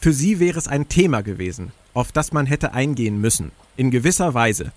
für 0.00 0.12
sie 0.12 0.40
wäre 0.40 0.58
es 0.58 0.68
ein 0.68 0.88
Thema 0.88 1.22
gewesen, 1.22 1.72
auf 1.94 2.12
das 2.12 2.32
man 2.32 2.46
hätte 2.46 2.72
eingehen 2.72 3.20
müssen, 3.20 3.52
in 3.76 3.90
gewisser 3.90 4.34
Weise. 4.34 4.72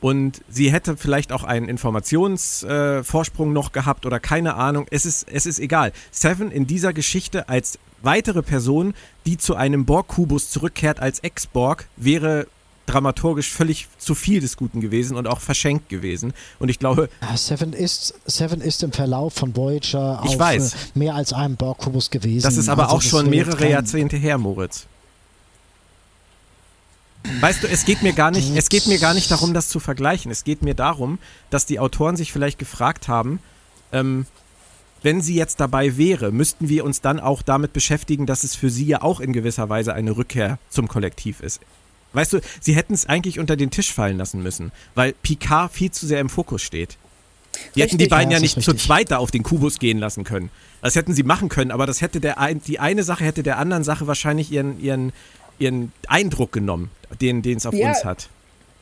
Und 0.00 0.42
sie 0.50 0.70
hätte 0.70 0.98
vielleicht 0.98 1.32
auch 1.32 1.44
einen 1.44 1.66
Informationsvorsprung 1.68 3.50
äh, 3.50 3.54
noch 3.54 3.72
gehabt 3.72 4.04
oder 4.04 4.20
keine 4.20 4.54
Ahnung. 4.54 4.86
Es 4.90 5.06
ist, 5.06 5.26
es 5.30 5.46
ist 5.46 5.58
egal. 5.58 5.92
Seven 6.10 6.50
in 6.50 6.66
dieser 6.66 6.92
Geschichte 6.92 7.48
als 7.48 7.78
weitere 8.02 8.42
Person, 8.42 8.92
die 9.24 9.38
zu 9.38 9.54
einem 9.54 9.86
Borg-Kubus 9.86 10.50
zurückkehrt 10.50 11.00
als 11.00 11.20
Ex-Borg, 11.20 11.88
wäre 11.96 12.46
dramaturgisch 12.86 13.50
völlig 13.50 13.88
zu 13.98 14.14
viel 14.14 14.40
des 14.40 14.56
Guten 14.56 14.80
gewesen 14.80 15.16
und 15.16 15.26
auch 15.26 15.40
verschenkt 15.40 15.88
gewesen. 15.88 16.32
Und 16.58 16.68
ich 16.68 16.78
glaube. 16.78 17.08
Ja, 17.22 17.36
Seven, 17.36 17.72
ist, 17.72 18.14
Seven 18.26 18.60
ist 18.60 18.82
im 18.82 18.92
Verlauf 18.92 19.34
von 19.34 19.56
Voyager 19.56 20.22
ich 20.24 20.38
weiß. 20.38 20.74
Äh, 20.74 20.76
mehr 20.94 21.14
als 21.14 21.32
einem 21.32 21.56
Borg-Kubus 21.56 22.10
gewesen. 22.10 22.42
Das 22.42 22.56
ist 22.56 22.68
aber 22.68 22.84
also 22.84 22.96
auch 22.96 23.02
schon 23.02 23.30
mehrere 23.30 23.68
Jahrzehnte 23.68 24.16
her, 24.16 24.38
Moritz. 24.38 24.86
Weißt 27.40 27.62
du, 27.62 27.68
es 27.68 27.86
geht 27.86 28.02
mir 28.02 28.12
gar 28.12 28.30
nicht, 28.30 28.54
es 28.54 28.68
geht 28.68 28.86
mir 28.86 28.98
gar 28.98 29.14
nicht 29.14 29.30
darum, 29.30 29.54
das 29.54 29.68
zu 29.68 29.80
vergleichen. 29.80 30.30
Es 30.30 30.44
geht 30.44 30.62
mir 30.62 30.74
darum, 30.74 31.18
dass 31.48 31.64
die 31.64 31.78
Autoren 31.78 32.16
sich 32.16 32.32
vielleicht 32.32 32.58
gefragt 32.58 33.08
haben, 33.08 33.40
ähm, 33.92 34.26
wenn 35.02 35.20
sie 35.20 35.34
jetzt 35.34 35.60
dabei 35.60 35.96
wäre, 35.98 36.32
müssten 36.32 36.68
wir 36.68 36.84
uns 36.84 37.02
dann 37.02 37.20
auch 37.20 37.42
damit 37.42 37.74
beschäftigen, 37.74 38.24
dass 38.24 38.42
es 38.42 38.54
für 38.54 38.70
sie 38.70 38.86
ja 38.86 39.02
auch 39.02 39.20
in 39.20 39.34
gewisser 39.34 39.68
Weise 39.68 39.92
eine 39.92 40.16
Rückkehr 40.16 40.58
zum 40.70 40.88
Kollektiv 40.88 41.40
ist. 41.40 41.60
Weißt 42.14 42.32
du, 42.32 42.40
sie 42.60 42.74
hätten 42.74 42.94
es 42.94 43.06
eigentlich 43.06 43.38
unter 43.38 43.56
den 43.56 43.70
Tisch 43.70 43.92
fallen 43.92 44.18
lassen 44.18 44.42
müssen, 44.42 44.72
weil 44.94 45.12
Picard 45.22 45.72
viel 45.72 45.90
zu 45.90 46.06
sehr 46.06 46.20
im 46.20 46.30
Fokus 46.30 46.62
steht. 46.62 46.96
Die 47.74 47.82
hätten 47.82 47.98
die 47.98 48.08
beiden 48.08 48.30
ja, 48.30 48.38
ja 48.38 48.42
nicht 48.42 48.60
zu 48.60 48.74
zweit 48.74 49.10
da 49.10 49.18
auf 49.18 49.30
den 49.30 49.42
Kubus 49.42 49.78
gehen 49.78 49.98
lassen 49.98 50.24
können. 50.24 50.50
Das 50.82 50.96
hätten 50.96 51.14
sie 51.14 51.22
machen 51.22 51.48
können, 51.48 51.70
aber 51.70 51.86
das 51.86 52.00
hätte 52.00 52.20
der 52.20 52.38
ein, 52.38 52.60
die 52.60 52.78
eine 52.78 53.04
Sache 53.04 53.24
hätte 53.24 53.42
der 53.42 53.58
anderen 53.58 53.84
Sache 53.84 54.06
wahrscheinlich 54.06 54.50
ihren, 54.50 54.80
ihren, 54.80 55.12
ihren 55.58 55.92
Eindruck 56.08 56.52
genommen, 56.52 56.90
den 57.20 57.44
es 57.44 57.66
auf 57.66 57.74
ja. 57.74 57.88
uns 57.88 58.04
hat. 58.04 58.28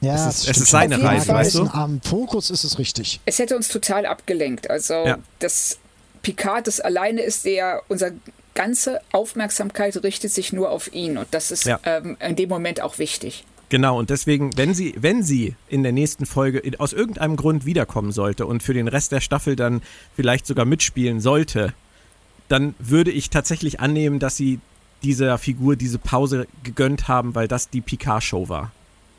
Ja, 0.00 0.14
es 0.14 0.38
ist, 0.38 0.48
es 0.48 0.58
ist 0.58 0.70
seine 0.70 1.00
Reise, 1.00 1.28
weißt 1.28 1.54
du? 1.54 1.66
Am 1.68 2.00
Fokus 2.02 2.50
ist 2.50 2.64
es 2.64 2.78
richtig. 2.78 3.20
Es 3.24 3.38
hätte 3.38 3.54
uns 3.56 3.68
total 3.68 4.04
abgelenkt. 4.04 4.68
Also, 4.68 4.94
ja. 4.94 5.18
dass 5.38 5.78
Picard 6.22 6.66
das 6.66 6.80
alleine 6.80 7.22
ist, 7.22 7.44
der 7.44 7.82
unser 7.86 8.10
ganze 8.54 9.00
Aufmerksamkeit 9.12 10.02
richtet 10.02 10.32
sich 10.32 10.52
nur 10.52 10.70
auf 10.70 10.92
ihn 10.92 11.18
und 11.18 11.28
das 11.32 11.50
ist 11.50 11.64
Ja. 11.64 11.78
ähm, 11.84 12.16
in 12.20 12.36
dem 12.36 12.48
Moment 12.48 12.80
auch 12.80 12.98
wichtig. 12.98 13.44
Genau, 13.68 13.98
und 13.98 14.10
deswegen, 14.10 14.54
wenn 14.58 14.74
sie, 14.74 14.94
wenn 14.98 15.22
sie 15.22 15.54
in 15.68 15.82
der 15.82 15.92
nächsten 15.92 16.26
Folge 16.26 16.58
in, 16.58 16.78
aus 16.78 16.92
irgendeinem 16.92 17.36
Grund 17.36 17.64
wiederkommen 17.64 18.12
sollte 18.12 18.44
und 18.44 18.62
für 18.62 18.74
den 18.74 18.86
Rest 18.86 19.12
der 19.12 19.20
Staffel 19.22 19.56
dann 19.56 19.80
vielleicht 20.14 20.46
sogar 20.46 20.66
mitspielen 20.66 21.20
sollte, 21.20 21.72
dann 22.48 22.74
würde 22.78 23.10
ich 23.10 23.30
tatsächlich 23.30 23.80
annehmen, 23.80 24.18
dass 24.18 24.36
sie 24.36 24.60
dieser 25.02 25.38
Figur 25.38 25.74
diese 25.74 25.98
Pause 25.98 26.46
gegönnt 26.64 27.08
haben, 27.08 27.34
weil 27.34 27.48
das 27.48 27.70
die 27.70 27.80
Picard-Show 27.80 28.50
war. 28.50 28.72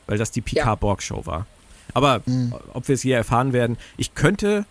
Weil 0.06 0.20
das 0.20 0.30
die 0.30 0.42
Picard-Borg-Show 0.42 1.26
war. 1.26 1.48
Aber 1.96 2.22
ob 2.74 2.88
wir 2.88 2.94
es 2.96 3.04
je 3.04 3.12
erfahren 3.14 3.54
werden, 3.54 3.78
ich 3.98 4.14
könnte, 4.14 4.66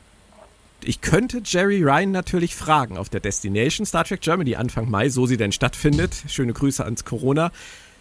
ich 0.85 1.01
könnte 1.01 1.42
Jerry 1.45 1.83
Ryan 1.83 2.11
natürlich 2.11 2.55
fragen 2.55 2.97
auf 2.97 3.09
der 3.09 3.21
Destination 3.21 3.87
Star 3.87 4.05
Trek 4.05 4.21
Germany 4.21 4.57
Anfang 4.57 4.90
Mai, 4.90 5.09
so 5.09 5.27
sie 5.27 5.37
denn 5.37 5.53
stattfindet. 5.53 6.14
Schöne 6.29 6.53
Grüße 6.53 6.85
ans 6.85 7.05
Corona. 7.05 7.51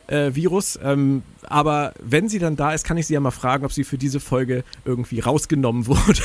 Äh, 0.07 0.35
Virus. 0.35 0.77
Ähm, 0.83 1.23
aber 1.43 1.93
wenn 2.01 2.27
sie 2.27 2.39
dann 2.39 2.55
da 2.57 2.73
ist, 2.73 2.83
kann 2.83 2.97
ich 2.97 3.07
sie 3.07 3.13
ja 3.13 3.19
mal 3.19 3.31
fragen, 3.31 3.63
ob 3.63 3.71
sie 3.71 3.83
für 3.83 3.97
diese 3.97 4.19
Folge 4.19 4.63
irgendwie 4.83 5.19
rausgenommen 5.19 5.87
wurde. 5.87 6.21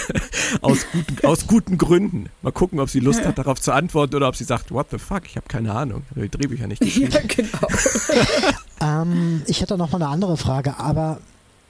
aus, 0.60 0.86
guten, 0.90 1.26
aus 1.26 1.46
guten 1.46 1.78
Gründen. 1.78 2.28
Mal 2.42 2.52
gucken, 2.52 2.80
ob 2.80 2.90
sie 2.90 3.00
Lust 3.00 3.24
hat, 3.24 3.38
darauf 3.38 3.60
zu 3.60 3.72
antworten 3.72 4.16
oder 4.16 4.28
ob 4.28 4.34
sie 4.36 4.44
sagt, 4.44 4.72
what 4.72 4.88
the 4.90 4.98
fuck, 4.98 5.22
ich 5.26 5.36
habe 5.36 5.46
keine 5.48 5.72
Ahnung. 5.72 6.02
Ich 6.10 6.16
habe 6.16 6.28
die 6.28 6.38
Drehbücher 6.38 6.66
nicht 6.66 6.80
geschrieben. 6.82 7.12
Ja, 7.12 7.20
genau. 7.20 7.68
Ähm, 8.78 9.42
ich 9.46 9.62
hätte 9.62 9.78
noch 9.78 9.90
mal 9.92 10.02
eine 10.02 10.08
andere 10.08 10.36
Frage, 10.36 10.78
aber 10.78 11.18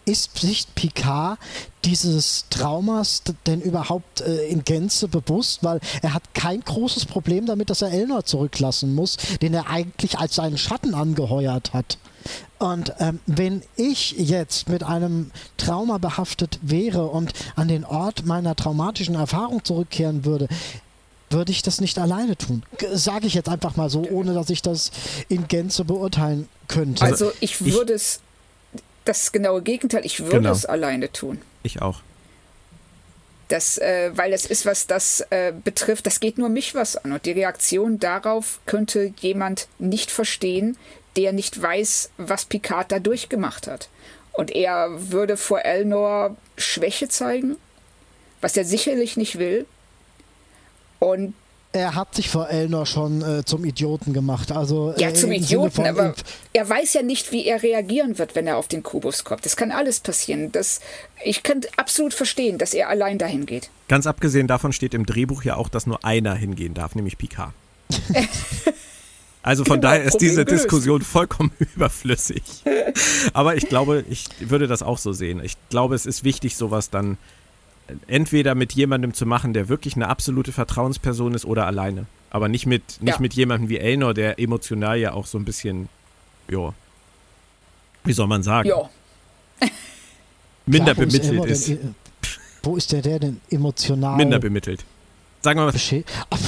ist 0.07 0.38
sich 0.38 0.66
Picard 0.75 1.38
dieses 1.85 2.47
Traumas 2.49 3.23
denn 3.47 3.61
überhaupt 3.61 4.23
äh, 4.23 4.47
in 4.49 4.64
Gänze 4.64 5.09
bewusst? 5.09 5.62
Weil 5.62 5.81
er 6.01 6.14
hat 6.14 6.23
kein 6.33 6.61
großes 6.62 7.05
Problem 7.07 7.45
damit, 7.47 7.69
dass 7.71 7.83
er 7.83 7.90
Elnor 7.92 8.25
zurücklassen 8.25 8.95
muss, 8.95 9.16
den 9.42 9.53
er 9.53 9.69
eigentlich 9.69 10.19
als 10.19 10.37
seinen 10.37 10.57
Schatten 10.59 10.95
angeheuert 10.95 11.73
hat. 11.75 11.99
Und 12.59 12.92
ähm, 13.01 13.21
wenn 13.27 13.62
ich 13.77 14.12
jetzt 14.12 14.69
mit 14.69 14.83
einem 14.83 15.31
Trauma 15.59 15.99
behaftet 15.99 16.59
wäre 16.62 17.07
und 17.07 17.33
an 17.55 17.69
den 17.69 17.85
Ort 17.85 18.25
meiner 18.25 18.57
traumatischen 18.57 19.14
Erfahrung 19.16 19.62
zurückkehren 19.64 20.25
würde, 20.25 20.49
würde 21.29 21.51
ich 21.53 21.62
das 21.62 21.81
nicht 21.81 21.99
alleine 21.99 22.37
tun. 22.37 22.62
Sage 22.95 23.27
ich 23.27 23.35
jetzt 23.35 23.49
einfach 23.49 23.77
mal 23.77 23.90
so, 23.90 24.07
ohne 24.09 24.33
dass 24.33 24.49
ich 24.49 24.62
das 24.62 24.90
in 25.29 25.49
Gänze 25.49 25.85
beurteilen 25.85 26.49
könnte. 26.69 27.05
Also 27.05 27.33
ich 27.40 27.61
ich- 27.61 27.73
würde 27.75 27.95
es, 27.95 28.21
das 29.07 29.33
genaue 29.33 29.62
Gegenteil, 29.62 30.05
ich 30.05 30.21
würde 30.21 30.37
Genau. 30.38 30.53
es 30.53 30.64
alleine 30.66 31.11
tun. 31.12 31.40
Ich 31.62 31.81
auch. 31.83 32.01
Das, 33.49 33.79
äh, 33.79 34.11
weil 34.14 34.33
es 34.33 34.45
ist, 34.45 34.66
was 34.66 34.87
das 34.88 35.21
äh, 35.31 35.53
betrifft, 35.53 36.07
das 36.07 36.19
geht 36.21 36.37
nur 36.37 36.49
mich 36.49 36.75
was 36.75 36.97
an. 36.97 37.12
Und 37.12 37.27
die 37.27 37.33
Reaktion 37.33 37.99
darauf 38.01 38.59
könnte 38.66 39.12
jemand 39.21 39.69
nicht 39.79 40.11
verstehen, 40.11 40.77
der 41.16 41.33
nicht 41.33 41.61
weiß, 41.61 42.11
was 42.19 42.45
Picard 42.45 42.90
da 42.90 42.99
durchgemacht 42.99 43.69
hat. 43.69 43.88
Und 44.33 44.51
er 44.51 44.88
würde 45.11 45.37
vor 45.37 45.61
Elnor 45.64 46.37
Schwäche 46.59 47.09
zeigen, 47.09 47.57
was 48.40 48.57
er 48.57 48.64
sicherlich 48.64 49.16
nicht 49.16 49.38
will. 49.38 49.64
Und 50.99 51.35
er 51.72 51.94
hat 51.94 52.14
sich 52.14 52.31
vor 52.31 52.48
Elnor 52.48 52.87
schon 52.87 53.22
äh, 53.22 53.44
zum 53.44 53.64
Idioten 53.64 54.12
gemacht. 54.12 54.52
Also, 54.52 54.94
ja, 54.96 55.09
äh, 55.09 55.14
zum 55.14 55.31
im 55.33 55.42
Sinne 55.42 55.66
Idioten, 55.68 55.87
aber 55.87 56.14
er 56.52 56.68
weiß 56.68 56.94
ja 56.94 57.02
nicht, 57.02 57.33
wie 57.33 57.44
er 57.44 57.62
reagieren 57.62 58.18
wird, 58.18 58.35
wenn 58.35 58.46
er 58.46 58.57
auf 58.57 58.68
den 58.68 58.83
Kubus 58.83 59.24
kommt. 59.24 59.44
Das 59.44 59.57
kann 59.57 59.70
alles 59.72 60.00
passieren. 60.00 60.52
Das, 60.52 60.81
ich 61.24 61.42
kann 61.42 61.61
absolut 61.76 62.14
verstehen, 62.14 62.59
dass 62.59 62.72
er 62.74 62.88
allein 62.88 63.18
dahin 63.18 63.46
geht. 63.46 63.68
Ganz 63.88 64.07
abgesehen 64.07 64.46
davon 64.46 64.72
steht 64.72 64.94
im 64.94 65.05
Drehbuch 65.07 65.42
ja 65.42 65.57
auch, 65.57 65.68
dass 65.68 65.87
nur 65.87 66.05
einer 66.05 66.35
hingehen 66.35 66.74
darf, 66.74 66.94
nämlich 66.94 67.18
Picard. 67.18 67.52
Also 69.42 69.64
von 69.64 69.81
Genau, 69.81 69.92
daher 69.92 70.02
ist 70.02 70.11
Problem 70.14 70.29
diese 70.29 70.44
gelöst. 70.44 70.64
Diskussion 70.64 71.02
vollkommen 71.02 71.52
überflüssig. 71.76 72.42
Aber 73.33 73.55
ich 73.55 73.68
glaube, 73.68 74.05
ich 74.11 74.26
würde 74.40 74.66
das 74.66 74.83
auch 74.83 74.98
so 74.98 75.12
sehen. 75.12 75.40
Ich 75.40 75.57
glaube, 75.70 75.94
es 75.94 76.05
ist 76.05 76.24
wichtig, 76.24 76.57
sowas 76.57 76.90
dann 76.90 77.16
entweder 78.07 78.55
mit 78.55 78.72
jemandem 78.72 79.14
zu 79.14 79.27
machen, 79.27 79.53
der 79.53 79.68
wirklich 79.68 79.94
eine 79.96 80.09
absolute 80.09 80.53
Vertrauensperson 80.53 81.35
ist 81.35 81.44
oder 81.44 81.66
alleine. 81.66 82.07
Aber 82.31 82.49
nicht 82.49 82.66
mit, 82.66 82.83
nicht 83.01 83.14
Ja. 83.14 83.20
mit 83.20 83.35
jemandem 83.35 83.68
wie 83.68 83.79
Elnor, 83.79 84.14
der 84.14 84.38
emotional 84.38 84.99
ja 84.99 85.12
auch 85.12 85.27
so 85.27 85.38
ein 85.38 85.44
bisschen, 85.44 85.88
jo, 86.49 86.75
wie 88.05 88.12
soll 88.12 88.27
man 88.27 88.42
sagen, 88.42 88.68
Ja, 88.68 88.88
minder 90.66 90.92
ist 90.92 90.99
bemittelt 90.99 91.44
ist. 91.46 91.68
Denn, 91.68 91.77
äh, 91.77 92.27
wo 92.62 92.77
ist 92.77 92.92
der, 92.92 93.03
der 93.03 93.18
denn 93.20 93.40
emotional 93.51 94.16
Minder 94.16 94.38
bemittelt. 94.40 94.85
Sagen 95.42 95.61
wir 95.61 95.66
mal, 95.66 95.75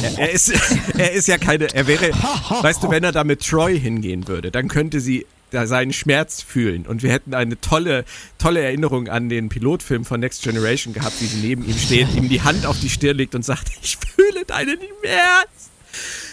Er, 0.02 0.18
er, 0.18 0.30
ist, 0.32 0.48
er 0.98 1.12
ist 1.12 1.28
ja 1.28 1.38
keine, 1.38 1.72
er 1.72 1.86
wäre, 1.86 2.10
weißt 2.62 2.82
du, 2.82 2.90
wenn 2.90 3.04
er 3.04 3.12
da 3.12 3.22
mit 3.22 3.46
Troy 3.46 3.78
hingehen 3.78 4.26
würde, 4.26 4.50
dann 4.50 4.66
könnte 4.66 4.98
sie 5.00 5.24
seinen 5.52 5.92
Schmerz 5.92 6.42
fühlen 6.42 6.86
und 6.86 7.02
wir 7.02 7.10
hätten 7.10 7.32
eine 7.34 7.60
tolle, 7.60 8.04
tolle 8.38 8.60
Erinnerung 8.62 9.08
an 9.08 9.28
den 9.28 9.48
Pilotfilm 9.48 10.04
von 10.04 10.20
Next 10.20 10.42
Generation 10.42 10.92
gehabt, 10.92 11.20
wie 11.20 11.26
sie 11.26 11.38
neben 11.46 11.64
ihm 11.66 11.76
steht, 11.78 12.14
ihm 12.14 12.28
die 12.28 12.42
Hand 12.42 12.66
auf 12.66 12.78
die 12.80 12.90
Stirn 12.90 13.16
legt 13.16 13.34
und 13.34 13.44
sagt, 13.44 13.68
ich 13.82 13.96
fühle 13.96 14.44
deinen 14.44 14.78
Schmerz. 14.78 15.70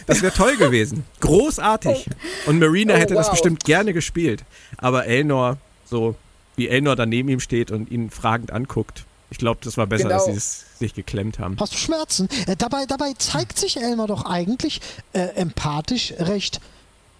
Das 0.05 0.21
wäre 0.21 0.33
toll 0.33 0.57
gewesen. 0.57 1.05
Großartig. 1.21 2.07
Und 2.45 2.59
Marina 2.59 2.93
Oh, 2.93 2.97
hätte 2.97 3.13
das 3.15 3.27
wow. 3.27 3.31
bestimmt 3.31 3.63
gerne 3.63 3.93
gespielt. 3.93 4.43
Aber 4.77 5.05
Elnor, 5.05 5.57
so 5.85 6.15
wie 6.55 6.67
Elnor 6.67 6.95
da 6.95 7.05
neben 7.05 7.29
ihm 7.29 7.39
steht 7.39 7.71
und 7.71 7.89
ihn 7.89 8.09
fragend 8.11 8.51
anguckt, 8.51 9.05
ich 9.31 9.39
glaube, 9.39 9.59
das 9.63 9.75
war 9.77 9.87
besser, 9.87 10.07
dass 10.09 10.25
Genau. 10.25 10.33
sie 10.33 10.37
es 10.37 10.65
sich 10.77 10.93
geklemmt 10.93 11.39
haben. 11.39 11.57
Hast 11.59 11.73
du 11.73 11.77
Schmerzen? 11.77 12.29
Äh, 12.47 12.55
dabei, 12.55 12.85
dabei 12.85 13.13
zeigt 13.17 13.57
sich 13.57 13.77
Elmar 13.77 14.07
doch 14.07 14.25
eigentlich 14.25 14.81
äh, 15.13 15.21
empathisch 15.35 16.13
recht 16.19 16.59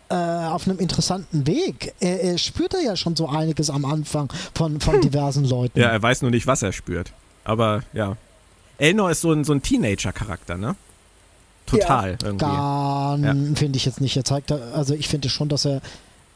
äh, 0.10 0.13
auf 0.15 0.68
einem 0.68 0.80
interessanten 0.80 1.48
Weg. 1.48 1.94
Er, 2.00 2.22
er 2.24 2.38
spürt 2.38 2.74
ja 2.84 2.96
schon 2.96 3.15
so 3.15 3.28
einiges 3.30 3.70
am 3.70 3.86
Anfang 3.86 4.32
von, 4.54 4.80
von 4.80 5.02
diversen 5.02 5.46
Leuten. 5.46 5.80
Ja, 5.80 5.88
er 5.89 6.02
weiß 6.02 6.22
nur 6.22 6.32
nicht, 6.32 6.48
was 6.48 6.62
er 6.62 6.72
spürt. 6.74 7.12
Aber 7.44 7.84
ja. 7.94 8.18
Elnor 8.78 9.10
ist 9.12 9.22
so 9.22 9.32
ein, 9.32 9.44
so 9.44 9.54
ein 9.54 9.62
Teenager-Charakter, 9.62 10.58
ne? 10.58 10.76
Total 11.65 12.18
irgendwie. 12.24 12.46
Dann 12.46 13.56
finde 13.56 13.78
ich 13.78 13.86
jetzt 13.86 14.02
nicht. 14.02 14.15
Er 14.18 14.24
zeigt, 14.26 14.52
da- 14.52 14.72
also 14.74 14.94
ich 14.94 15.08
finde 15.08 15.30
schon, 15.30 15.50
dass 15.50 15.65
er 15.65 15.82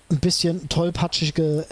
ein 0.10 0.20
bisschen 0.20 0.70
tollpatschige 0.70 1.66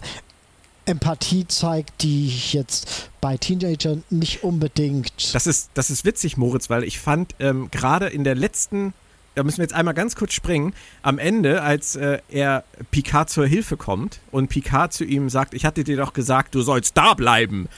Empathie 0.86 1.48
zeigt, 1.48 2.02
die 2.04 2.28
ich 2.28 2.54
jetzt 2.54 3.10
bei 3.20 3.36
Teenagern 3.38 4.04
nicht 4.10 4.44
unbedingt. 4.44 5.34
Das 5.34 5.48
ist, 5.48 5.70
das 5.74 5.90
ist 5.90 6.06
witzig, 6.06 6.38
Moritz, 6.38 6.70
weil 6.70 6.84
ich 6.84 7.00
fand 7.00 7.34
ähm, 7.40 7.70
gerade 7.72 8.08
in 8.08 8.24
der 8.24 8.36
letzten, 8.36 8.94
da 9.38 9.44
müssen 9.44 9.60
wir 9.60 9.66
jetzt 9.66 9.76
einmal 9.76 9.94
ganz 9.94 10.16
kurz 10.16 10.34
springen, 10.34 10.74
am 11.04 11.20
Ende, 11.20 11.62
als 11.62 11.96
äh, 11.96 12.20
er 12.28 12.64
Picard 12.90 13.30
zur 13.30 13.46
Hilfe 13.46 13.78
kommt 13.78 14.20
und 14.32 14.50
Picard 14.50 14.94
zu 14.94 15.06
ihm 15.06 15.30
sagt, 15.30 15.54
ich 15.54 15.64
hatte 15.64 15.84
dir 15.84 15.96
doch 15.96 16.14
gesagt, 16.14 16.56
du 16.56 16.62
sollst 16.62 16.98
da 16.98 17.14
bleiben, 17.14 17.70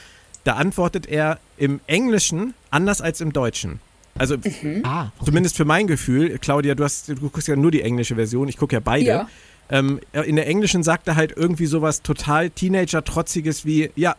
da 0.45 0.53
antwortet 0.53 1.05
er 1.07 1.37
im 1.57 1.81
Englischen 1.85 2.53
anders 2.71 3.01
als 3.01 3.19
im 3.19 3.33
Deutschen. 3.33 3.81
Also 4.17 4.37
ah, 4.83 5.07
zumindest 5.23 5.57
für 5.57 5.65
mein 5.65 5.87
Gefühl, 5.87 6.37
Claudia, 6.39 6.75
du, 6.75 6.85
hast, 6.85 7.09
du 7.09 7.15
guckst 7.15 7.49
ja 7.49 7.57
nur 7.57 7.71
die 7.71 7.81
englische 7.81 8.15
Version, 8.15 8.47
ich 8.47 8.55
gucke 8.55 8.77
ja 8.77 8.79
beide. 8.79 9.05
Ja. 9.05 9.29
Ähm, 9.69 9.99
in 10.13 10.37
der 10.37 10.47
englischen 10.47 10.81
sagt 10.81 11.09
er 11.09 11.17
halt 11.17 11.33
irgendwie 11.35 11.65
sowas 11.65 12.01
total 12.01 12.49
Teenager-trotziges 12.49 13.65
wie, 13.65 13.91
ja, 13.97 14.15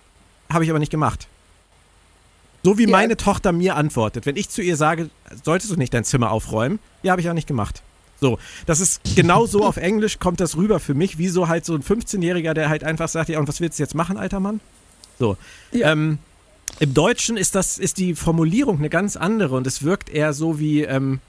habe 0.52 0.64
ich 0.64 0.70
aber 0.70 0.78
nicht 0.78 0.92
gemacht. 0.92 1.26
So 2.62 2.76
wie 2.78 2.84
Ja. 2.84 2.90
meine 2.90 3.16
Tochter 3.16 3.52
mir 3.52 3.76
antwortet. 3.76 4.26
Wenn 4.26 4.36
ich 4.36 4.48
zu 4.50 4.62
ihr 4.62 4.76
sage, 4.76 5.10
solltest 5.44 5.70
du 5.72 5.76
nicht 5.76 5.94
dein 5.94 6.04
Zimmer 6.04 6.30
aufräumen? 6.30 6.78
Ja, 7.02 7.12
habe 7.12 7.20
ich 7.22 7.28
auch 7.30 7.34
nicht 7.34 7.46
gemacht. 7.48 7.82
So, 8.20 8.38
das 8.66 8.80
ist 8.80 9.00
genau 9.16 9.46
so 9.46 9.64
auf 9.64 9.78
Englisch 9.78 10.18
kommt 10.18 10.40
das 10.40 10.56
rüber 10.56 10.78
für 10.78 10.92
mich, 10.92 11.16
wie 11.16 11.28
so 11.28 11.48
halt 11.48 11.64
so 11.64 11.74
ein 11.74 11.82
15-Jähriger, 11.82 12.52
der 12.52 12.68
halt 12.68 12.84
einfach 12.84 13.08
sagt, 13.08 13.30
ja, 13.30 13.38
und 13.38 13.48
was 13.48 13.60
willst 13.60 13.78
du 13.78 13.82
jetzt 13.82 13.94
machen, 13.94 14.18
alter 14.18 14.40
Mann? 14.40 14.60
So. 15.18 15.38
Ja. 15.72 15.92
Ähm, 15.92 16.18
Im 16.80 16.92
Deutschen 16.92 17.38
ist 17.38 17.54
das, 17.54 17.78
ist 17.78 17.96
die 17.96 18.14
Formulierung 18.14 18.78
eine 18.78 18.90
ganz 18.90 19.16
andere 19.16 19.56
und 19.56 19.66
es 19.66 19.82
wirkt 19.82 20.10
eher 20.10 20.34
so 20.34 20.60
wie, 20.60 20.82
ähm, 20.82 21.20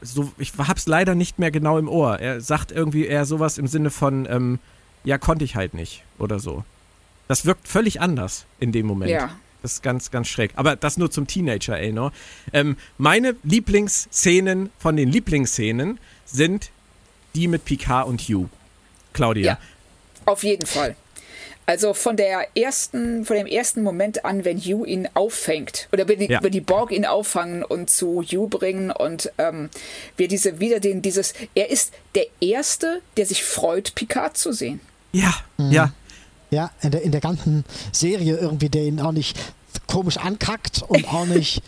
so, 0.00 0.30
ich 0.38 0.52
hab's 0.58 0.86
leider 0.86 1.16
nicht 1.16 1.40
mehr 1.40 1.50
genau 1.50 1.76
im 1.76 1.88
Ohr. 1.88 2.20
Er 2.20 2.40
sagt 2.40 2.70
irgendwie 2.70 3.04
eher 3.06 3.24
sowas 3.24 3.58
im 3.58 3.66
Sinne 3.66 3.90
von, 3.90 4.26
ähm, 4.30 4.60
ja, 5.02 5.18
konnte 5.18 5.44
ich 5.44 5.56
halt 5.56 5.74
nicht 5.74 6.04
oder 6.20 6.38
so. 6.38 6.62
Das 7.26 7.46
wirkt 7.46 7.66
völlig 7.66 8.00
anders 8.00 8.46
in 8.60 8.70
dem 8.70 8.86
Moment. 8.86 9.10
Ja. 9.10 9.30
Das 9.62 9.72
ist 9.74 9.82
ganz, 9.82 10.10
ganz 10.10 10.28
schräg. 10.28 10.52
Aber 10.54 10.76
das 10.76 10.96
nur 10.98 11.10
zum 11.10 11.26
Teenager, 11.26 11.78
Elnor. 11.78 12.12
Ähm, 12.52 12.76
meine 12.96 13.34
Lieblingsszenen 13.42 14.70
von 14.78 14.96
den 14.96 15.10
Lieblingsszenen 15.10 15.98
sind 16.24 16.70
die 17.34 17.48
mit 17.48 17.64
Picard 17.64 18.06
und 18.06 18.20
Hugh. 18.22 18.48
Claudia. 19.12 19.44
Ja. 19.54 19.58
Auf 20.26 20.44
jeden 20.44 20.66
Fall. 20.66 20.94
Also 21.66 21.92
von 21.92 22.16
der 22.16 22.46
ersten, 22.56 23.26
von 23.26 23.36
dem 23.36 23.46
ersten 23.46 23.82
Moment 23.82 24.24
an, 24.24 24.44
wenn 24.46 24.58
Hugh 24.58 24.86
ihn 24.86 25.06
auffängt 25.12 25.88
oder 25.92 26.08
wenn 26.08 26.18
die, 26.18 26.26
Ja. 26.30 26.42
wenn 26.42 26.50
die 26.52 26.62
Borg 26.62 26.90
ihn 26.92 27.04
auffangen 27.04 27.62
und 27.62 27.90
zu 27.90 28.22
Hugh 28.22 28.46
bringen 28.48 28.90
und 28.90 29.30
ähm, 29.36 29.68
wir 30.16 30.28
diese 30.28 30.60
wieder 30.60 30.80
den 30.80 31.02
dieses, 31.02 31.34
er 31.54 31.68
ist 31.68 31.92
der 32.14 32.24
erste, 32.40 33.02
der 33.18 33.26
sich 33.26 33.44
freut, 33.44 33.94
Picard 33.94 34.36
zu 34.38 34.52
sehen. 34.52 34.80
Ja, 35.12 35.34
Mhm. 35.58 35.70
ja. 35.72 35.92
Ja, 36.50 36.70
in 36.80 36.90
der, 36.90 37.02
in 37.02 37.12
der 37.12 37.20
ganzen 37.20 37.64
Serie 37.92 38.36
irgendwie, 38.36 38.68
der 38.68 38.84
ihn 38.84 39.00
auch 39.00 39.12
nicht 39.12 39.38
komisch 39.86 40.16
ankackt 40.16 40.82
und 40.82 41.08
auch 41.08 41.26
nicht 41.26 41.62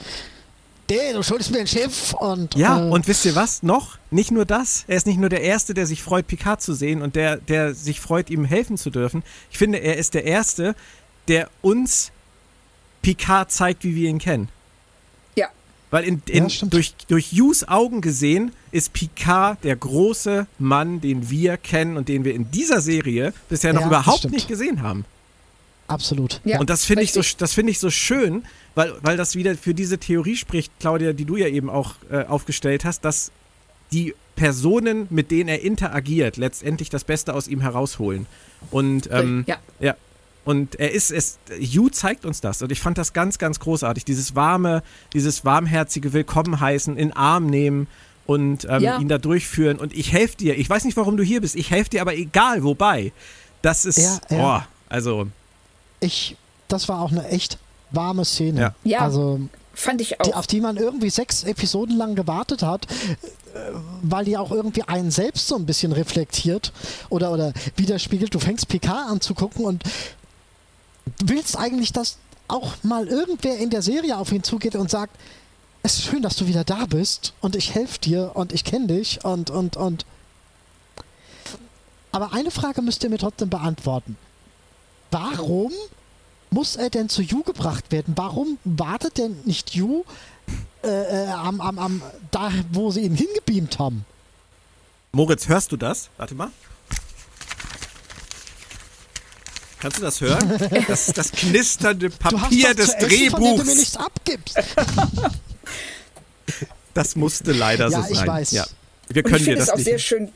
nee, 0.90 1.12
du 1.12 1.22
schuldest 1.22 1.50
mir 1.50 1.60
ein 1.60 1.66
Schiff 1.66 2.14
und. 2.14 2.54
Ja, 2.56 2.80
äh, 2.80 2.90
und 2.90 3.06
wisst 3.08 3.24
ihr 3.24 3.34
was? 3.34 3.62
Noch? 3.62 3.98
Nicht 4.10 4.30
nur 4.30 4.44
das. 4.44 4.84
Er 4.88 4.96
ist 4.96 5.06
nicht 5.06 5.18
nur 5.18 5.28
der 5.28 5.42
Erste, 5.42 5.72
der 5.72 5.86
sich 5.86 6.02
freut, 6.02 6.26
Picard 6.26 6.60
zu 6.60 6.74
sehen 6.74 7.00
und 7.00 7.16
der, 7.16 7.36
der 7.36 7.74
sich 7.74 8.00
freut, 8.00 8.28
ihm 8.30 8.44
helfen 8.44 8.76
zu 8.76 8.90
dürfen. 8.90 9.22
Ich 9.50 9.58
finde, 9.58 9.78
er 9.78 9.96
ist 9.96 10.14
der 10.14 10.24
Erste, 10.24 10.74
der 11.28 11.48
uns 11.62 12.10
Picard 13.02 13.50
zeigt, 13.50 13.84
wie 13.84 13.94
wir 13.94 14.08
ihn 14.08 14.18
kennen. 14.18 14.48
Weil 15.90 16.04
in, 16.04 16.22
in, 16.26 16.48
Ja, 16.48 16.66
durch, 16.68 16.94
durch 17.08 17.32
Hughes 17.32 17.66
Augen 17.66 18.00
gesehen 18.00 18.52
ist 18.70 18.92
Picard 18.92 19.62
der 19.64 19.76
große 19.76 20.46
Mann, 20.58 21.00
den 21.00 21.30
wir 21.30 21.56
kennen 21.56 21.96
und 21.96 22.08
den 22.08 22.24
wir 22.24 22.34
in 22.34 22.50
dieser 22.50 22.80
Serie 22.80 23.32
bisher 23.48 23.72
noch 23.72 23.82
Ja, 23.82 23.86
überhaupt 23.88 24.30
nicht 24.30 24.48
gesehen 24.48 24.82
haben. 24.82 25.04
Absolut. 25.88 26.40
ja. 26.44 26.60
und 26.60 26.70
das 26.70 26.84
finde 26.84 27.02
ich, 27.02 27.12
so, 27.12 27.20
das 27.38 27.52
finde 27.52 27.72
ich 27.72 27.80
so 27.80 27.90
schön, 27.90 28.44
weil, 28.76 28.92
weil 29.02 29.16
das 29.16 29.34
wieder 29.34 29.56
für 29.56 29.74
diese 29.74 29.98
Theorie 29.98 30.36
spricht, 30.36 30.72
Claudia, 30.78 31.12
die 31.12 31.24
du 31.24 31.36
ja 31.36 31.48
eben 31.48 31.68
auch 31.68 31.94
äh, 32.12 32.24
aufgestellt 32.26 32.84
hast, 32.84 33.04
dass 33.04 33.32
die 33.90 34.14
Personen, 34.36 35.08
mit 35.10 35.32
denen 35.32 35.48
er 35.48 35.62
interagiert, 35.62 36.36
letztendlich 36.36 36.90
das 36.90 37.02
Beste 37.02 37.34
aus 37.34 37.48
ihm 37.48 37.60
herausholen. 37.60 38.26
Und 38.70 39.10
ähm, 39.10 39.44
ja. 39.48 39.58
ja. 39.80 39.96
Und 40.44 40.80
er 40.80 40.92
ist 40.92 41.10
es, 41.10 41.38
Hugh 41.60 41.90
zeigt 41.90 42.24
uns 42.24 42.40
das. 42.40 42.62
Und 42.62 42.72
ich 42.72 42.80
fand 42.80 42.96
das 42.98 43.12
ganz, 43.12 43.38
ganz 43.38 43.60
großartig. 43.60 44.04
Dieses 44.04 44.34
warme, 44.34 44.82
dieses 45.12 45.44
warmherzige 45.44 46.12
Willkommen 46.12 46.58
heißen, 46.60 46.96
in 46.96 47.12
Arm 47.12 47.46
nehmen 47.46 47.88
und 48.26 48.66
ähm, 48.68 48.82
Ja. 48.82 48.98
ihn 48.98 49.08
da 49.08 49.18
durchführen. 49.18 49.78
Und 49.78 49.92
ich 49.94 50.12
helfe 50.12 50.36
dir. 50.36 50.56
Ich 50.58 50.68
weiß 50.70 50.84
nicht, 50.84 50.96
warum 50.96 51.16
du 51.16 51.22
hier 51.22 51.40
bist. 51.42 51.56
Ich 51.56 51.70
helfe 51.70 51.90
dir 51.90 52.00
aber 52.00 52.14
egal, 52.14 52.62
wobei. 52.64 53.12
Das 53.62 53.84
ist, 53.84 53.98
Ja, 53.98 54.36
ja. 54.36 54.58
oh, 54.58 54.66
also, 54.88 55.26
Ich, 56.00 56.36
das 56.68 56.88
war 56.88 57.00
auch 57.00 57.12
eine 57.12 57.28
echt 57.28 57.58
warme 57.90 58.24
Szene. 58.24 58.60
Ja. 58.60 58.74
Ja. 58.84 58.98
Also, 59.00 59.40
Fand 59.74 60.00
ich 60.00 60.16
die, 60.24 60.32
auch. 60.32 60.38
auf 60.38 60.46
die 60.46 60.60
man 60.60 60.76
irgendwie 60.76 61.10
sechs 61.10 61.44
Episoden 61.44 61.96
lang 61.96 62.14
gewartet 62.14 62.62
hat, 62.62 62.86
äh, 62.86 63.58
weil 64.02 64.24
die 64.24 64.36
auch 64.36 64.50
irgendwie 64.50 64.82
einen 64.82 65.10
selbst 65.10 65.46
so 65.48 65.56
ein 65.56 65.64
bisschen 65.66 65.92
reflektiert 65.92 66.72
oder, 67.08 67.30
oder 67.32 67.52
widerspiegelt. 67.76 68.34
Du 68.34 68.38
fängst 68.40 68.68
PK 68.68 69.06
an 69.08 69.20
zu 69.20 69.34
gucken 69.34 69.64
und 69.64 69.82
willst 71.24 71.58
eigentlich, 71.58 71.92
dass 71.92 72.18
auch 72.48 72.74
mal 72.82 73.06
irgendwer 73.06 73.58
in 73.58 73.70
der 73.70 73.82
Serie 73.82 74.16
auf 74.16 74.32
ihn 74.32 74.42
zugeht 74.42 74.74
und 74.76 74.90
sagt, 74.90 75.16
es 75.82 75.94
ist 75.94 76.04
schön, 76.04 76.22
dass 76.22 76.36
du 76.36 76.46
wieder 76.46 76.64
da 76.64 76.86
bist 76.86 77.32
und 77.40 77.56
ich 77.56 77.74
helfe 77.74 77.98
dir 78.00 78.32
und 78.34 78.52
ich 78.52 78.64
kenne 78.64 78.88
dich 78.88 79.24
und, 79.24 79.50
und, 79.50 79.76
und. 79.76 80.04
Aber 82.12 82.32
eine 82.32 82.50
Frage 82.50 82.82
müsst 82.82 83.02
ihr 83.04 83.10
mir 83.10 83.18
trotzdem 83.18 83.48
beantworten. 83.48 84.16
Warum 85.10 85.72
muss 86.50 86.76
er 86.76 86.90
denn 86.90 87.08
zu 87.08 87.22
Yu 87.22 87.42
gebracht 87.42 87.92
werden? 87.92 88.14
Warum 88.16 88.58
wartet 88.64 89.18
denn 89.18 89.38
nicht 89.44 89.74
Yu 89.74 90.04
äh, 90.82 90.88
äh, 90.88 91.28
am, 91.28 91.60
am, 91.60 91.78
am, 91.78 92.02
da, 92.30 92.50
wo 92.72 92.90
sie 92.90 93.02
ihn 93.02 93.14
hingebeamt 93.14 93.78
haben? 93.78 94.04
Moritz, 95.12 95.48
hörst 95.48 95.72
du 95.72 95.76
das? 95.76 96.10
Warte 96.16 96.34
mal. 96.34 96.50
Kannst 99.80 99.98
du 99.98 100.02
das 100.02 100.20
hören? 100.20 100.58
Das 100.88 101.08
ist 101.08 101.16
das 101.18 101.32
knisternde 101.32 102.10
Du 102.10 102.14
hast 102.14 102.40
Papier 102.42 102.68
doch 102.70 102.76
des 102.76 102.90
zu 102.90 102.96
essen, 102.98 103.08
du 103.08 103.38
mir 103.38 103.56
Drehbuchs. 103.56 103.74
nichts 103.76 103.96
abgibst. 103.96 104.58
Das 106.94 107.14
musste 107.16 107.52
leider 107.52 107.88
Ja, 107.88 108.02
so 108.02 108.10
ich 108.12 108.18
sein. 108.18 108.26
weiß. 108.28 108.50
Ja. 108.50 108.66
Wir 109.08 109.24
Und 109.24 109.30
ich 109.30 109.32
können 109.32 109.38
dir 109.38 109.44
finde 109.44 109.58
das 109.60 109.68
es 109.68 109.74
auch 109.74 109.78
sehr 109.78 109.98
schön, 109.98 110.32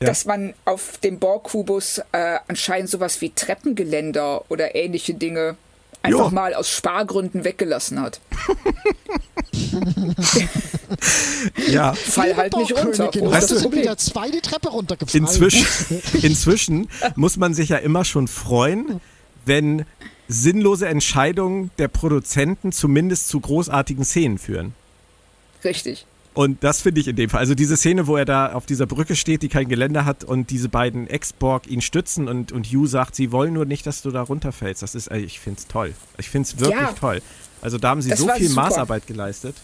Ja. 0.00 0.06
dass 0.08 0.24
man 0.24 0.54
auf 0.64 0.98
dem 0.98 1.18
Borg-Kubus 1.18 1.98
äh, 2.12 2.38
anscheinend 2.48 2.88
sowas 2.88 3.20
wie 3.20 3.30
Treppengeländer 3.30 4.48
oder 4.50 4.74
ähnliche 4.76 5.14
Dinge 5.14 5.56
einfach 6.02 6.26
Jo. 6.26 6.30
mal 6.30 6.54
aus 6.54 6.68
Spargründen 6.68 7.44
weggelassen 7.44 8.00
hat. 8.00 8.20
ja. 11.68 11.92
Fall 11.94 12.36
halt 12.36 12.56
nicht 12.56 12.72
runter. 12.76 13.06
Weißt 13.08 13.14
das 13.14 13.46
du- 13.48 13.54
sind 13.54 13.62
Problem? 13.64 13.82
wieder 13.82 13.96
zwei 13.96 14.30
die 14.30 14.40
Treppe 14.40 14.68
runtergefallen. 14.70 15.24
Inzwischen, 15.24 15.66
inzwischen 16.22 16.88
muss 17.16 17.36
man 17.36 17.54
sich 17.54 17.70
ja 17.70 17.78
immer 17.78 18.04
schon 18.04 18.28
freuen, 18.28 19.00
wenn 19.44 19.84
sinnlose 20.28 20.88
Entscheidungen 20.88 21.70
der 21.78 21.88
Produzenten 21.88 22.72
zumindest 22.72 23.28
zu 23.28 23.40
großartigen 23.40 24.04
Szenen 24.04 24.38
führen. 24.38 24.74
Richtig. 25.64 26.06
Und 26.34 26.64
das 26.64 26.80
finde 26.80 27.00
ich 27.00 27.08
in 27.08 27.16
dem 27.16 27.28
Fall. 27.28 27.40
Also 27.40 27.54
diese 27.54 27.76
Szene, 27.76 28.06
wo 28.06 28.16
er 28.16 28.24
da 28.24 28.52
auf 28.54 28.64
dieser 28.64 28.86
Brücke 28.86 29.16
steht, 29.16 29.42
die 29.42 29.48
kein 29.48 29.68
Geländer 29.68 30.06
hat 30.06 30.24
und 30.24 30.48
diese 30.50 30.70
beiden 30.70 31.06
Ex-Borg 31.06 31.66
ihn 31.66 31.82
stützen 31.82 32.26
und, 32.26 32.52
und 32.52 32.66
Hugh 32.66 32.86
sagt, 32.86 33.14
sie 33.14 33.32
wollen 33.32 33.52
nur 33.52 33.66
nicht, 33.66 33.86
dass 33.86 34.00
du 34.00 34.10
da 34.10 34.22
runterfällst. 34.22 34.82
Das 34.82 34.94
ist, 34.94 35.08
äh, 35.08 35.18
ich 35.18 35.40
finde 35.40 35.58
es 35.60 35.68
toll. 35.68 35.92
Ich 36.18 36.30
finde 36.30 36.48
es 36.48 36.58
wirklich 36.58 36.80
Ja. 36.80 36.94
toll. 36.98 37.20
Also 37.60 37.76
da 37.76 37.90
haben 37.90 38.00
sie 38.00 38.10
so 38.16 38.28
viel 38.28 38.48
super. 38.48 38.62
Maßarbeit 38.62 39.06
geleistet. 39.06 39.56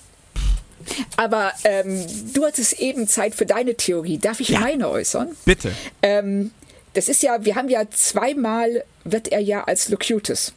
Aber 1.17 1.53
ähm, 1.65 2.05
du 2.35 2.45
hattest 2.45 2.75
eben 2.75 3.09
Zeit 3.09 3.35
für 3.35 3.47
deine 3.47 3.75
Theorie. 3.75 4.19
Darf 4.19 4.41
ich 4.41 4.51
Ja. 4.51 4.61
meine 4.61 4.89
äußern? 4.89 5.29
Bitte. 5.45 5.73
Ähm, 6.03 6.53
das 6.95 7.09
ist 7.09 7.23
ja, 7.23 7.45
wir 7.45 7.57
haben 7.57 7.69
ja 7.69 7.83
zweimal, 7.91 8.85
wird 9.05 9.29
er 9.29 9.41
ja 9.41 9.65
als 9.65 9.89
Locutus 9.89 10.53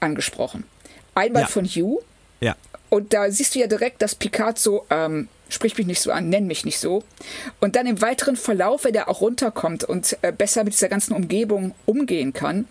angesprochen. 0.00 0.64
Einmal 1.14 1.42
Ja. 1.42 1.48
von 1.48 1.64
Hugh 1.66 2.02
Ja. 2.40 2.54
und 2.88 3.12
da 3.12 3.30
siehst 3.30 3.54
du 3.54 3.58
ja 3.58 3.66
direkt, 3.66 4.00
dass 4.02 4.14
Picard 4.14 4.58
so, 4.58 4.86
ähm, 4.90 5.28
sprich 5.48 5.76
mich 5.76 5.86
nicht 5.86 6.00
so 6.00 6.10
an, 6.10 6.28
nenn 6.28 6.46
mich 6.46 6.64
nicht 6.64 6.78
so. 6.78 7.04
Und 7.60 7.76
dann 7.76 7.86
im 7.86 8.00
weiteren 8.00 8.36
Verlauf, 8.36 8.84
wenn 8.84 8.94
er 8.94 9.08
auch 9.08 9.20
runterkommt 9.20 9.84
und 9.84 10.16
äh, 10.22 10.32
besser 10.32 10.64
mit 10.64 10.72
dieser 10.72 10.88
ganzen 10.88 11.14
Umgebung 11.14 11.74
umgehen 11.86 12.32
kann, 12.32 12.66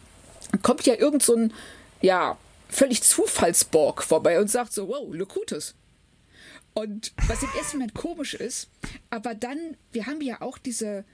kommt 0.62 0.86
ja 0.86 0.96
irgend 0.96 1.24
so 1.24 1.36
ein, 1.36 1.54
ja, 2.02 2.38
völlig 2.70 3.04
Zufallsborg 3.04 4.04
vorbei 4.04 4.40
und 4.40 4.50
sagt 4.50 4.74
so, 4.74 4.88
wow, 4.88 5.08
Locutus. 5.14 5.76
Und 6.74 7.14
was 7.28 7.42
im 7.42 7.50
ersten 7.58 7.78
Moment 7.78 7.94
komisch 7.94 8.34
ist, 8.34 8.68
aber 9.10 9.34
dann, 9.34 9.78
wir 9.94 10.08
haben 10.08 10.20
ja 10.22 10.42
auch 10.42 10.58
diese 10.58 11.06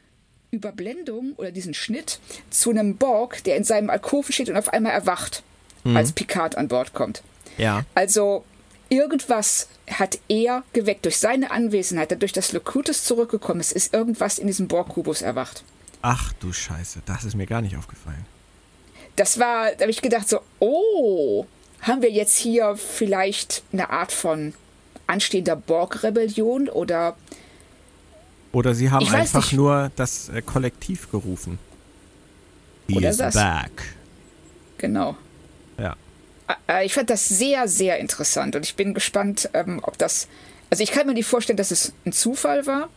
Überblendung 0.49 1.33
oder 1.37 1.51
diesen 1.51 1.73
Schnitt 1.73 2.19
zu 2.49 2.71
einem 2.71 2.97
Borg, 2.97 3.43
der 3.43 3.57
in 3.57 3.63
seinem 3.63 3.89
Alkoven 3.89 4.33
steht 4.33 4.49
und 4.49 4.57
auf 4.57 4.69
einmal 4.69 4.93
erwacht, 4.93 5.43
als 5.83 6.11
Picard 6.11 6.57
an 6.57 6.67
Bord 6.67 6.93
kommt. 6.93 7.23
Ja. 7.57 7.85
Also 7.95 8.43
irgendwas 8.91 9.67
hat 9.89 10.19
er 10.27 10.63
geweckt 10.73 11.05
durch 11.05 11.17
seine 11.17 11.49
Anwesenheit, 11.51 12.11
dadurch, 12.11 12.33
dass 12.33 12.51
Locutus 12.51 13.03
zurückgekommen 13.03 13.59
ist, 13.61 13.71
ist 13.71 13.93
irgendwas 13.93 14.37
in 14.37 14.47
diesem 14.47 14.67
Borg-Kubus 14.67 15.21
erwacht. 15.21 15.63
Ach 16.01 16.33
du 16.39 16.51
Scheiße, 16.51 17.01
das 17.05 17.23
ist 17.23 17.35
mir 17.35 17.45
gar 17.47 17.61
nicht 17.61 17.77
aufgefallen. 17.77 18.25
Das 19.15 19.39
war, 19.39 19.71
da 19.71 19.81
habe 19.81 19.91
ich 19.91 20.01
gedacht 20.01 20.27
so, 20.27 20.39
oh, 20.59 21.45
haben 21.81 22.01
wir 22.01 22.11
jetzt 22.11 22.37
hier 22.37 22.75
vielleicht 22.75 23.63
eine 23.73 23.89
Art 23.89 24.11
von 24.11 24.53
anstehender 25.07 25.55
Borg-Rebellion 25.55 26.69
oder 26.69 27.15
Oder 28.51 28.73
sie 28.73 28.89
haben 28.91 29.07
einfach 29.07 29.43
nicht. 29.43 29.53
nur 29.53 29.91
das 29.95 30.29
äh, 30.29 30.41
Kollektiv 30.41 31.09
gerufen. 31.11 31.59
He 32.87 32.97
Oder 32.97 33.09
is 33.09 33.17
das. 33.17 33.33
back. 33.35 33.95
genau. 34.77 35.15
Ja. 36.67 36.75
Äh, 36.79 36.85
Ich 36.85 36.93
fand 36.93 37.09
das 37.09 37.27
sehr, 37.27 37.67
sehr 37.67 37.99
interessant 37.99 38.55
und 38.55 38.65
ich 38.65 38.75
bin 38.75 38.93
gespannt, 38.93 39.49
ähm, 39.53 39.79
ob 39.83 39.97
das. 39.97 40.27
Also 40.69 40.83
ich 40.83 40.91
kann 40.91 41.05
mir 41.07 41.13
nicht 41.13 41.25
vorstellen, 41.27 41.57
dass 41.57 41.71
es 41.71 41.93
ein 42.05 42.13
Zufall 42.13 42.65
war, 42.65 42.87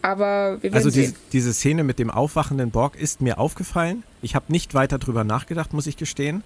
aber 0.00 0.56
wir 0.62 0.72
werden 0.72 0.74
Also 0.74 0.90
die, 0.90 1.06
sehen. 1.06 1.16
diese 1.32 1.52
Szene 1.52 1.84
mit 1.84 1.98
dem 1.98 2.10
aufwachenden 2.10 2.70
Borg 2.70 2.96
ist 2.96 3.20
mir 3.20 3.38
aufgefallen. 3.38 4.02
Ich 4.22 4.34
habe 4.34 4.50
nicht 4.50 4.72
weiter 4.74 4.98
drüber 4.98 5.22
nachgedacht, 5.24 5.72
muss 5.74 5.86
ich 5.86 5.96
gestehen. 5.96 6.42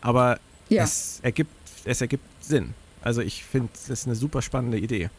Aber 0.00 0.38
Ja. 0.68 0.82
es, 0.84 1.20
ergibt, 1.22 1.52
es 1.84 2.00
ergibt 2.00 2.24
Sinn. 2.44 2.74
Also 3.02 3.20
ich 3.20 3.44
finde, 3.44 3.68
das 3.72 3.88
ist 3.88 4.06
eine 4.06 4.16
super 4.16 4.42
spannende 4.42 4.78
Idee. 4.78 5.10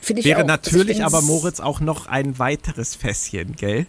Finde 0.00 0.20
ich 0.20 0.26
Wäre 0.26 0.44
auch. 0.44 0.48
Also 0.48 0.54
ich 0.68 0.72
natürlich 0.72 1.04
aber 1.04 1.20
Moritz 1.22 1.60
auch 1.60 1.80
noch 1.80 2.06
ein 2.06 2.38
weiteres 2.38 2.94
Fässchen, 2.94 3.56
gell? 3.56 3.86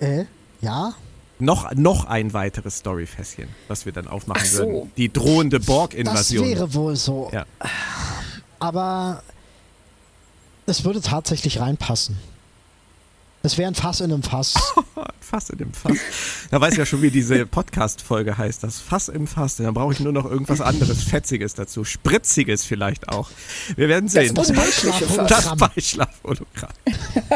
Äh, 0.00 0.24
ja. 0.60 0.94
Noch, 1.40 1.72
noch 1.74 2.04
ein 2.04 2.32
weiteres 2.32 2.78
Storyfässchen, 2.78 3.48
was 3.68 3.86
wir 3.86 3.92
dann 3.92 4.06
aufmachen 4.06 4.42
Ach 4.44 4.46
so. 4.46 4.58
würden. 4.66 4.92
Die 4.96 5.12
drohende 5.12 5.58
Das 5.58 5.66
Borg-Invasion. 5.66 6.46
wäre 6.46 6.74
wohl 6.74 6.96
so. 6.96 7.30
Ja. 7.32 7.44
Aber 8.60 9.22
es 10.66 10.84
würde 10.84 11.00
tatsächlich 11.00 11.60
reinpassen. 11.60 12.16
Es 13.44 13.58
wäre 13.58 13.68
ein 13.68 13.74
Fass 13.74 14.00
in 14.00 14.10
einem 14.10 14.22
Fass. 14.22 14.54
Fass 15.20 15.50
in 15.50 15.58
dem 15.58 15.74
Fass. 15.74 15.98
Da 16.50 16.62
weiß 16.62 16.72
ich 16.72 16.78
ja 16.78 16.86
schon, 16.86 17.02
wie 17.02 17.10
diese 17.10 17.44
Podcast-Folge 17.44 18.38
heißt. 18.38 18.64
Das 18.64 18.80
Fass 18.80 19.10
im 19.10 19.26
Fass. 19.26 19.56
Dann 19.56 19.74
brauche 19.74 19.92
ich 19.92 20.00
nur 20.00 20.14
noch 20.14 20.24
irgendwas 20.24 20.62
anderes 20.62 21.02
Fetziges 21.02 21.52
dazu. 21.52 21.84
Spritziges 21.84 22.64
vielleicht 22.64 23.10
auch. 23.10 23.30
Wir 23.76 23.90
werden 23.90 24.08
sehen. 24.08 24.34
Das 24.34 24.50
Fass. 24.50 24.86
Das 25.28 25.56
Beischlafhologramm. 25.56 26.70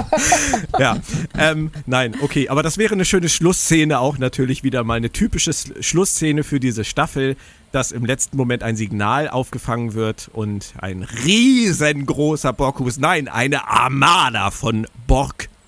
ja, 0.78 0.98
ähm, 1.36 1.72
nein, 1.84 2.14
okay. 2.22 2.48
Aber 2.48 2.62
das 2.62 2.78
wäre 2.78 2.94
eine 2.94 3.04
schöne 3.04 3.28
Schlussszene 3.28 3.98
auch 3.98 4.16
natürlich 4.16 4.62
wieder 4.62 4.84
mal 4.84 4.94
eine 4.94 5.10
typische 5.10 5.52
Schlussszene 5.52 6.42
für 6.42 6.58
diese 6.58 6.84
Staffel, 6.84 7.36
dass 7.70 7.92
im 7.92 8.06
letzten 8.06 8.38
Moment 8.38 8.62
ein 8.62 8.76
Signal 8.76 9.28
aufgefangen 9.28 9.92
wird 9.92 10.30
und 10.32 10.72
ein 10.78 11.02
riesengroßer 11.02 12.54
Borgkubus, 12.54 12.96
nein, 12.96 13.28
eine 13.28 13.68
Armada 13.68 14.50
von 14.50 14.86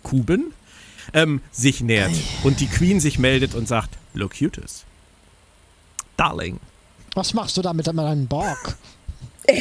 Borgkuben 0.03 0.53
ähm, 1.13 1.41
sich 1.51 1.81
nähert 1.81 2.13
und 2.45 2.61
die 2.61 2.67
Queen 2.67 3.01
sich 3.01 3.19
meldet 3.19 3.55
und 3.55 3.67
sagt, 3.67 3.91
Locutus. 4.15 4.85
Darling. 6.17 6.61
Was 7.15 7.35
machst 7.35 7.57
du 7.57 7.63
da 7.63 7.73
mit 7.73 7.87
deinem 7.87 8.27
Borg? 8.27 8.77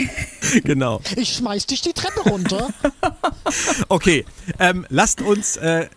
genau. 0.63 1.01
Ich 1.15 1.35
schmeiß 1.35 1.65
dich 1.65 1.81
die 1.81 1.93
Treppe 1.93 2.29
runter. 2.29 2.69
okay, 3.89 4.25
ähm, 4.59 4.85
lasst 4.89 5.21
uns 5.21 5.57
äh, 5.57 5.87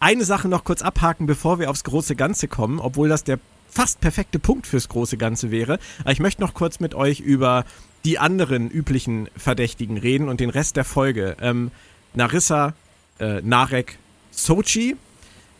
eine 0.00 0.24
Sache 0.24 0.48
noch 0.48 0.64
kurz 0.64 0.82
abhaken, 0.82 1.26
bevor 1.26 1.58
wir 1.58 1.70
aufs 1.70 1.84
große 1.84 2.16
Ganze 2.16 2.48
kommen, 2.48 2.78
obwohl 2.78 3.08
das 3.08 3.24
der 3.24 3.38
fast 3.68 4.00
perfekte 4.00 4.38
Punkt 4.38 4.66
fürs 4.66 4.88
große 4.88 5.18
Ganze 5.18 5.50
wäre. 5.50 5.78
Aber 6.00 6.12
ich 6.12 6.20
möchte 6.20 6.40
noch 6.40 6.54
kurz 6.54 6.80
mit 6.80 6.94
euch 6.94 7.20
über 7.20 7.64
die 8.04 8.18
anderen 8.18 8.70
üblichen 8.70 9.28
Verdächtigen 9.36 9.98
reden 9.98 10.28
und 10.28 10.40
den 10.40 10.50
Rest 10.50 10.76
der 10.76 10.84
Folge. 10.84 11.36
Ähm, 11.40 11.72
Narissa, 12.14 12.74
äh, 13.18 13.40
Narek, 13.42 13.98
Sochi. 14.30 14.96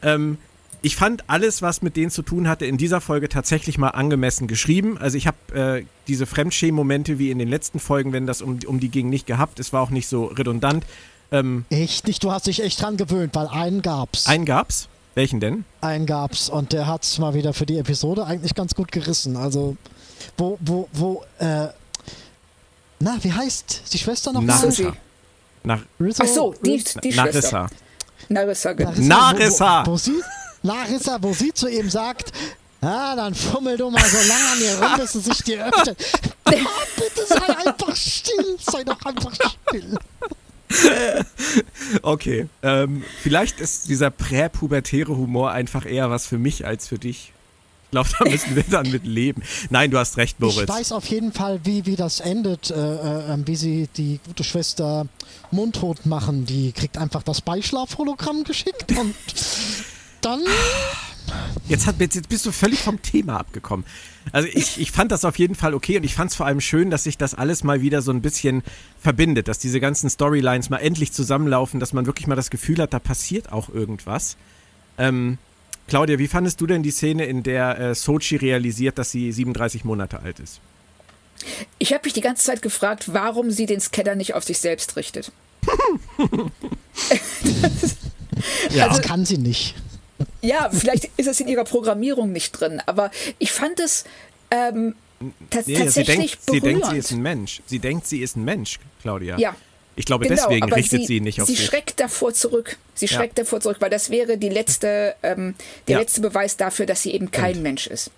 Ähm, 0.03 0.39
ich 0.83 0.95
fand 0.95 1.25
alles, 1.29 1.63
was 1.63 1.83
mit 1.83 1.97
denen 1.97 2.11
zu 2.11 2.23
tun 2.23 2.49
hatte, 2.49 2.67
in 2.67 2.77
dieser 2.77 3.01
Folge 3.01 3.29
tatsächlich 3.29 3.79
mal 3.79 3.91
angemessen 3.91 4.47
geschrieben. 4.47 4.99
Also 4.99 5.17
ich 5.17 5.27
habe 5.27 5.37
äh, 5.53 5.85
diese 6.07 6.27
Fremdschämen-Momente 6.27 7.19
wie 7.19 7.31
in 7.31 7.39
den 7.39 7.49
letzten 7.49 7.81
Folgen, 7.81 8.13
wenn 8.13 8.27
das 8.27 8.43
um, 8.43 8.59
um 8.67 8.79
die 8.79 8.89
ging, 8.89 9.09
nicht 9.09 9.27
gehabt. 9.27 9.59
Es 9.59 9.73
war 9.73 9.83
auch 9.83 9.91
nicht 9.91 10.07
so 10.07 10.27
redundant. 10.27 10.85
Ähm, 11.33 11.65
echt 11.71 12.07
nicht? 12.07 12.23
Du 12.23 12.31
hast 12.31 12.47
dich 12.47 12.63
echt 12.63 12.81
dran 12.81 12.97
gewöhnt, 12.97 13.35
weil 13.35 13.49
einen 13.49 13.83
gab's. 13.83 14.27
Einen 14.27 14.45
gab's? 14.45 14.89
Welchen 15.17 15.41
denn? 15.41 15.65
Einen 15.81 16.07
gab's 16.07 16.51
und 16.51 16.73
der 16.73 16.87
hat's 16.87 17.19
mal 17.19 17.35
wieder 17.35 17.53
für 17.55 17.67
die 17.67 17.79
Episode 17.79 18.27
eigentlich 18.27 18.55
ganz 18.55 18.75
gut 18.75 18.93
gerissen. 18.93 19.37
Also 19.37 19.77
wo, 20.37 20.59
wo, 20.61 20.89
wo, 20.93 21.25
äh, 21.39 21.69
na, 23.01 23.19
wie 23.23 23.33
heißt 23.33 23.93
die 23.93 23.99
Schwester 23.99 24.33
noch 24.33 24.43
Narissa. 24.43 24.95
Nach 25.67 25.83
Ach 26.21 26.27
so, 26.27 26.55
die, 26.65 26.83
die 27.03 27.13
Narissa. 27.13 27.69
Narissa, 28.29 28.73
genau. 28.73 28.93
Narissa. 28.95 29.83
Wo, 29.85 29.91
wo, 29.91 29.93
wo 29.95 29.97
sie, 29.97 30.23
Larissa, 30.63 31.19
wo 31.21 31.33
sie 31.33 31.53
zu 31.53 31.67
ihm 31.69 31.91
sagt, 31.91 32.33
ah, 32.81 33.17
dann 33.17 33.35
fummel 33.35 33.77
du 33.77 33.91
mal 33.91 34.05
so 34.05 34.17
lange 34.29 34.45
an 34.53 34.61
ihr 34.61 34.79
rum, 34.81 35.01
bis 35.01 35.13
sie 35.13 35.21
sich 35.21 35.43
dir 35.43 35.67
öffnet. 35.67 35.99
Oh, 36.49 36.53
bitte 36.95 37.27
sei 37.27 37.57
einfach 37.67 37.97
still, 37.97 38.57
sei 38.61 38.85
doch 38.85 39.05
einfach 39.05 39.35
still. 39.35 39.99
okay, 42.03 42.49
ähm, 42.63 43.03
vielleicht 43.21 43.59
ist 43.59 43.89
dieser 43.89 44.11
präpubertäre 44.11 45.17
Humor 45.17 45.51
einfach 45.51 45.85
eher 45.87 46.09
was 46.09 46.29
für 46.29 46.39
mich 46.39 46.65
als 46.65 46.87
für 46.87 47.01
dich. 47.01 47.33
Glaube, 47.97 48.11
da 48.19 48.29
müssen 48.29 48.55
wir 48.55 48.65
dann 48.65 48.91
mit 48.91 49.07
leben. 49.07 49.43
Nein, 49.71 49.91
du 49.91 49.97
hast 49.97 50.19
recht, 50.19 50.39
Moritz. 50.39 50.65
Ich 50.65 50.69
weiß 50.69 50.93
auf 50.93 51.07
jeden 51.07 51.33
Fall, 51.33 51.61
wie, 51.65 51.87
wie 51.87 51.97
das 51.97 52.21
endet, 52.21 52.71
äh, 52.71 52.75
äh, 52.75 53.33
ähm, 53.33 53.47
wie 53.47 53.57
sie 53.57 53.89
die 53.97 54.21
gute 54.27 54.45
Schwester 54.45 55.07
mundtot 55.51 56.05
machen. 56.05 56.45
Die 56.45 56.73
kriegt 56.73 56.99
einfach 56.99 57.23
das 57.23 57.41
Beischlafhologramm 57.41 58.45
geschickt 58.45 58.93
und 58.99 59.15
dann. 60.21 60.41
Jetzt, 61.69 61.87
hat, 61.87 61.99
jetzt 61.99 62.29
bist 62.29 62.45
du 62.45 62.53
völlig 62.53 62.81
vom 62.81 63.01
Thema 63.01 63.39
abgekommen. 63.39 63.87
Also 64.31 64.47
ich, 64.53 64.79
ich 64.79 64.93
fand 64.93 65.11
das 65.11 65.25
auf 65.25 65.39
jeden 65.39 65.55
Fall 65.55 65.73
okay 65.73 65.97
und 65.97 66.05
ich 66.05 66.15
fand 66.15 66.31
es 66.31 66.37
vor 66.37 66.45
allem 66.45 66.61
schön, 66.61 66.91
dass 66.91 67.05
sich 67.05 67.17
das 67.17 67.35
alles 67.35 67.65
mal 67.65 67.81
wieder 67.81 68.03
so 68.03 68.11
ein 68.11 68.21
bisschen 68.21 68.63
verbindet, 69.01 69.49
dass 69.49 69.59
diese 69.59 69.81
ganzen 69.81 70.11
Storylines 70.11 70.69
mal 70.69 70.79
endlich 70.79 71.13
zusammenlaufen, 71.13 71.81
dass 71.81 71.95
man 71.95 72.05
wirklich 72.05 72.27
mal 72.27 72.37
das 72.37 72.51
Gefühl 72.51 72.77
hat, 72.77 72.93
da 72.93 72.99
passiert 72.99 73.53
auch 73.53 73.71
irgendwas. 73.71 74.37
Ähm, 74.99 75.39
Claudia, 75.89 76.19
wie 76.19 76.29
fandest 76.29 76.61
du 76.61 76.67
denn 76.67 76.83
die 76.83 76.91
Szene, 76.91 77.27
in 77.27 77.43
der 77.43 77.79
äh, 77.79 77.95
Sochi 77.95 78.37
realisiert, 78.37 78.99
dass 78.99 79.11
sie 79.11 79.31
37 79.31 79.85
Monate 79.85 80.21
alt 80.21 80.41
ist? 80.41 80.61
Ich 81.79 81.93
habe 81.93 82.03
mich 82.05 82.13
die 82.13 82.21
ganze 82.21 82.45
Zeit 82.45 82.63
gefragt, 82.63 83.13
warum 83.13 83.51
sie 83.51 83.67
den 83.67 83.81
Scanner 83.81 84.15
nicht 84.15 84.35
auf 84.35 84.45
sich 84.45 84.59
selbst 84.59 84.97
richtet. 84.97 85.31
ja, 88.71 88.85
also, 88.85 88.99
das 88.99 89.03
kann 89.03 89.25
sie 89.25 89.39
nicht. 89.39 89.75
Ja, 90.41 90.71
vielleicht 90.71 91.11
ist 91.17 91.27
es 91.27 91.41
in 91.41 91.49
ihrer 91.49 91.65
Programmierung 91.65 92.33
nicht 92.33 92.53
drin, 92.53 92.81
aber 92.87 93.11
ich 93.39 93.53
fand 93.53 93.81
es 93.81 94.05
ähm, 94.51 94.95
nee, 95.21 95.33
tatsächlich 95.51 95.93
sie 95.93 96.05
denkt, 96.05 96.39
sie 96.51 96.61
denkt, 96.61 96.87
sie 96.87 96.97
ist 96.97 97.11
ein 97.11 97.23
Mensch. 97.23 97.63
Sie 97.67 97.79
denkt, 97.79 98.07
sie 98.07 98.21
ist 98.21 98.37
ein 98.37 98.45
Mensch, 98.45 98.79
Claudia. 99.03 99.39
Ja. 99.39 99.55
Ich 99.99 100.05
glaube, 100.05 100.29
genau, 100.29 100.41
deswegen 100.43 100.73
richtet 100.73 101.01
sie, 101.01 101.07
sie 101.07 101.21
nicht 101.21 101.41
auf 101.41 101.49
sie. 101.49 101.57
Sie 101.57 101.63
schreckt 101.63 101.99
davor 101.99 102.35
zurück. 102.35 102.77
Sie 102.95 103.09
schreckt 103.09 103.39
ja. 103.39 103.45
davor 103.45 103.61
zurück, 103.61 103.79
weil 103.81 103.91
das 103.91 104.11
wäre 104.11 104.37
die 104.37 104.51
letzte, 104.51 105.17
ähm, 105.23 105.55
der 105.89 105.95
ja. 105.95 106.01
letzte 106.01 106.21
Beweis 106.21 106.59
dafür, 106.59 106.85
dass 106.85 107.03
sie 107.03 107.13
eben 107.13 107.31
kein 107.31 107.57
Und. 107.57 107.63
Mensch 107.63 107.87
ist. 107.87 108.11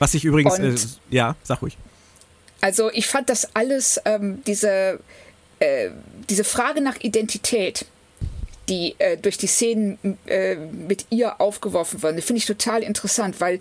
Was 0.00 0.14
ich 0.14 0.24
übrigens, 0.24 0.58
äh, 0.58 0.74
ja, 1.10 1.36
sag 1.44 1.62
ruhig. 1.62 1.76
Also 2.60 2.90
ich 2.92 3.06
fand 3.06 3.30
das 3.30 3.54
alles, 3.54 4.00
ähm, 4.04 4.42
diese, 4.46 4.98
äh, 5.60 5.90
diese 6.28 6.44
Frage 6.44 6.80
nach 6.80 6.96
Identität, 7.00 7.86
die 8.70 8.94
äh, 8.98 9.16
durch 9.16 9.36
die 9.36 9.48
Szenen 9.48 9.98
äh, 10.26 10.54
mit 10.54 11.06
ihr 11.10 11.40
aufgeworfen 11.40 12.02
wurden. 12.02 12.22
Finde 12.22 12.38
ich 12.38 12.46
total 12.46 12.82
interessant, 12.82 13.40
weil 13.40 13.58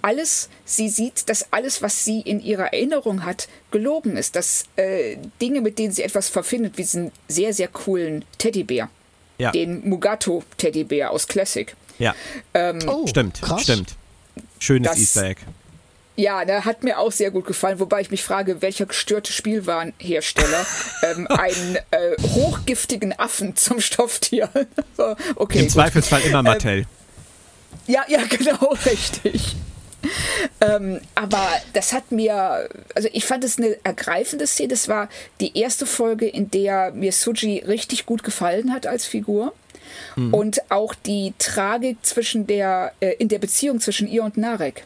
alles, 0.00 0.48
sie 0.64 0.88
sieht, 0.88 1.28
dass 1.28 1.52
alles, 1.52 1.82
was 1.82 2.04
sie 2.04 2.20
in 2.20 2.40
ihrer 2.40 2.72
Erinnerung 2.72 3.24
hat, 3.24 3.48
gelogen 3.72 4.16
ist. 4.16 4.36
Dass 4.36 4.64
äh, 4.76 5.16
Dinge, 5.40 5.60
mit 5.60 5.78
denen 5.78 5.92
sie 5.92 6.02
etwas 6.02 6.28
verfindet, 6.28 6.78
wie 6.78 6.82
diesen 6.82 7.10
sehr, 7.28 7.52
sehr 7.52 7.68
coolen 7.68 8.24
Teddybär. 8.38 8.88
Ja. 9.38 9.50
Den 9.50 9.88
Mugato-Teddybär 9.88 11.10
aus 11.10 11.26
Classic. 11.26 11.74
Ja. 11.98 12.14
Ähm, 12.54 12.78
oh, 12.86 13.06
stimmt, 13.06 13.42
krass. 13.42 13.62
stimmt. 13.62 13.96
Schönes 14.60 14.92
das, 14.92 15.00
Easter 15.00 15.24
Egg. 15.24 15.40
Ja, 16.14 16.44
der 16.44 16.66
hat 16.66 16.84
mir 16.84 16.98
auch 16.98 17.10
sehr 17.10 17.30
gut 17.30 17.46
gefallen, 17.46 17.80
wobei 17.80 18.02
ich 18.02 18.10
mich 18.10 18.22
frage, 18.22 18.60
welcher 18.60 18.84
gestörte 18.84 19.32
Spielwarenhersteller 19.32 20.66
ähm, 21.02 21.26
einen 21.28 21.76
äh, 21.90 22.16
hochgiftigen 22.34 23.18
Affen 23.18 23.56
zum 23.56 23.80
Stofftier. 23.80 24.50
so, 24.96 25.16
okay, 25.36 25.60
Im 25.60 25.64
gut. 25.64 25.72
Zweifelsfall 25.72 26.20
immer 26.22 26.40
ähm, 26.40 26.44
Mattel. 26.44 26.78
Ähm, 26.78 26.86
ja, 27.86 28.04
ja, 28.08 28.20
genau, 28.28 28.74
richtig. 28.84 29.56
ähm, 30.60 31.00
aber 31.14 31.48
das 31.72 31.92
hat 31.92 32.12
mir, 32.12 32.68
also 32.94 33.08
ich 33.12 33.24
fand 33.24 33.44
es 33.44 33.56
eine 33.56 33.78
ergreifende 33.84 34.46
Szene. 34.46 34.68
Das 34.68 34.88
war 34.88 35.08
die 35.40 35.56
erste 35.56 35.86
Folge, 35.86 36.28
in 36.28 36.50
der 36.50 36.90
mir 36.90 37.12
Suji 37.12 37.60
richtig 37.66 38.04
gut 38.04 38.22
gefallen 38.22 38.72
hat 38.72 38.86
als 38.86 39.06
Figur. 39.06 39.54
Mhm. 40.16 40.34
Und 40.34 40.70
auch 40.70 40.94
die 40.94 41.32
Tragik 41.38 41.98
zwischen 42.02 42.46
der, 42.46 42.92
äh, 43.00 43.12
in 43.14 43.28
der 43.28 43.38
Beziehung 43.38 43.80
zwischen 43.80 44.08
ihr 44.08 44.24
und 44.24 44.36
Narek 44.36 44.84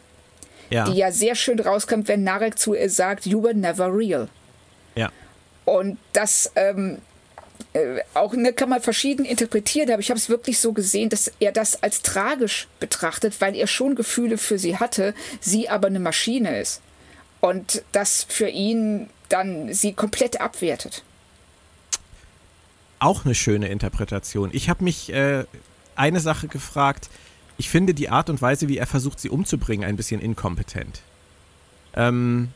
ja. 0.69 0.85
die 0.89 0.97
ja 0.97 1.11
sehr 1.11 1.35
schön 1.35 1.59
rauskommt, 1.59 2.07
wenn 2.07 2.23
Narek 2.23 2.57
zu 2.57 2.73
ihr 2.73 2.89
sagt, 2.89 3.25
you 3.25 3.41
were 3.41 3.55
never 3.55 3.95
real. 3.95 4.29
Ja. 4.95 5.11
Und 5.65 5.97
das 6.13 6.51
ähm, 6.55 6.99
äh, 7.73 8.01
auch 8.13 8.33
ne, 8.33 8.53
kann 8.53 8.69
man 8.69 8.81
verschieden 8.81 9.25
interpretieren, 9.25 9.91
aber 9.91 9.99
ich 9.99 10.09
habe 10.09 10.17
es 10.17 10.29
wirklich 10.29 10.59
so 10.59 10.73
gesehen, 10.73 11.09
dass 11.09 11.31
er 11.39 11.51
das 11.51 11.83
als 11.83 12.01
tragisch 12.01 12.67
betrachtet, 12.79 13.39
weil 13.39 13.55
er 13.55 13.67
schon 13.67 13.95
Gefühle 13.95 14.37
für 14.37 14.57
sie 14.57 14.77
hatte, 14.77 15.13
sie 15.39 15.69
aber 15.69 15.87
eine 15.87 15.99
Maschine 15.99 16.59
ist. 16.59 16.81
Und 17.39 17.83
das 17.91 18.25
für 18.27 18.49
ihn 18.49 19.09
dann 19.29 19.73
sie 19.73 19.93
komplett 19.93 20.41
abwertet. 20.41 21.03
Auch 22.99 23.25
eine 23.25 23.35
schöne 23.35 23.67
Interpretation. 23.67 24.49
Ich 24.53 24.69
habe 24.69 24.83
mich 24.83 25.13
äh, 25.13 25.43
eine 25.95 26.19
Sache 26.19 26.47
gefragt, 26.47 27.09
ich 27.57 27.69
finde 27.69 27.93
die 27.93 28.09
Art 28.09 28.29
und 28.29 28.41
Weise, 28.41 28.67
wie 28.67 28.77
er 28.77 28.87
versucht, 28.87 29.19
sie 29.19 29.29
umzubringen, 29.29 29.87
ein 29.87 29.95
bisschen 29.95 30.21
inkompetent. 30.21 31.01
Ähm, 31.95 32.49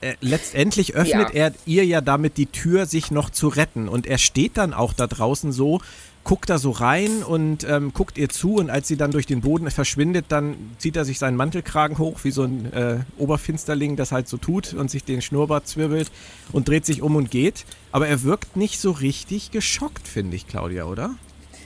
äh, 0.00 0.14
letztendlich 0.20 0.94
öffnet 0.94 1.34
ja. 1.34 1.46
er 1.48 1.54
ihr 1.66 1.84
ja 1.84 2.00
damit 2.00 2.36
die 2.36 2.46
Tür, 2.46 2.86
sich 2.86 3.10
noch 3.10 3.30
zu 3.30 3.48
retten. 3.48 3.88
Und 3.88 4.06
er 4.06 4.18
steht 4.18 4.56
dann 4.56 4.72
auch 4.72 4.92
da 4.92 5.06
draußen 5.06 5.52
so, 5.52 5.80
guckt 6.24 6.48
da 6.48 6.58
so 6.58 6.70
rein 6.70 7.24
und 7.24 7.64
ähm, 7.64 7.92
guckt 7.92 8.16
ihr 8.16 8.28
zu. 8.28 8.54
Und 8.54 8.70
als 8.70 8.88
sie 8.88 8.96
dann 8.96 9.10
durch 9.10 9.26
den 9.26 9.40
Boden 9.40 9.70
verschwindet, 9.70 10.26
dann 10.28 10.56
zieht 10.78 10.96
er 10.96 11.04
sich 11.04 11.18
seinen 11.18 11.36
Mantelkragen 11.36 11.98
hoch, 11.98 12.20
wie 12.22 12.30
so 12.30 12.44
ein 12.44 12.72
äh, 12.72 12.98
Oberfinsterling 13.18 13.96
das 13.96 14.12
halt 14.12 14.28
so 14.28 14.36
tut 14.36 14.72
und 14.72 14.90
sich 14.90 15.04
den 15.04 15.20
Schnurrbart 15.20 15.66
zwirbelt 15.66 16.10
und 16.52 16.68
dreht 16.68 16.86
sich 16.86 17.02
um 17.02 17.16
und 17.16 17.30
geht. 17.30 17.64
Aber 17.90 18.06
er 18.06 18.22
wirkt 18.22 18.56
nicht 18.56 18.80
so 18.80 18.92
richtig 18.92 19.50
geschockt, 19.50 20.06
finde 20.06 20.36
ich, 20.36 20.46
Claudia, 20.46 20.84
oder? 20.84 21.16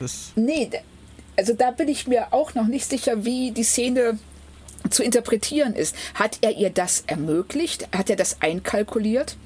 Das 0.01 0.33
nee, 0.37 0.71
also 1.37 1.55
da 1.55 1.71
bin 1.71 1.89
ich 1.89 2.07
mir 2.07 2.33
auch 2.33 2.55
noch 2.55 2.67
nicht 2.67 2.89
sicher, 2.89 3.25
wie 3.25 3.51
die 3.51 3.65
Szene 3.65 4.19
zu 4.91 5.03
interpretieren 5.03 5.75
ist. 5.75 5.97
Hat 6.15 6.39
er 6.43 6.57
ihr 6.57 6.71
das 6.71 7.05
ermöglicht? 7.07 7.89
Hat 7.95 8.11
er 8.11 8.17
das 8.17 8.41
einkalkuliert? 8.41 9.37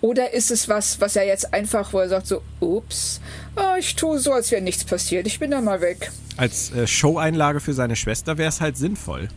Oder 0.00 0.32
ist 0.32 0.50
es 0.50 0.68
was, 0.68 1.00
was 1.00 1.16
er 1.16 1.26
jetzt 1.26 1.52
einfach, 1.52 1.92
wo 1.92 1.98
er 1.98 2.08
sagt 2.08 2.26
so, 2.28 2.42
ups, 2.60 3.20
oh, 3.56 3.76
ich 3.78 3.96
tue 3.96 4.18
so, 4.18 4.32
als 4.32 4.50
wäre 4.50 4.62
nichts 4.62 4.84
passiert, 4.84 5.26
ich 5.26 5.38
bin 5.38 5.50
da 5.50 5.60
mal 5.60 5.80
weg. 5.80 6.10
Als 6.36 6.72
äh, 6.72 6.86
Show-Einlage 6.86 7.58
für 7.58 7.74
seine 7.74 7.96
Schwester 7.96 8.38
wäre 8.38 8.48
es 8.48 8.60
halt 8.60 8.76
sinnvoll. 8.76 9.28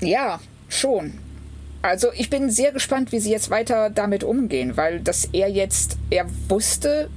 Ja, 0.00 0.40
schon. 0.68 1.18
Also 1.80 2.08
ich 2.12 2.28
bin 2.28 2.50
sehr 2.50 2.72
gespannt, 2.72 3.12
wie 3.12 3.20
sie 3.20 3.30
jetzt 3.30 3.48
weiter 3.48 3.88
damit 3.90 4.22
umgehen, 4.22 4.76
weil 4.76 5.00
dass 5.00 5.24
er 5.32 5.48
jetzt, 5.48 5.96
er 6.10 6.26
wusste, 6.48 7.08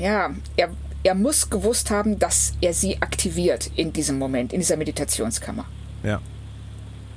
ja, 0.00 0.30
er, 0.56 0.70
er 1.02 1.14
muss 1.14 1.50
gewusst 1.50 1.90
haben, 1.90 2.18
dass 2.18 2.54
er 2.60 2.74
sie 2.74 3.00
aktiviert 3.00 3.70
in 3.76 3.92
diesem 3.92 4.18
Moment, 4.18 4.52
in 4.52 4.60
dieser 4.60 4.76
Meditationskammer. 4.76 5.64
Ja. 6.02 6.20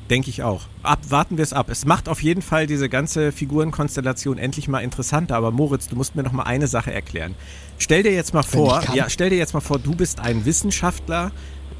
Denke 0.09 0.29
ich 0.29 0.43
auch. 0.43 0.63
Ab, 0.83 0.99
warten 1.09 1.37
wir 1.37 1.43
es 1.43 1.51
ab. 1.51 1.69
Es 1.69 1.85
macht 1.85 2.07
auf 2.07 2.21
jeden 2.21 2.43
Fall 2.43 2.67
diese 2.67 2.89
ganze 2.89 3.31
Figurenkonstellation 3.31 4.37
endlich 4.37 4.67
mal 4.67 4.81
interessanter. 4.81 5.35
Aber 5.35 5.49
Moritz, 5.49 5.87
du 5.87 5.95
musst 5.95 6.15
mir 6.15 6.21
noch 6.21 6.31
mal 6.31 6.43
eine 6.43 6.67
Sache 6.67 6.93
erklären. 6.93 7.33
Stell 7.79 8.03
dir 8.03 8.13
jetzt 8.13 8.33
mal 8.33 8.43
vor, 8.43 8.83
ja, 8.93 9.09
stell 9.09 9.31
dir 9.31 9.37
jetzt 9.37 9.55
mal 9.55 9.61
vor, 9.61 9.79
du 9.79 9.95
bist 9.95 10.19
ein 10.19 10.45
Wissenschaftler 10.45 11.31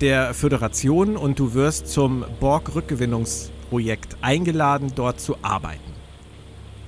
der 0.02 0.34
Föderation 0.34 1.18
und 1.18 1.38
du 1.38 1.54
wirst 1.54 1.88
zum 1.88 2.26
Borg-Rückgewinnungs- 2.40 3.52
Projekt 3.70 4.16
eingeladen, 4.22 4.92
dort 4.96 5.20
zu 5.20 5.36
arbeiten. 5.42 5.82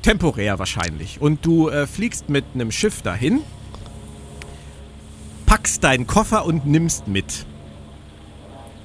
Temporär 0.01 0.59
wahrscheinlich. 0.59 1.19
Und 1.19 1.45
du 1.45 1.69
äh, 1.69 1.87
fliegst 1.87 2.29
mit 2.29 2.45
einem 2.53 2.71
Schiff 2.71 3.01
dahin, 3.01 3.41
packst 5.47 5.83
deinen 5.83 6.05
Koffer 6.05 6.45
und 6.45 6.67
nimmst 6.67 7.07
mit. 7.07 7.45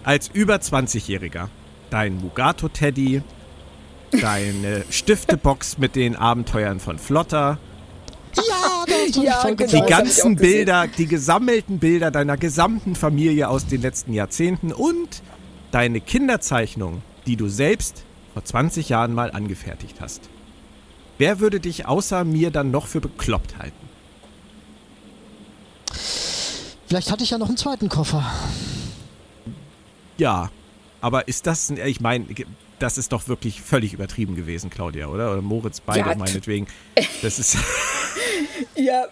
Als 0.04 0.30
über 0.32 0.54
20-Jähriger. 0.56 1.48
Dein 1.90 2.16
Mugato-Teddy, 2.16 3.20
deine 4.18 4.84
Stiftebox 4.90 5.76
mit 5.76 5.94
den 5.96 6.16
Abenteuern 6.16 6.80
von 6.80 6.98
Flotter, 6.98 7.58
Ja, 8.34 8.84
das 8.86 9.22
ja, 9.22 9.40
voll 9.40 9.56
genau. 9.56 9.70
die 9.70 9.90
ganzen. 9.90 10.36
Bilder, 10.36 10.86
die 10.86 11.06
gesammelten 11.06 11.78
Bilder 11.78 12.10
deiner 12.10 12.38
gesamten 12.38 12.94
Familie 12.94 13.48
aus 13.48 13.66
den 13.66 13.82
letzten 13.82 14.14
Jahrzehnten 14.14 14.72
und 14.72 15.22
deine 15.70 16.00
Kinderzeichnung, 16.00 17.02
die 17.26 17.36
du 17.36 17.48
selbst 17.48 18.04
vor 18.32 18.44
20 18.44 18.88
Jahren 18.88 19.12
mal 19.12 19.30
angefertigt 19.32 19.96
hast. 20.00 20.30
Wer 21.18 21.40
würde 21.40 21.60
dich 21.60 21.86
außer 21.86 22.24
mir 22.24 22.50
dann 22.50 22.70
noch 22.70 22.86
für 22.86 23.00
bekloppt 23.00 23.58
halten? 23.58 23.88
Vielleicht 26.92 27.10
hatte 27.10 27.24
ich 27.24 27.30
ja 27.30 27.38
noch 27.38 27.48
einen 27.48 27.56
zweiten 27.56 27.88
Koffer. 27.88 28.22
Ja, 30.18 30.50
aber 31.00 31.26
ist 31.26 31.46
das, 31.46 31.70
ich 31.70 32.02
meine, 32.02 32.26
das 32.80 32.98
ist 32.98 33.12
doch 33.12 33.28
wirklich 33.28 33.62
völlig 33.62 33.94
übertrieben 33.94 34.36
gewesen, 34.36 34.68
Claudia, 34.68 35.06
oder? 35.06 35.32
Oder 35.32 35.40
Moritz, 35.40 35.80
beide 35.80 36.10
Ja, 36.10 36.14
meinetwegen. 36.16 36.66
Das 37.22 37.38
ist, 37.38 37.56
Ja, 38.76 39.06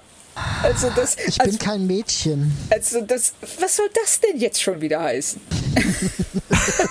also 0.62 0.91
das, 0.95 1.16
Ich 1.26 1.39
bin 1.39 1.47
also, 1.47 1.59
kein 1.59 1.87
Mädchen. 1.87 2.55
also 2.68 3.01
das, 3.01 3.33
was 3.59 3.76
soll 3.76 3.89
das 3.95 4.20
denn 4.20 4.39
jetzt 4.39 4.61
schon 4.61 4.83
wieder 4.83 5.01
heißen? 5.01 5.41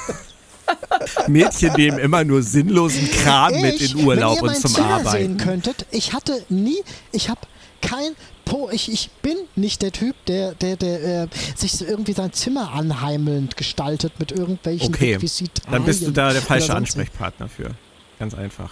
Mädchen 1.27 1.73
nehmen 1.73 1.99
immer 1.99 2.23
nur 2.23 2.41
sinnlosen 2.41 3.11
Kram 3.11 3.61
mit 3.61 3.79
Ich, 3.79 3.93
in 3.93 4.07
Urlaub 4.07 4.37
wenn 4.37 4.45
ihr 4.45 4.49
und 4.55 4.57
zum 4.59 4.73
Zimmer 4.73 4.87
Arbeiten. 4.87 5.11
sehen 5.11 5.37
könntet, 5.37 5.85
ich 5.91 6.13
hatte 6.13 6.43
nie, 6.49 6.81
ich 7.11 7.29
habe 7.29 7.41
kein 7.79 8.15
Po, 8.49 8.67
ich, 8.71 8.91
ich 8.91 9.11
bin 9.21 9.37
nicht 9.55 9.83
der 9.83 9.91
Typ, 9.91 10.15
der, 10.25 10.55
der, 10.55 10.75
der 10.75 11.23
äh, 11.23 11.27
sich 11.55 11.73
so 11.73 11.85
irgendwie 11.85 12.13
sein 12.13 12.33
Zimmer 12.33 12.73
anheimelnd 12.73 13.55
gestaltet 13.55 14.13
mit 14.17 14.31
irgendwelchen 14.31 14.91
Okay, 14.91 15.13
Requisitarien 15.13 15.71
dann 15.71 15.85
bist 15.85 16.01
du 16.05 16.09
da 16.09 16.33
der 16.33 16.41
falsche 16.41 16.73
Ansprechpartner 16.73 17.47
für. 17.47 17.75
Ganz 18.17 18.33
einfach. 18.33 18.71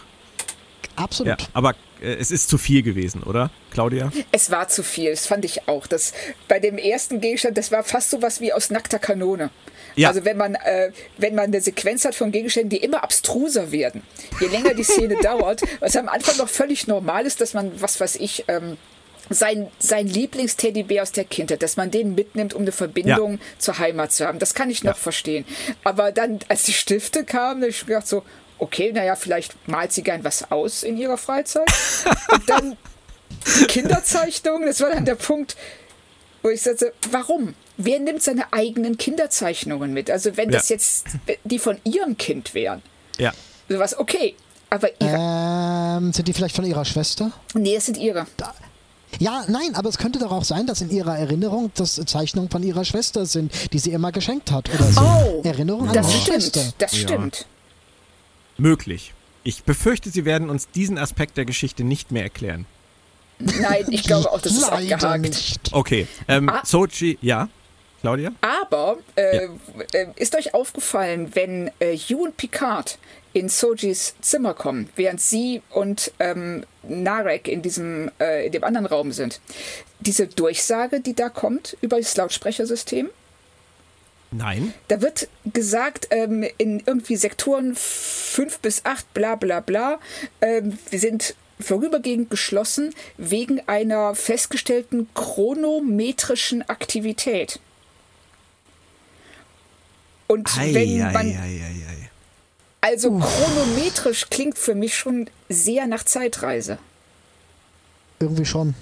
Absolut. 0.96 1.40
Ja, 1.40 1.48
aber 1.54 1.76
äh, 2.02 2.16
es 2.16 2.32
ist 2.32 2.50
zu 2.50 2.58
viel 2.58 2.82
gewesen, 2.82 3.22
oder, 3.22 3.52
Claudia? 3.70 4.12
Es 4.32 4.50
war 4.50 4.68
zu 4.68 4.82
viel, 4.82 5.12
das 5.12 5.28
fand 5.28 5.46
ich 5.46 5.68
auch. 5.68 5.86
Das, 5.86 6.12
bei 6.48 6.60
dem 6.60 6.80
ersten 6.80 7.22
Gegenstand, 7.22 7.56
das 7.56 7.72
war 7.72 7.84
fast 7.84 8.10
so 8.10 8.24
was 8.24 8.42
wie 8.42 8.52
aus 8.54 8.72
nackter 8.72 8.98
Kanone. 8.98 9.52
Ja. 9.96 10.10
Also 10.10 10.26
wenn 10.26 10.38
man, 10.38 10.56
äh, 10.56 10.92
wenn 11.18 11.36
man 11.36 11.46
eine 11.46 11.62
Sequenz 11.62 12.04
hat 12.04 12.16
von 12.16 12.32
Gegenständen, 12.32 12.72
die 12.72 12.78
immer 12.78 13.04
abstruser 13.04 13.72
werden, 13.72 14.02
je 14.42 14.48
länger 14.48 14.74
die 14.74 14.84
Szene 14.84 15.18
dauert, 15.22 15.62
was 15.82 15.96
am 15.96 16.10
Anfang 16.10 16.38
noch 16.38 16.50
völlig 16.50 16.88
normal 16.88 17.28
ist, 17.28 17.42
dass 17.42 17.54
man, 17.54 17.80
was 17.80 18.00
weiß 18.00 18.16
ich, 18.16 18.46
ähm, 18.48 18.78
sein, 19.30 19.68
sein 19.80 20.08
Lieblingsteddybär 20.08 21.02
aus 21.04 21.12
der 21.12 21.26
Kindheit, 21.26 21.62
dass 21.64 21.78
man 21.78 21.92
den 21.92 22.16
mitnimmt, 22.16 22.54
um 22.54 22.62
eine 22.64 22.72
Verbindung 22.72 23.40
zur 23.58 23.78
Heimat 23.80 24.12
zu 24.12 24.26
haben. 24.26 24.40
Das 24.40 24.54
kann 24.54 24.70
ich 24.70 24.84
noch 24.84 24.98
verstehen. 24.98 25.46
Aber 25.84 26.12
dann, 26.12 26.40
als 26.48 26.64
die 26.64 26.74
Stifte 26.74 27.24
kamen, 27.26 27.62
habe 27.62 27.70
ich 27.72 27.86
gedacht 27.86 28.08
so, 28.08 28.24
okay, 28.60 28.92
naja, 28.92 29.16
vielleicht 29.16 29.56
malt 29.68 29.92
sie 29.94 30.04
gern 30.04 30.24
was 30.24 30.52
aus 30.52 30.84
in 30.84 30.98
ihrer 30.98 31.18
Freizeit. 31.18 31.68
Und 32.32 32.50
dann 32.50 32.78
die 33.60 33.66
Kinderzeichnung, 33.66 34.66
das 34.66 34.82
war 34.82 34.90
dann 34.90 35.06
der 35.06 35.16
Punkt, 35.16 35.56
wo 36.44 36.50
ich 36.50 36.62
sagte, 36.62 36.94
warum? 37.12 37.54
Wer 37.78 38.00
nimmt 38.00 38.24
seine 38.24 38.52
eigenen 38.54 38.98
Kinderzeichnungen 38.98 39.94
mit? 39.94 40.10
Also 40.10 40.38
wenn 40.38 40.50
Ja. 40.52 40.58
das 40.60 40.70
jetzt 40.70 41.06
die 41.44 41.60
von 41.60 41.78
ihrem 41.84 42.18
Kind 42.18 42.54
wären, 42.54 42.82
Ja. 43.20 43.34
sowas, 43.70 43.98
okay. 43.98 44.36
Aber 44.70 44.90
ihre, 45.00 45.98
Ähm, 45.98 46.12
sind 46.14 46.28
die 46.28 46.34
vielleicht 46.34 46.56
von 46.56 46.66
ihrer 46.66 46.84
Schwester? 46.84 47.32
nee, 47.54 47.76
es 47.76 47.86
sind 47.86 47.98
ihre. 47.98 48.26
Ja, 49.20 49.46
nein, 49.48 49.74
aber 49.76 49.90
es 49.90 49.98
könnte 49.98 50.20
doch 50.20 50.32
auch 50.32 50.44
sein, 50.44 50.68
dass 50.68 50.82
in 50.82 50.90
ihrer 50.90 51.18
Erinnerung 51.18 51.72
das 51.76 51.96
Zeichnungen 52.06 52.50
von 52.50 52.62
ihrer 52.62 52.84
Schwester 52.86 53.26
sind, 53.26 53.52
die 53.74 53.80
sie 53.80 53.92
immer 53.92 54.12
geschenkt 54.12 54.52
hat 54.52 54.70
oder 54.74 54.84
so. 54.92 55.02
Oh, 55.02 55.42
Erinnerung 55.44 55.88
an 55.88 55.94
das 55.94 56.10
ihre 56.12 56.22
stimmt, 56.22 56.44
Schwester. 56.44 56.74
das 56.78 56.92
Ja. 56.94 57.00
stimmt. 57.08 57.46
Möglich. 58.58 59.14
Ich 59.44 59.64
befürchte, 59.64 60.10
sie 60.10 60.26
werden 60.26 60.50
uns 60.50 60.70
diesen 60.72 60.98
Aspekt 60.98 61.38
der 61.38 61.46
Geschichte 61.46 61.84
nicht 61.84 62.12
mehr 62.12 62.24
erklären. 62.24 62.66
Nein, 63.40 63.86
ich 63.92 64.04
glaube 64.04 64.32
auch, 64.32 64.42
das 64.42 64.54
ist 64.54 64.62
Leider 64.70 64.96
abgehakt. 64.96 65.22
nicht. 65.22 65.60
Okay. 65.72 66.08
Ähm, 66.28 66.50
Ah. 66.50 66.62
Sochi, 66.66 67.18
ja? 67.22 67.50
Claudia? 68.02 68.32
Aber 68.42 68.98
äh, 69.16 69.48
äh, 69.94 70.08
ist 70.16 70.36
euch 70.36 70.54
aufgefallen, 70.54 71.32
wenn 71.36 71.72
äh, 71.80 71.96
Hugh 71.98 72.24
und 72.24 72.38
Picard 72.38 72.98
in 73.38 73.50
Sojis 73.50 74.16
Zimmer 74.20 74.56
kommen, 74.56 74.90
während 74.96 75.22
sie 75.22 75.62
und 75.70 76.12
ähm, 76.20 76.66
Narek 76.82 77.48
in 77.48 77.62
diesem 77.62 78.10
äh, 78.20 78.48
in 78.48 78.52
dem 78.52 78.64
anderen 78.64 78.88
Raum 78.88 79.12
sind, 79.12 79.42
diese 80.00 80.26
Durchsage, 80.28 81.02
die 81.02 81.14
da 81.14 81.30
kommt 81.30 81.78
über 81.82 81.98
das 81.98 82.18
Lautsprechersystem? 82.18 83.10
Nein. 84.32 84.74
Da 84.88 85.02
wird 85.02 85.30
gesagt, 85.54 86.08
ähm, 86.10 86.46
in 86.58 86.82
irgendwie 86.86 87.16
Sektoren 87.16 87.76
5 87.76 88.60
bis 88.60 88.84
8, 88.86 89.14
bla 89.14 89.36
bla 89.36 89.60
bla, 89.60 90.00
ähm, 90.42 90.78
wir 90.90 91.00
sind 91.00 91.36
vorübergehend 91.60 92.30
geschlossen 92.30 92.94
wegen 93.18 93.62
einer 93.68 94.16
festgestellten 94.16 95.08
chronometrischen 95.14 96.68
Aktivität. 96.68 97.60
Und 100.28 100.58
Ei, 100.58 100.74
wenn 100.74 101.14
man, 101.14 101.28
ei, 101.28 101.62
ei, 101.64 102.07
also 102.82 103.12
chronometrisch 103.20 104.30
klingt 104.30 104.58
für 104.58 104.76
mich 104.76 104.96
schon 104.96 105.30
sehr 105.50 105.88
nach 105.88 106.04
Zeitreise. 106.04 106.78
Irgendwie 108.20 108.46
schon. 108.46 108.74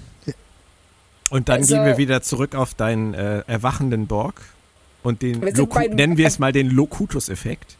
Und 1.30 1.48
dann 1.48 1.60
Also- 1.60 1.74
gehen 1.74 1.84
wir 1.84 1.96
wieder 1.98 2.22
zurück 2.22 2.54
auf 2.54 2.74
deinen 2.74 3.14
äh, 3.14 3.42
erwachenden 3.46 4.06
Borg 4.06 4.40
und 5.02 5.22
den, 5.22 5.40
Loku 5.42 5.74
bei- 5.74 5.88
nennen 5.88 6.16
wir 6.16 6.26
es 6.26 6.38
mal 6.38 6.52
den 6.52 6.70
Locutus-Effekt. 6.70 7.76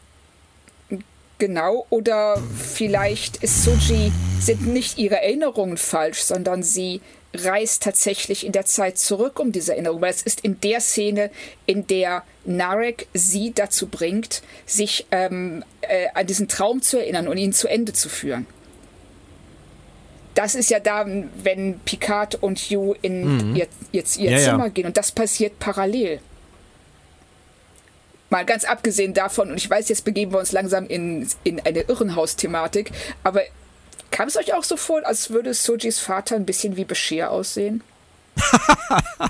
Genau, 1.38 1.86
oder 1.90 2.42
vielleicht 2.56 3.36
ist 3.38 3.62
Soji, 3.62 4.10
sind 4.40 4.66
nicht 4.66 4.96
ihre 4.96 5.16
Erinnerungen 5.22 5.76
falsch, 5.76 6.22
sondern 6.22 6.62
sie 6.62 7.02
reist 7.44 7.82
tatsächlich 7.82 8.44
in 8.44 8.52
der 8.52 8.64
Zeit 8.66 8.98
zurück 8.98 9.38
um 9.38 9.52
diese 9.52 9.72
Erinnerung. 9.72 10.00
Weil 10.00 10.10
es 10.10 10.22
ist 10.22 10.40
in 10.40 10.60
der 10.60 10.80
Szene, 10.80 11.30
in 11.66 11.86
der 11.86 12.22
Narek 12.44 13.06
sie 13.14 13.52
dazu 13.54 13.86
bringt, 13.86 14.42
sich 14.66 15.06
ähm, 15.10 15.64
äh, 15.82 16.08
an 16.14 16.26
diesen 16.26 16.48
Traum 16.48 16.82
zu 16.82 16.98
erinnern 16.98 17.28
und 17.28 17.36
ihn 17.36 17.52
zu 17.52 17.68
Ende 17.68 17.92
zu 17.92 18.08
führen. 18.08 18.46
Das 20.34 20.54
ist 20.54 20.68
ja 20.68 20.80
da, 20.80 21.06
wenn 21.42 21.80
Picard 21.80 22.34
und 22.42 22.58
Hugh 22.58 22.94
in 23.00 23.56
ihr, 23.56 23.68
jetzt 23.92 24.18
ihr 24.18 24.32
Ja, 24.32 24.38
ja. 24.38 24.44
Zimmer 24.50 24.68
gehen 24.68 24.84
und 24.84 24.96
das 24.98 25.10
passiert 25.10 25.58
parallel. 25.58 26.20
Mal 28.28 28.44
ganz 28.44 28.64
abgesehen 28.64 29.14
davon, 29.14 29.50
und 29.50 29.56
ich 29.56 29.70
weiß, 29.70 29.88
jetzt 29.88 30.04
begeben 30.04 30.32
wir 30.32 30.38
uns 30.38 30.52
langsam 30.52 30.86
in, 30.88 31.26
in 31.44 31.60
eine 31.60 31.82
Irrenhaus-Thematik, 31.82 32.90
aber 33.22 33.42
kam 34.10 34.28
es 34.28 34.36
euch 34.36 34.54
auch 34.54 34.64
so 34.64 34.76
vor, 34.76 35.04
als 35.04 35.30
würde 35.30 35.54
Sojis 35.54 35.98
Vater 35.98 36.36
ein 36.36 36.46
bisschen 36.46 36.76
wie 36.76 36.84
Bashir 36.84 37.30
aussehen? 37.30 37.82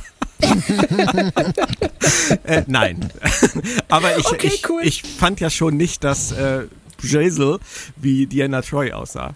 Äh, 2.45 2.62
nein. 2.66 3.11
Aber 3.89 4.16
ich, 4.18 4.27
Okay, 4.27 4.49
ich, 4.49 4.68
cool. 4.68 4.83
ich 4.85 5.03
fand 5.03 5.41
ja 5.41 5.51
schon 5.51 5.77
nicht, 5.77 6.05
dass 6.05 6.33
äh, 6.33 6.64
Jaisal 7.03 7.59
wie 7.97 8.27
Diana 8.27 8.62
Troy 8.62 8.93
aussah. 8.93 9.35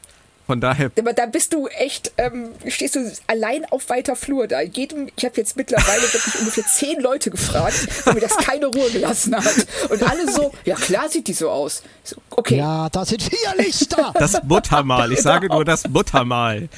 Von 0.51 0.61
daher, 0.61 0.91
Aber 0.99 1.13
da 1.13 1.27
bist 1.27 1.53
du 1.53 1.69
echt, 1.69 2.11
ähm, 2.19 2.49
stehst 2.67 2.97
du 2.97 3.13
allein 3.29 3.65
auf 3.67 3.89
weiter 3.89 4.17
Flur 4.17 4.49
da. 4.49 4.61
Jedem, 4.61 5.09
ich 5.15 5.25
habe 5.25 5.37
jetzt 5.37 5.57
mittlerweile 5.57 6.03
wirklich 6.03 6.41
ungefähr 6.41 6.65
zehn 6.67 7.01
Leute 7.01 7.31
gefragt, 7.31 7.87
weil 8.05 8.15
mir 8.15 8.21
das 8.21 8.37
keine 8.37 8.67
Ruhe 8.67 8.91
gelassen 8.91 9.37
hat. 9.37 9.45
Und 9.91 10.03
alle 10.03 10.29
so, 10.29 10.53
ja 10.65 10.75
klar 10.75 11.09
sieht 11.09 11.29
die 11.29 11.35
so 11.35 11.51
aus. 11.51 11.85
So, 12.03 12.17
okay, 12.31 12.57
Ja, 12.57 12.89
da 12.89 13.05
sind 13.05 13.23
vier 13.23 13.65
Lichter. 13.65 14.13
das 14.19 14.43
Muttermal. 14.43 15.13
Ich 15.13 15.23
sage 15.23 15.47
nur 15.47 15.65
das 15.65 15.87
Muttermal. 15.89 16.69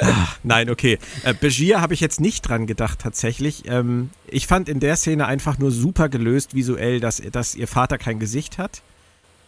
Ah, 0.00 0.26
nein, 0.42 0.68
okay. 0.68 0.98
Äh, 1.22 1.32
Begier 1.32 1.80
habe 1.80 1.94
ich 1.94 2.00
jetzt 2.00 2.18
nicht 2.20 2.42
dran 2.42 2.66
gedacht 2.66 2.98
tatsächlich. 3.00 3.68
Ähm, 3.68 4.10
ich 4.26 4.48
fand 4.48 4.68
in 4.68 4.80
der 4.80 4.96
Szene 4.96 5.26
einfach 5.26 5.58
nur 5.58 5.70
super 5.70 6.08
gelöst 6.08 6.54
visuell, 6.54 6.98
dass, 6.98 7.22
dass 7.30 7.54
ihr 7.54 7.68
Vater 7.68 7.98
kein 7.98 8.18
Gesicht 8.18 8.58
hat. 8.58 8.82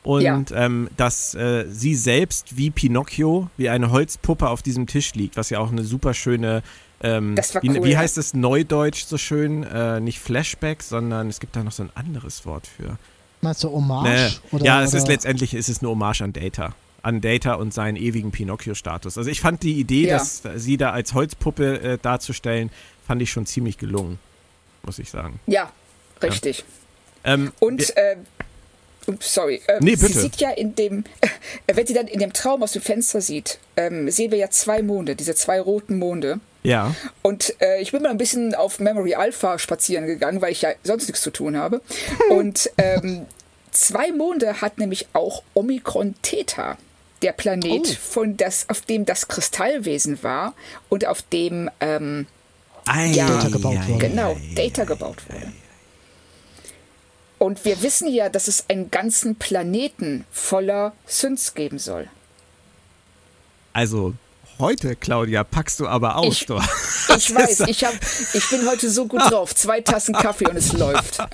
Und 0.09 0.23
Ja. 0.23 0.43
ähm, 0.55 0.89
dass 0.97 1.35
äh, 1.35 1.67
sie 1.69 1.95
selbst 1.95 2.57
wie 2.57 2.71
Pinocchio, 2.71 3.51
wie 3.59 3.69
eine 3.69 3.91
Holzpuppe 3.91 4.49
auf 4.49 4.63
diesem 4.63 4.87
Tisch 4.87 5.13
liegt, 5.15 5.37
was 5.37 5.51
ja 5.51 5.59
auch 5.59 5.71
eine 5.71 5.85
super 5.85 6.15
schöne, 6.15 6.63
ähm, 7.03 7.37
Das 7.37 7.55
war 7.55 7.63
wie, 7.63 7.69
cool, 7.69 7.85
wie 7.85 7.91
ja. 7.91 7.99
heißt 7.99 8.17
es 8.17 8.33
neudeutsch 8.33 9.05
so 9.05 9.19
schön? 9.19 9.65
Äh, 9.65 10.01
nicht 10.01 10.19
Flashback, 10.19 10.83
sondern 10.83 11.29
es 11.29 11.41
gibt 11.41 11.57
da 11.57 11.63
noch 11.63 11.73
so 11.73 11.83
ein 11.83 11.91
anderes 11.95 12.47
Wort 12.47 12.67
für. 12.67 12.97
Meinst 13.43 13.63
du 13.65 13.71
Hommage? 13.71 14.09
Nee. 14.09 14.57
Oder, 14.57 14.65
ja, 14.65 14.83
es 14.83 14.91
oder? 14.95 14.99
ist 15.03 15.09
letztendlich 15.09 15.53
ist 15.53 15.69
es 15.69 15.81
eine 15.81 15.91
Hommage 15.91 16.23
an 16.23 16.33
Data. 16.33 16.75
An 17.03 17.21
Data 17.21 17.55
und 17.55 17.75
seinen 17.75 17.97
ewigen 17.97 18.31
Pinocchio-Status. 18.31 19.19
Also 19.19 19.29
ich 19.29 19.43
fand 19.43 19.63
die 19.63 19.75
Idee, 19.79 20.07
Ja. 20.09 20.17
dass 20.17 20.43
sie 20.57 20.79
da 20.79 20.93
als 20.93 21.13
Holzpuppe 21.13 21.81
äh, 21.83 21.99
darzustellen, 22.01 22.71
fand 23.07 23.21
ich 23.21 23.31
schon 23.31 23.45
ziemlich 23.45 23.77
gelungen, 23.77 24.19
muss 24.85 24.99
ich 24.99 25.11
sagen. 25.11 25.39
ja, 25.47 25.71
richtig. 26.23 26.65
Ähm, 27.25 27.53
Und 27.61 27.95
äh, 27.97 28.17
ups, 29.09 29.33
sorry. 29.35 29.61
Ähm, 29.69 29.79
Nee, 29.81 29.97
bitte. 29.97 30.13
Sie 30.13 30.21
sieht 30.21 30.37
ja 30.37 30.51
in 30.51 30.75
dem, 30.75 31.05
äh, 31.21 31.29
wenn 31.75 31.87
sie 31.87 31.95
dann 31.95 32.07
in 32.07 32.21
dem 32.21 32.33
Traum 32.33 32.63
aus 32.63 32.73
dem 32.73 32.83
Fenster 32.83 33.21
sieht, 33.21 33.59
ähm, 33.77 34.11
sehen 34.11 34.31
wir 34.31 34.39
ja 34.39 34.51
zwei 34.51 34.83
Monde, 34.83 35.17
diese 35.17 35.35
zwei 35.35 35.61
roten 35.61 35.99
Monde. 35.99 36.41
Ja. 36.63 36.95
Und 37.23 37.55
äh, 37.61 37.81
ich 37.81 37.93
bin 37.93 38.03
mal 38.03 38.11
ein 38.11 38.19
bisschen 38.19 38.55
auf 38.55 38.79
Memory 38.81 39.15
Alpha 39.15 39.59
spazieren 39.59 40.07
gegangen, 40.07 40.41
weil 40.43 40.53
ich 40.53 40.63
ja 40.63 40.71
sonst 40.83 41.07
nichts 41.09 41.23
zu 41.23 41.31
tun 41.31 41.57
habe. 41.57 41.81
Und 42.31 42.71
ähm, 42.79 43.27
zwei 43.71 44.13
Monde 44.13 44.61
hat 44.61 44.77
nämlich 44.79 45.07
auch 45.13 45.43
Omikron 45.55 46.15
Theta, 46.23 46.77
der 47.23 47.33
Planet, 47.33 47.81
Oh. 47.89 47.93
von 48.01 48.37
das, 48.37 48.69
auf 48.69 48.81
dem 48.83 49.07
das 49.07 49.29
Kristallwesen 49.29 50.23
war 50.23 50.55
und 50.89 51.05
auf 51.07 51.23
dem 51.23 51.69
ähm, 51.81 52.27
Ei, 52.87 53.07
Ja. 53.07 53.27
Data 53.29 53.49
gebaut 53.49 53.77
ei, 53.77 53.89
wurde. 53.89 54.09
genau 54.09 54.33
ei, 54.33 54.55
Data 54.55 54.85
gebaut 54.85 55.17
wurde. 55.29 55.53
Und 57.39 57.65
wir 57.65 57.83
wissen 57.83 58.09
ja, 58.09 58.29
dass 58.29 58.49
es 58.49 58.65
einen 58.69 58.91
ganzen 58.91 59.37
Planeten 59.37 60.25
voller 60.31 60.93
Synths 61.07 61.55
geben 61.55 61.79
soll. 61.79 62.09
Also, 63.73 64.15
heute, 64.59 64.97
Claudia, 64.97 65.45
packst 65.45 65.79
du 65.81 65.87
aber 65.87 66.17
aus, 66.17 66.43
Ich-. 66.43 66.49
Ich 67.17 67.35
weiß, 67.35 67.61
ich, 67.61 67.85
hab, 67.85 67.95
ich 68.35 68.51
bin 68.51 68.69
heute 68.69 68.91
so 68.91 69.07
gut 69.07 69.23
drauf. 69.31 69.55
Zwei 69.55 69.81
Tassen 69.81 70.15
Kaffee 70.15 70.47
und 70.47 70.57
es 70.57 70.73
läuft. 70.73 71.19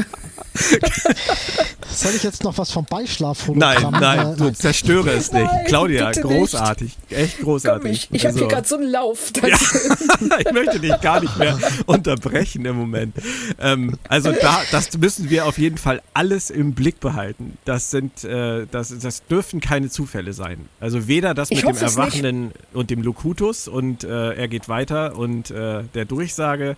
Soll 1.95 2.13
ich 2.15 2.23
jetzt 2.23 2.43
noch 2.45 2.59
was 2.59 2.71
vom 2.71 2.87
Nein, 2.91 3.01
Beischlafhologramm? 3.05 3.93
nein, 4.01 4.33
äh, 4.33 4.37
du 4.37 4.53
zerstöre 4.53 5.11
es 5.11 5.33
nicht. 5.33 5.45
Nein, 5.45 5.65
Claudia, 5.67 6.11
großartig. 6.13 6.97
Echt 7.11 7.37
Komm, 7.39 7.45
großartig. 7.45 8.09
ich 8.11 8.25
habe 8.27 8.35
hier 8.35 8.43
Also- 8.45 8.49
gerade 8.49 8.69
so 8.69 8.77
einen 8.77 8.91
Lauf. 8.91 9.33
Ja, 9.45 10.39
ich 10.39 10.53
möchte 10.53 10.81
dich 10.81 11.01
gar 11.01 11.21
nicht 11.21 11.37
mehr 11.39 11.59
unterbrechen 11.87 12.65
im 12.65 12.77
Moment. 12.77 13.15
Ähm, 13.61 13.97
also 14.09 14.33
da, 14.33 14.63
das 14.73 14.97
müssen 14.99 15.31
wir 15.31 15.47
auf 15.47 15.59
jeden 15.59 15.79
Fall 15.79 16.03
alles 16.15 16.51
im 16.51 16.75
Blick 16.75 17.01
behalten. 17.01 17.59
Das 17.65 17.91
sind, 17.91 18.25
äh, 18.25 18.67
das, 18.71 18.97
das 18.99 19.27
dürfen 19.27 19.61
keine 19.61 19.91
Zufälle 19.91 20.33
sein. 20.33 20.69
Also 20.81 21.07
weder 21.09 21.35
das 21.35 21.51
mit 21.51 21.63
dem 21.63 21.77
Erwachenden 21.77 22.53
und 22.73 22.91
dem 22.91 23.03
Locutus 23.03 23.69
und 23.69 24.05
äh, 24.05 24.33
er 24.35 24.49
geht 24.49 24.69
weiter 24.69 25.17
und 25.17 25.51
äh, 25.51 25.83
der 25.95 26.05
Durchsage 26.05 26.77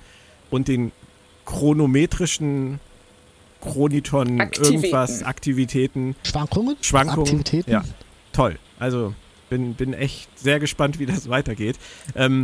und 0.51 0.69
den 0.69 0.93
chronometrischen 1.45 2.81
Chroniton 3.61 4.41
Aktivitäten. 4.41 4.75
irgendwas 4.85 5.23
Aktivitäten 5.23 6.17
Schwankungen? 6.23 6.77
Schwankungen. 6.81 7.21
Aktivitäten? 7.21 7.71
Ja, 7.71 7.85
toll. 8.33 8.59
Also 8.79 9.15
bin, 9.49 9.75
bin 9.75 9.95
echt 9.95 10.29
sehr 10.39 10.61
gespannt, 10.61 10.99
wie 10.99 11.07
das 11.07 11.29
weitergeht. 11.29 11.77
Ähm, 12.15 12.43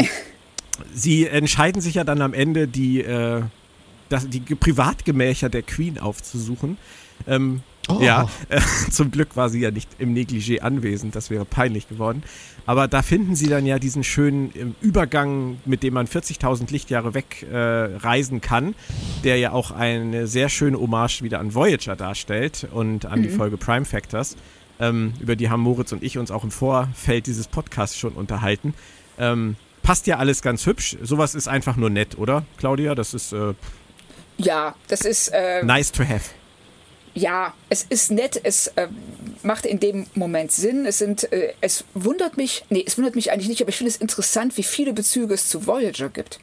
sie 0.94 1.26
entscheiden 1.26 1.80
sich 1.80 1.94
ja 1.94 2.04
dann 2.04 2.22
am 2.22 2.34
Ende, 2.34 2.68
die, 2.68 3.02
äh, 3.02 3.42
das, 4.08 4.28
die 4.28 4.40
Privatgemächer 4.40 5.48
der 5.48 5.62
Queen 5.62 5.98
aufzusuchen. 5.98 6.76
Ähm, 7.26 7.62
Oh. 7.88 7.98
Ja, 8.00 8.28
äh, 8.48 8.60
zum 8.90 9.10
Glück 9.10 9.36
war 9.36 9.48
sie 9.48 9.60
ja 9.60 9.70
nicht 9.70 9.88
im 9.98 10.14
Negligé 10.14 10.60
anwesend, 10.60 11.16
das 11.16 11.30
wäre 11.30 11.44
peinlich 11.44 11.88
geworden. 11.88 12.22
Aber 12.64 12.86
da 12.86 13.02
finden 13.02 13.34
sie 13.34 13.48
dann 13.48 13.66
ja 13.66 13.78
diesen 13.78 14.04
schönen 14.04 14.52
ähm, 14.54 14.74
Übergang, 14.80 15.58
mit 15.64 15.82
dem 15.82 15.94
man 15.94 16.06
40.000 16.06 16.70
Lichtjahre 16.70 17.14
weg 17.14 17.44
äh, 17.50 17.56
reisen 17.56 18.40
kann, 18.40 18.74
der 19.24 19.38
ja 19.38 19.50
auch 19.52 19.72
eine 19.72 20.28
sehr 20.28 20.48
schöne 20.48 20.78
Hommage 20.78 21.22
wieder 21.22 21.40
an 21.40 21.54
Voyager 21.54 21.96
darstellt 21.96 22.68
und 22.72 23.04
an 23.06 23.22
die 23.22 23.30
Folge 23.30 23.56
Prime 23.56 23.84
Factors. 23.84 24.36
Ähm, 24.78 25.14
über 25.20 25.36
die 25.36 25.50
haben 25.50 25.60
Moritz 25.60 25.92
und 25.92 26.02
ich 26.02 26.18
uns 26.18 26.30
auch 26.30 26.44
im 26.44 26.50
Vorfeld 26.50 27.26
dieses 27.26 27.48
Podcasts 27.48 27.96
schon 27.96 28.12
unterhalten. 28.12 28.74
Ähm, 29.18 29.56
passt 29.82 30.06
ja 30.06 30.18
alles 30.18 30.42
ganz 30.42 30.66
hübsch. 30.66 30.96
Sowas 31.02 31.34
ist 31.34 31.48
einfach 31.48 31.76
nur 31.76 31.90
nett, 31.90 32.16
oder, 32.16 32.44
Claudia? 32.58 32.94
Das 32.94 33.12
ist 33.12 33.32
äh, 33.32 33.54
Ja, 34.38 34.74
das 34.88 35.02
ist. 35.02 35.28
Äh, 35.28 35.64
nice 35.64 35.92
to 35.92 36.04
have. 36.04 36.30
Ja, 37.14 37.52
es 37.68 37.82
ist 37.82 38.10
nett, 38.10 38.40
es 38.42 38.68
äh, 38.68 38.88
macht 39.42 39.66
in 39.66 39.80
dem 39.80 40.06
Moment 40.14 40.50
Sinn. 40.50 40.86
Es 40.86 40.98
sind, 40.98 41.30
äh, 41.32 41.52
es 41.60 41.84
wundert 41.94 42.36
mich, 42.36 42.64
nee, 42.70 42.82
es 42.86 42.96
wundert 42.96 43.14
mich 43.14 43.30
eigentlich 43.30 43.48
nicht, 43.48 43.60
aber 43.60 43.68
ich 43.68 43.76
finde 43.76 43.90
es 43.90 43.96
interessant, 43.96 44.56
wie 44.56 44.62
viele 44.62 44.92
Bezüge 44.92 45.34
es 45.34 45.48
zu 45.48 45.66
Voyager 45.66 46.08
gibt. 46.08 46.40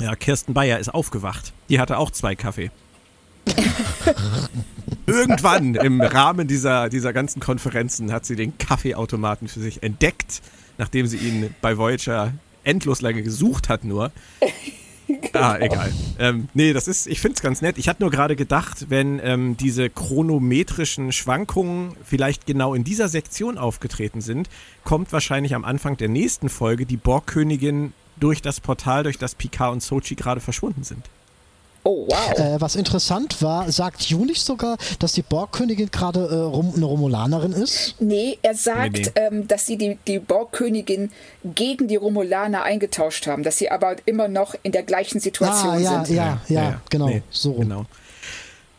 Ja, 0.00 0.16
Kirsten 0.16 0.52
Bayer 0.54 0.78
ist 0.78 0.92
aufgewacht. 0.92 1.52
Die 1.68 1.78
hatte 1.78 1.98
auch 1.98 2.10
zwei 2.10 2.34
Kaffee. 2.34 2.70
Irgendwann 5.06 5.74
im 5.74 6.00
Rahmen 6.00 6.48
dieser, 6.48 6.88
dieser 6.88 7.12
ganzen 7.12 7.40
Konferenzen 7.40 8.10
hat 8.12 8.26
sie 8.26 8.36
den 8.36 8.58
Kaffeeautomaten 8.58 9.48
für 9.48 9.60
sich 9.60 9.82
entdeckt, 9.82 10.42
nachdem 10.78 11.06
sie 11.06 11.18
ihn 11.18 11.54
bei 11.60 11.76
Voyager 11.78 12.32
endlos 12.64 13.00
lange 13.02 13.22
gesucht 13.22 13.68
hat 13.68 13.84
nur. 13.84 14.10
Ah, 15.34 15.58
egal. 15.60 15.92
Ähm, 16.18 16.48
nee, 16.54 16.72
das 16.72 16.86
ist, 16.86 17.08
ich 17.08 17.20
finde 17.20 17.34
es 17.34 17.42
ganz 17.42 17.60
nett. 17.60 17.76
Ich 17.76 17.88
hatte 17.88 18.02
nur 18.02 18.10
gerade 18.10 18.36
gedacht, 18.36 18.86
wenn 18.88 19.20
ähm, 19.22 19.56
diese 19.56 19.90
chronometrischen 19.90 21.10
Schwankungen 21.10 21.96
vielleicht 22.04 22.46
genau 22.46 22.74
in 22.74 22.84
dieser 22.84 23.08
Sektion 23.08 23.58
aufgetreten 23.58 24.20
sind, 24.20 24.48
kommt 24.84 25.12
wahrscheinlich 25.12 25.54
am 25.56 25.64
Anfang 25.64 25.96
der 25.96 26.08
nächsten 26.08 26.48
Folge 26.48 26.86
die 26.86 26.96
Borgkönigin 26.96 27.92
durch 28.16 28.42
das 28.42 28.60
Portal, 28.60 29.02
durch 29.02 29.18
das 29.18 29.34
Picard 29.34 29.72
und 29.72 29.82
Sochi 29.82 30.14
gerade 30.14 30.40
verschwunden 30.40 30.84
sind. 30.84 31.04
Oh, 31.86 32.06
wow. 32.08 32.38
Äh, 32.38 32.60
was 32.60 32.76
interessant 32.76 33.42
war, 33.42 33.70
sagt 33.70 34.02
Ju 34.04 34.24
nicht 34.24 34.42
sogar, 34.42 34.78
dass 35.00 35.12
die 35.12 35.20
Borgkönigin 35.22 35.90
gerade 35.90 36.20
äh, 36.20 36.34
Rom 36.34 36.72
eine 36.74 36.86
Romulanerin 36.86 37.52
ist? 37.52 37.96
Nee, 38.00 38.38
er 38.40 38.54
sagt, 38.54 38.92
Nee, 38.96 39.02
nee. 39.02 39.10
Ähm, 39.16 39.46
dass 39.46 39.66
sie 39.66 39.76
die, 39.76 39.98
die 40.06 40.18
Borgkönigin 40.18 41.10
gegen 41.44 41.86
die 41.86 41.96
Romulaner 41.96 42.62
eingetauscht 42.62 43.26
haben, 43.26 43.42
dass 43.42 43.58
sie 43.58 43.70
aber 43.70 43.96
immer 44.06 44.28
noch 44.28 44.54
in 44.62 44.72
der 44.72 44.82
gleichen 44.82 45.20
Situation 45.20 45.70
Ah, 45.72 45.78
ja, 45.78 46.04
sind. 46.06 46.16
ja, 46.16 46.40
ja, 46.48 46.80
genau, 46.88 47.08
Nee, 47.08 47.22
so 47.30 47.50
rum. 47.52 47.60
Genau. 47.64 47.84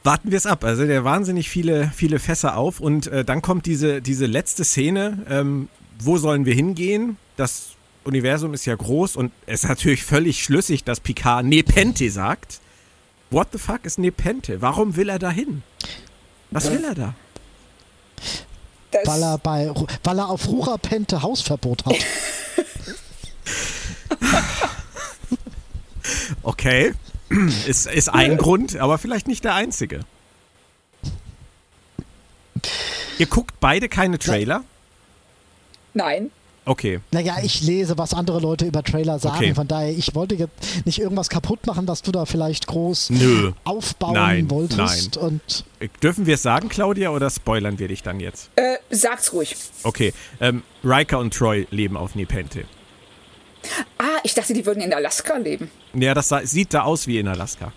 Warten 0.04 0.32
wir 0.32 0.38
es 0.38 0.46
ab. 0.48 0.64
Also 0.64 0.86
der 0.86 1.04
wahnsinnig 1.04 1.50
viele, 1.50 1.92
viele 1.96 2.18
Fässer 2.20 2.58
auf 2.58 2.80
und 2.80 3.08
äh, 3.08 3.24
dann 3.24 3.42
kommt 3.42 3.66
diese, 3.68 4.02
diese 4.02 4.26
letzte 4.26 4.64
Szene. 4.64 5.20
Ähm, 5.30 5.68
wo 6.00 6.18
sollen 6.18 6.46
wir 6.46 6.54
hingehen? 6.54 7.18
Das 7.38 7.70
Universum 8.04 8.54
ist 8.54 8.66
ja 8.66 8.76
groß 8.76 9.16
und 9.16 9.32
es 9.46 9.64
ist 9.64 9.70
natürlich 9.70 10.04
völlig 10.04 10.44
schlüssig, 10.44 10.84
dass 10.84 11.00
Picard 11.00 11.46
Nepente 11.46 12.10
sagt. 12.12 12.60
What 13.36 13.50
the 13.52 13.58
fuck 13.58 13.84
ist 13.84 14.00
Nepente? 14.00 14.62
Warum 14.62 14.96
will 14.96 15.10
er 15.10 15.20
da 15.20 15.30
hin? 15.30 15.62
Was 16.52 16.72
will 16.72 16.86
er 16.86 16.96
da? 16.96 17.16
Weil 19.04 19.22
er, 19.22 19.38
bei, 19.40 19.74
weil 20.06 20.20
er 20.20 20.30
auf 20.30 20.48
Rura 20.48 20.78
Pente 20.78 21.22
Hausverbot 21.22 21.86
hat. 21.86 21.96
Okay, 26.44 26.94
ist, 27.68 27.88
ist 27.88 28.10
ein 28.10 28.38
Grund, 28.38 28.78
aber 28.78 29.00
vielleicht 29.00 29.28
nicht 29.28 29.44
der 29.44 29.56
einzige. 29.56 30.02
Ihr 33.18 33.26
guckt 33.26 33.60
beide 33.60 33.90
keine 33.90 34.20
Trailer? 34.20 34.64
nein, 35.94 36.30
Okay. 36.66 37.00
Naja, 37.12 37.38
ich 37.44 37.62
lese, 37.62 37.98
was 37.98 38.14
andere 38.14 38.40
Leute 38.40 38.66
über 38.66 38.82
Trailer 38.84 39.20
sagen. 39.20 39.38
Okay. 39.38 39.54
Von 39.54 39.68
daher, 39.68 39.92
ich 39.96 40.16
wollte 40.16 40.34
jetzt 40.36 40.86
nicht 40.86 41.00
irgendwas 41.00 41.30
kaputt 41.30 41.66
machen, 41.68 41.88
was 41.88 42.02
du 42.02 42.12
da 42.12 42.26
vielleicht 42.26 42.66
groß 42.68 43.12
Nö. 43.12 43.52
aufbauen 43.64 44.14
Nein, 44.14 44.50
wolltest. 44.50 45.18
Und 45.18 45.64
Dürfen 46.02 46.26
wir 46.26 46.36
es 46.36 46.42
sagen, 46.42 46.68
Claudia, 46.68 47.12
oder 47.12 47.30
spoilern 47.30 47.78
wir 47.78 47.88
dich 47.88 48.02
dann 48.02 48.20
jetzt? 48.20 48.50
äh, 48.56 48.78
sag's 48.90 49.32
ruhig. 49.34 49.56
Okay, 49.84 50.12
ähm, 50.42 50.64
Riker 50.84 51.20
und 51.20 51.34
Troy 51.34 51.68
leben 51.70 51.98
auf 51.98 52.16
Nepente. 52.16 52.66
Ah, 53.98 54.20
ich 54.24 54.34
dachte, 54.34 54.54
die 54.54 54.66
würden 54.66 54.82
in 54.82 54.94
Alaska 54.94 55.38
leben. 55.38 55.70
Ja, 55.94 56.14
das 56.14 56.30
sah, 56.30 56.46
sieht 56.46 56.74
da 56.74 56.84
aus 56.84 57.08
wie 57.08 57.20
in 57.20 57.28
Alaska. 57.28 57.72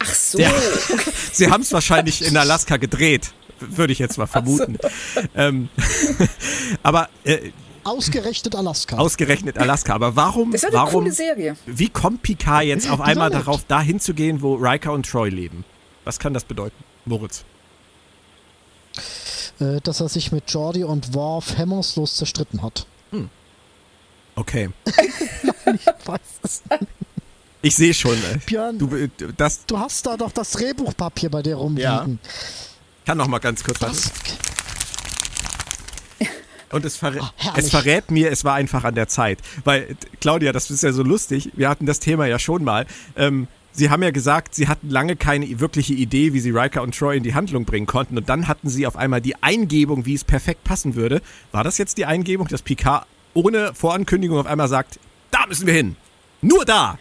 Ach 0.00 0.14
so. 0.14 0.38
Ja. 0.38 0.52
Sie 1.32 1.48
haben 1.50 1.62
es 1.62 1.72
wahrscheinlich 1.72 2.26
in 2.26 2.36
Alaska 2.36 2.76
gedreht, 2.76 3.32
würde 3.60 3.92
ich 3.92 3.98
jetzt 4.00 4.18
mal 4.18 4.26
vermuten. 4.26 4.78
Ähm, 5.36 5.68
aber 6.82 7.08
äh, 7.24 7.50
ausgerechnet 7.84 8.54
Alaska. 8.54 8.96
ausgerechnet 8.96 9.58
Alaska. 9.58 9.94
Aber 9.94 10.16
warum, 10.16 10.52
Das 10.52 10.62
ist 10.62 10.68
eine 10.68 10.76
warum, 10.76 11.02
coole 11.04 11.12
Serie. 11.12 11.56
wie 11.66 11.88
kommt 11.88 12.22
Picard 12.22 12.64
jetzt 12.64 12.88
auf 12.90 13.00
einmal 13.00 13.28
Besonders. 13.30 13.44
darauf, 13.46 13.64
dahin 13.66 14.00
zu 14.00 14.14
gehen, 14.14 14.42
wo 14.42 14.54
Riker 14.54 14.92
und 14.92 15.06
Troy 15.08 15.28
leben? 15.30 15.64
Was 16.04 16.18
kann 16.18 16.34
das 16.34 16.44
bedeuten, 16.44 16.76
Moritz? 17.04 17.44
äh, 19.60 19.80
dass 19.82 20.00
er 20.00 20.08
sich 20.08 20.32
mit 20.32 20.50
Jordi 20.50 20.84
und 20.84 21.14
Worf 21.14 21.56
hemmungslos 21.58 22.16
zerstritten 22.16 22.62
hat. 22.62 22.86
Okay, 24.36 24.70
Ich 24.86 25.86
weiß 26.06 26.20
es 26.42 26.62
nicht. 26.70 26.86
ich 27.62 27.76
sehe 27.76 27.92
schon. 27.92 28.16
Björn, 28.46 28.78
du, 28.78 28.86
du, 28.86 28.96
äh, 28.96 29.08
das 29.36 29.60
hast 29.74 30.06
da 30.06 30.16
doch 30.16 30.32
das 30.32 30.52
Drehbuchpapier 30.52 31.30
bei 31.30 31.42
dir 31.42 31.56
rumliegen. 31.56 32.18
kann 33.04 33.18
noch 33.18 33.26
mal 33.28 33.38
ganz 33.40 33.62
kurz 33.62 33.82
was. 33.82 34.10
Und 36.72 36.84
es, 36.84 36.96
verrä 36.96 37.20
herrlich. 37.36 37.64
es 37.64 37.70
verrät 37.70 38.10
mir, 38.10 38.30
es 38.30 38.44
war 38.44 38.54
einfach 38.54 38.84
an 38.84 38.94
der 38.94 39.08
Zeit. 39.08 39.38
Weil, 39.64 39.82
äh, 39.82 39.94
Claudia, 40.20 40.52
das 40.52 40.70
ist 40.70 40.82
ja 40.82 40.92
so 40.92 41.02
lustig, 41.02 41.50
wir 41.54 41.68
hatten 41.68 41.86
das 41.86 41.98
Thema 41.98 42.26
ja 42.26 42.38
schon 42.38 42.64
mal. 42.64 42.86
Ähm, 43.16 43.48
sie 43.72 43.90
haben 43.90 44.02
ja 44.02 44.10
gesagt, 44.10 44.54
sie 44.54 44.68
hatten 44.68 44.88
lange 44.88 45.16
keine 45.16 45.60
wirkliche 45.60 45.94
Idee, 45.94 46.32
wie 46.32 46.40
sie 46.40 46.50
Riker 46.50 46.82
und 46.82 46.96
Troy 46.96 47.16
in 47.16 47.22
die 47.22 47.34
Handlung 47.34 47.64
bringen 47.64 47.86
konnten. 47.86 48.16
Und 48.18 48.28
dann 48.28 48.48
hatten 48.48 48.68
sie 48.68 48.86
auf 48.86 48.96
einmal 48.96 49.20
die 49.20 49.40
Eingebung, 49.42 50.06
wie 50.06 50.14
es 50.14 50.24
perfekt 50.24 50.64
passen 50.64 50.94
würde. 50.94 51.22
War 51.52 51.64
das 51.64 51.78
jetzt 51.78 51.98
die 51.98 52.06
Eingebung, 52.06 52.46
dass 52.48 52.62
Picard 52.62 53.06
ohne 53.34 53.74
Vorankündigung 53.74 54.38
auf 54.38 54.46
einmal 54.46 54.68
sagt, 54.68 54.98
da 55.30 55.46
müssen 55.46 55.66
wir 55.66 55.74
hin. 55.74 55.96
Nur 56.40 56.64
da. 56.64 56.98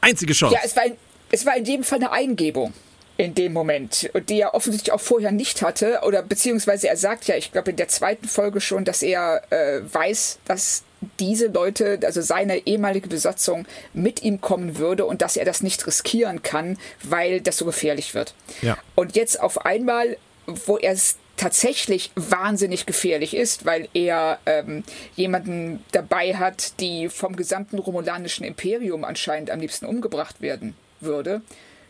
Einzige 0.00 0.32
Chance. 0.32 0.54
Ja, 0.54 0.60
es 0.64 0.76
war, 0.76 0.86
in, 0.86 0.92
es 1.30 1.46
war 1.46 1.56
in 1.56 1.64
dem 1.64 1.84
Fall 1.84 1.98
eine 1.98 2.12
Eingebung. 2.12 2.72
In 3.16 3.34
dem 3.34 3.52
Moment, 3.52 4.10
die 4.28 4.40
er 4.40 4.54
offensichtlich 4.54 4.92
auch 4.92 5.00
vorher 5.00 5.30
nicht 5.30 5.62
hatte, 5.62 6.00
oder 6.04 6.22
beziehungsweise 6.22 6.88
er 6.88 6.96
sagt 6.96 7.26
ja, 7.26 7.36
ich 7.36 7.52
glaube 7.52 7.70
in 7.70 7.76
der 7.76 7.88
zweiten 7.88 8.26
Folge 8.26 8.60
schon, 8.60 8.84
dass 8.84 9.02
er 9.02 9.42
äh, 9.50 9.80
weiß, 9.92 10.38
dass 10.46 10.82
diese 11.20 11.48
Leute, 11.48 12.00
also 12.04 12.22
seine 12.22 12.66
ehemalige 12.66 13.08
Besatzung, 13.08 13.66
mit 13.92 14.22
ihm 14.22 14.40
kommen 14.40 14.78
würde 14.78 15.04
und 15.04 15.22
dass 15.22 15.36
er 15.36 15.44
das 15.44 15.62
nicht 15.62 15.86
riskieren 15.86 16.42
kann, 16.42 16.78
weil 17.02 17.40
das 17.40 17.58
so 17.58 17.66
gefährlich 17.66 18.14
wird. 18.14 18.34
Ja. 18.62 18.78
Und 18.94 19.14
jetzt 19.14 19.40
auf 19.40 19.64
einmal, 19.64 20.16
wo 20.46 20.78
er 20.78 20.92
es 20.92 21.16
tatsächlich 21.36 22.10
wahnsinnig 22.14 22.86
gefährlich 22.86 23.36
ist, 23.36 23.64
weil 23.64 23.88
er 23.92 24.38
ähm, 24.46 24.84
jemanden 25.16 25.84
dabei 25.92 26.36
hat, 26.36 26.80
die 26.80 27.08
vom 27.08 27.36
gesamten 27.36 27.78
romulanischen 27.78 28.44
Imperium 28.46 29.04
anscheinend 29.04 29.50
am 29.50 29.60
liebsten 29.60 29.86
umgebracht 29.86 30.40
werden 30.40 30.74
würde, 31.00 31.42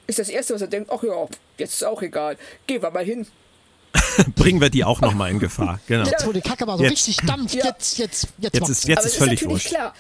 ist 0.06 0.18
das 0.18 0.28
Erste, 0.28 0.54
was 0.54 0.60
er 0.62 0.68
denkt, 0.68 0.90
ach 0.92 1.02
ja, 1.02 1.26
jetzt 1.58 1.74
ist 1.74 1.84
auch 1.84 2.02
egal, 2.02 2.36
gehen 2.66 2.82
wir 2.82 2.90
mal 2.90 3.04
hin. 3.04 3.26
Bringen 4.36 4.60
wir 4.60 4.70
die 4.70 4.84
auch 4.84 5.00
nochmal 5.00 5.30
in 5.30 5.38
Gefahr. 5.38 5.78
Genau. 5.86 6.04
Jetzt, 6.08 6.26
wo 6.26 6.32
die 6.32 6.40
Kacke 6.40 6.66
mal 6.66 6.76
so 6.76 6.82
Jetzt. 6.84 6.92
richtig 6.92 7.16
dampft, 7.26 7.54
Ja. 7.54 7.66
jetzt, 7.66 7.98
jetzt, 7.98 8.28
jetzt, 8.38 8.54
Jetzt 8.54 8.68
ist, 8.68 8.84
jetzt 8.88 8.98
Aber 8.98 9.06
ist 9.06 9.12
es 9.12 9.18
völlig 9.18 9.32
ist 9.34 9.42
natürlich 9.42 9.50
wurscht. 9.64 9.68
klar. 9.68 9.94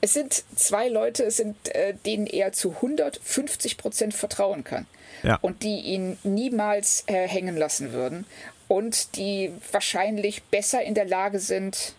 Es 0.00 0.12
sind 0.14 0.42
zwei 0.56 0.88
Leute, 0.88 1.24
es 1.24 1.36
sind, 1.38 1.56
äh, 1.74 1.94
denen 2.04 2.26
er 2.26 2.52
zu 2.52 2.72
150 2.76 3.76
Prozent 3.78 4.14
vertrauen 4.14 4.62
kann. 4.64 4.86
Ja. 5.22 5.38
Und 5.40 5.62
die 5.62 5.80
ihn 5.80 6.18
niemals 6.24 7.04
äh, 7.06 7.26
hängen 7.26 7.56
lassen 7.56 7.92
würden. 7.92 8.26
Und 8.68 9.16
die 9.16 9.50
wahrscheinlich 9.72 10.42
besser 10.44 10.82
in 10.82 10.94
der 10.94 11.06
Lage 11.06 11.38
sind, 11.38 11.94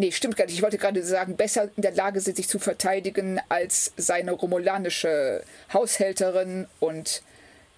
nee, 0.00 0.12
stimmt 0.12 0.36
gar 0.36 0.46
nicht, 0.46 0.54
ich 0.54 0.62
wollte 0.62 0.78
gerade 0.78 1.02
sagen, 1.04 1.36
besser 1.36 1.70
in 1.76 1.82
der 1.82 1.92
Lage 1.92 2.20
sind, 2.20 2.36
sich 2.36 2.48
zu 2.48 2.58
verteidigen 2.58 3.40
als 3.48 3.92
seine 3.96 4.32
romulanische 4.32 5.44
Haushälterin 5.72 6.66
und 6.80 7.22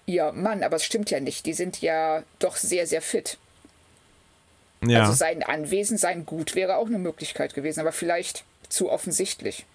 ihr 0.05 0.31
Mann. 0.31 0.63
Aber 0.63 0.77
es 0.77 0.85
stimmt 0.85 1.11
ja 1.11 1.19
nicht, 1.19 1.45
die 1.45 1.53
sind 1.53 1.81
ja 1.81 2.23
doch 2.39 2.55
sehr, 2.55 2.87
sehr 2.87 3.01
fit. 3.01 3.37
Ja. 4.81 5.01
Also 5.01 5.13
sein 5.13 5.43
Anwesen, 5.43 5.97
sein 5.97 6.25
Gut 6.25 6.55
wäre 6.55 6.77
auch 6.77 6.87
eine 6.87 6.97
Möglichkeit 6.97 7.53
gewesen, 7.53 7.81
aber 7.81 7.91
vielleicht 7.91 8.43
zu 8.69 8.89
offensichtlich. 8.89 9.65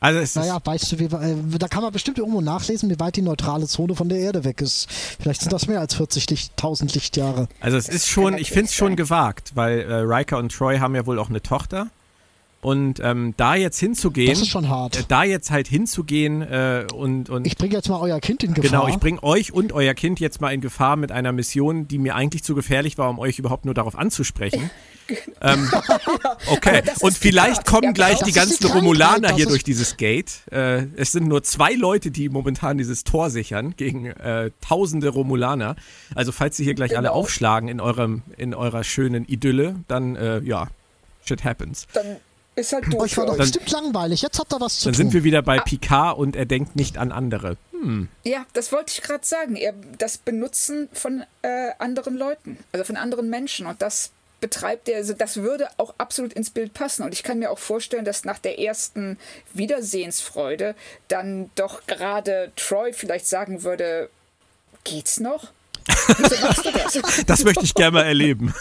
Also 0.00 0.20
es 0.20 0.30
ist, 0.30 0.36
Naja, 0.36 0.58
weißt 0.62 0.92
du, 0.92 0.98
wie, 1.00 1.04
äh, 1.06 1.58
da 1.58 1.66
kann 1.66 1.82
man 1.82 1.92
bestimmt 1.92 2.18
irgendwo 2.18 2.40
nachlesen, 2.40 2.88
wie 2.88 3.00
weit 3.00 3.16
die 3.16 3.22
neutrale 3.22 3.66
Zone 3.66 3.96
von 3.96 4.08
der 4.08 4.18
Erde 4.18 4.44
weg 4.44 4.60
ist. 4.60 4.88
Vielleicht 5.20 5.40
sind 5.40 5.52
das 5.52 5.66
mehr 5.66 5.80
als 5.80 5.94
40 5.94 6.30
Licht, 6.30 6.52
1000 6.52 6.94
Lichtjahre. 6.94 7.48
also 7.60 7.76
es 7.76 7.88
ist 7.88 8.08
schon, 8.08 8.38
ich 8.38 8.50
finde 8.50 8.66
es 8.66 8.74
schon 8.74 8.94
gewagt, 8.94 9.52
weil 9.56 9.80
äh, 9.80 9.94
Riker 9.94 10.38
und 10.38 10.52
Troy 10.52 10.78
haben 10.78 10.94
ja 10.94 11.04
wohl 11.06 11.18
auch 11.18 11.28
eine 11.30 11.42
Tochter. 11.42 11.88
Und 12.60 12.98
ähm, 13.00 13.34
da 13.36 13.54
jetzt 13.54 13.78
hinzugehen, 13.78 14.30
Das 14.30 14.40
ist 14.40 14.48
schon 14.48 14.68
hart. 14.68 14.96
äh, 14.96 15.04
da 15.06 15.22
jetzt 15.22 15.52
halt 15.52 15.68
hinzugehen 15.68 16.42
äh, 16.42 16.86
und, 16.92 17.30
und 17.30 17.46
Ich 17.46 17.56
bringe 17.56 17.74
jetzt 17.74 17.88
mal 17.88 18.00
euer 18.00 18.18
Kind 18.18 18.42
in 18.42 18.52
Gefahr. 18.52 18.70
Genau, 18.82 18.88
ich 18.88 18.98
bringe 19.00 19.22
euch 19.22 19.52
und 19.52 19.72
euer 19.72 19.94
Kind 19.94 20.18
jetzt 20.18 20.40
mal 20.40 20.50
in 20.52 20.60
Gefahr 20.60 20.96
mit 20.96 21.12
einer 21.12 21.30
Mission, 21.30 21.86
die 21.86 21.98
mir 21.98 22.16
eigentlich 22.16 22.42
zu 22.42 22.56
gefährlich 22.56 22.98
war, 22.98 23.10
um 23.10 23.20
euch 23.20 23.38
überhaupt 23.38 23.64
nur 23.64 23.74
darauf 23.74 23.96
anzusprechen. 23.96 24.70
ähm, 25.40 25.70
okay, 26.50 26.82
und 27.00 27.16
vielleicht 27.16 27.64
Picard. 27.64 27.66
kommen 27.66 27.94
gleich 27.94 28.18
die 28.20 28.32
ganzen 28.32 28.66
die 28.66 28.72
Romulaner 28.72 29.34
hier 29.34 29.46
durch 29.46 29.64
dieses 29.64 29.96
Gate. 29.96 30.30
Äh, 30.50 30.86
es 30.96 31.12
sind 31.12 31.26
nur 31.28 31.42
zwei 31.42 31.72
Leute, 31.72 32.10
die 32.10 32.28
momentan 32.28 32.78
dieses 32.78 33.04
Tor 33.04 33.30
sichern 33.30 33.74
gegen 33.76 34.06
äh, 34.06 34.50
tausende 34.66 35.08
Romulaner. 35.08 35.76
Also 36.14 36.32
falls 36.32 36.56
sie 36.56 36.64
hier 36.64 36.74
gleich 36.74 36.96
alle 36.96 37.08
Genau. 37.08 37.20
aufschlagen 37.20 37.68
in 37.68 37.80
eurem 37.80 38.22
in 38.36 38.54
eurer 38.54 38.84
schönen 38.84 39.24
Idylle, 39.26 39.76
dann 39.88 40.16
äh, 40.16 40.40
ja, 40.40 40.68
shit 41.24 41.44
happens. 41.44 41.86
Dann 41.94 42.16
ist 42.54 42.72
halt 42.72 42.92
doof 42.92 43.02
Euch 43.02 43.16
war 43.16 43.26
doch 43.26 43.36
bestimmt 43.36 43.70
langweilig. 43.70 44.20
Jetzt 44.22 44.38
habt 44.38 44.52
ihr 44.52 44.60
was 44.60 44.80
zu 44.80 44.86
Dann 44.86 44.94
tun. 44.94 44.98
sind 45.04 45.12
wir 45.14 45.24
wieder 45.24 45.42
bei 45.42 45.58
Picard 45.60 46.18
und 46.18 46.34
er 46.36 46.44
denkt 46.44 46.74
nicht 46.76 46.98
an 46.98 47.12
andere. 47.12 47.56
Ja, 48.24 48.44
das 48.54 48.72
wollte 48.72 48.92
ich 48.92 49.02
gerade 49.02 49.24
sagen. 49.24 49.54
Er, 49.54 49.72
das 49.98 50.18
Benutzen 50.18 50.88
von 50.92 51.22
äh, 51.42 51.70
anderen 51.78 52.16
Leuten, 52.16 52.58
also 52.72 52.82
von 52.84 52.96
anderen 52.96 53.30
Menschen. 53.30 53.66
Und 53.66 53.80
das 53.80 54.10
betreibt 54.40 54.88
er, 54.88 54.98
also 54.98 55.12
das 55.12 55.38
würde 55.38 55.68
auch 55.76 55.94
absolut 55.98 56.32
ins 56.32 56.50
Bild 56.50 56.74
passen. 56.74 57.02
Und 57.02 57.12
ich 57.12 57.22
kann 57.22 57.38
mir 57.38 57.50
auch 57.50 57.58
vorstellen, 57.58 58.04
dass 58.04 58.24
nach 58.24 58.38
der 58.38 58.58
ersten 58.58 59.18
Wiedersehensfreude 59.54 60.74
dann 61.08 61.50
doch 61.54 61.86
gerade 61.86 62.52
Troy 62.56 62.92
vielleicht 62.92 63.26
sagen 63.26 63.62
würde, 63.62 64.10
geht's 64.84 65.20
noch? 65.20 65.52
Das? 65.86 66.98
Das 67.26 67.44
möchte 67.44 67.64
ich 67.64 67.74
gerne 67.74 67.92
mal 67.92 68.04
erleben. 68.04 68.54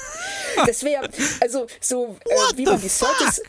Das 0.66 0.84
wäre, 0.84 1.10
also 1.42 1.68
so 1.82 2.18
äh, 2.26 2.58
wie 2.58 2.66
man 2.66 2.80
die 2.82 2.90
Surtis. 2.90 3.42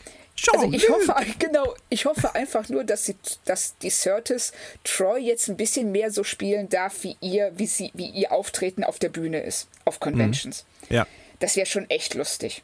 Also 0.53 0.71
ich 0.71 0.89
hoffe, 0.89 1.13
genau, 1.39 1.73
ich 1.89 2.05
hoffe 2.05 2.33
einfach 2.35 2.69
nur, 2.69 2.83
dass, 2.83 3.05
sie, 3.05 3.15
dass 3.45 3.77
die 3.77 3.89
Surtis 3.89 4.53
Troy 4.83 5.19
jetzt 5.19 5.49
ein 5.49 5.57
bisschen 5.57 5.91
mehr 5.91 6.11
so 6.11 6.23
spielen 6.23 6.69
darf, 6.69 7.03
wie 7.03 7.17
ihr, 7.21 7.51
wie 7.55 7.67
sie, 7.67 7.91
wie 7.93 8.09
ihr 8.09 8.31
Auftreten 8.31 8.83
auf 8.83 8.99
der 8.99 9.09
Bühne 9.09 9.41
ist, 9.41 9.67
auf 9.85 9.99
Conventions. 9.99 10.65
Ja. 10.89 11.05
Das 11.39 11.55
wäre 11.55 11.65
schon 11.65 11.89
echt 11.89 12.13
lustig. 12.13 12.63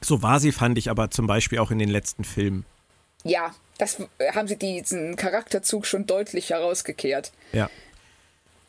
So 0.00 0.22
war 0.22 0.40
sie, 0.40 0.52
fand 0.52 0.78
ich 0.78 0.90
aber 0.90 1.10
zum 1.10 1.26
Beispiel 1.26 1.58
auch 1.58 1.70
in 1.70 1.78
den 1.78 1.88
letzten 1.88 2.24
Filmen. 2.24 2.64
Ja, 3.24 3.54
das 3.78 4.00
äh, 4.18 4.32
haben 4.34 4.48
sie 4.48 4.56
diesen 4.56 5.16
Charakterzug 5.16 5.86
schon 5.86 6.06
deutlich 6.06 6.50
herausgekehrt. 6.50 7.32
Ja. 7.52 7.68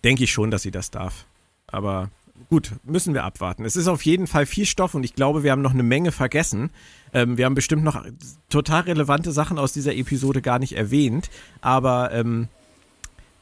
Denke 0.04 0.24
ich 0.24 0.32
schon, 0.32 0.52
dass 0.52 0.64
sie 0.64 0.72
das 0.72 0.92
darf. 0.92 1.26
Aber 1.68 2.10
gut, 2.50 2.72
müssen 2.84 3.14
wir 3.14 3.24
abwarten. 3.24 3.66
Es 3.66 3.76
ist 3.76 3.88
auf 3.88 4.04
jeden 4.04 4.28
Fall 4.28 4.46
viel 4.46 4.66
Stoff 4.66 4.96
und 4.96 5.04
ich 5.04 5.14
glaube, 5.14 5.44
wir 5.44 5.52
haben 5.52 5.62
noch 5.62 5.74
eine 5.74 5.84
Menge 5.84 6.12
vergessen. 6.12 6.72
Ähm, 7.14 7.38
wir 7.38 7.46
haben 7.46 7.56
bestimmt 7.56 7.84
noch 7.84 8.04
total 8.50 8.82
relevante 8.82 9.32
Sachen 9.32 9.60
aus 9.60 9.74
dieser 9.74 9.96
Episode 9.96 10.42
gar 10.42 10.58
nicht 10.58 10.74
erwähnt. 10.74 11.30
Aber 11.62 12.12
ähm, 12.12 12.48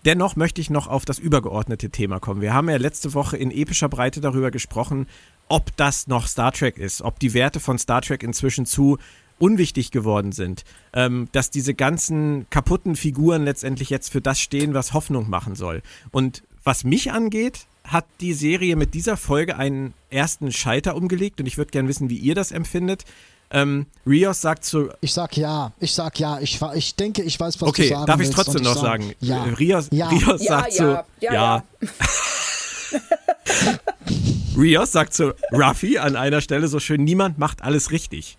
dennoch 0.05 0.35
möchte 0.35 0.59
ich 0.61 0.69
noch 0.69 0.87
auf 0.87 1.05
das 1.05 1.19
übergeordnete 1.19 1.89
Thema 1.89 2.19
kommen. 2.19 2.41
Wir 2.41 2.53
haben 2.53 2.69
ja 2.69 2.77
letzte 2.77 3.13
Woche 3.13 3.37
in 3.37 3.51
epischer 3.51 3.89
Breite 3.89 4.19
darüber 4.19 4.51
gesprochen, 4.51 5.07
ob 5.49 5.75
das 5.77 6.07
noch 6.07 6.27
Star 6.27 6.51
Trek 6.51 6.77
ist, 6.77 7.01
ob 7.01 7.19
die 7.19 7.33
Werte 7.33 7.59
von 7.59 7.77
Star 7.77 8.01
Trek 8.01 8.23
inzwischen 8.23 8.65
zu 8.65 8.97
unwichtig 9.39 9.91
geworden 9.91 10.31
sind, 10.31 10.63
ähm, 10.93 11.29
dass 11.31 11.51
diese 11.51 11.73
ganzen 11.73 12.47
kaputten 12.49 12.95
Figuren 12.95 13.45
letztendlich 13.45 13.89
jetzt 13.89 14.11
für 14.11 14.21
das 14.21 14.39
stehen, 14.39 14.73
was 14.73 14.93
Hoffnung 14.93 15.29
machen 15.29 15.55
soll. 15.55 15.81
Und 16.11 16.43
was 16.63 16.83
mich 16.83 17.11
angeht, 17.11 17.67
hat 17.83 18.05
die 18.19 18.33
Serie 18.33 18.75
mit 18.75 18.93
dieser 18.93 19.15
Folge 19.15 19.57
einen 19.57 19.93
ersten 20.09 20.51
Schalter 20.51 20.95
umgelegt 20.95 21.39
und 21.39 21.45
ich 21.45 21.57
würde 21.57 21.71
gerne 21.71 21.87
wissen, 21.87 22.09
wie 22.09 22.17
ihr 22.17 22.35
das 22.35 22.51
empfindet. 22.51 23.05
Ähm, 23.49 23.85
Rios 24.05 24.41
sagt 24.41 24.65
zu. 24.65 24.89
Ich 24.99 25.13
sag 25.13 25.37
ja, 25.37 25.71
ich 25.79 25.93
sag 25.93 26.19
ja, 26.19 26.39
ich, 26.41 26.59
ich 26.75 26.95
denke, 26.95 27.21
ich 27.21 27.39
weiß, 27.39 27.61
was 27.61 27.69
Okay, 27.69 27.83
du 27.83 27.89
sagen 27.89 28.05
darf 28.05 28.19
ich 28.19 28.29
trotzdem 28.29 28.63
noch 28.63 28.73
sag 28.73 28.81
sagen? 28.81 29.13
Ja. 29.21 29.43
Rios, 29.43 29.87
Ja. 29.91 30.09
Rios 30.09 30.43
Ja, 30.43 30.59
sagt 30.59 30.73
ja, 30.73 30.75
zu. 30.75 31.05
ja, 31.21 31.33
ja. 31.33 31.63
Rios 34.57 34.91
sagt 34.91 35.13
zu 35.13 35.35
Ruffy 35.51 35.99
an 35.99 36.15
einer 36.15 36.41
Stelle 36.41 36.67
so 36.67 36.79
schön: 36.79 37.03
Niemand 37.03 37.37
macht 37.37 37.61
alles 37.61 37.91
richtig. 37.91 38.37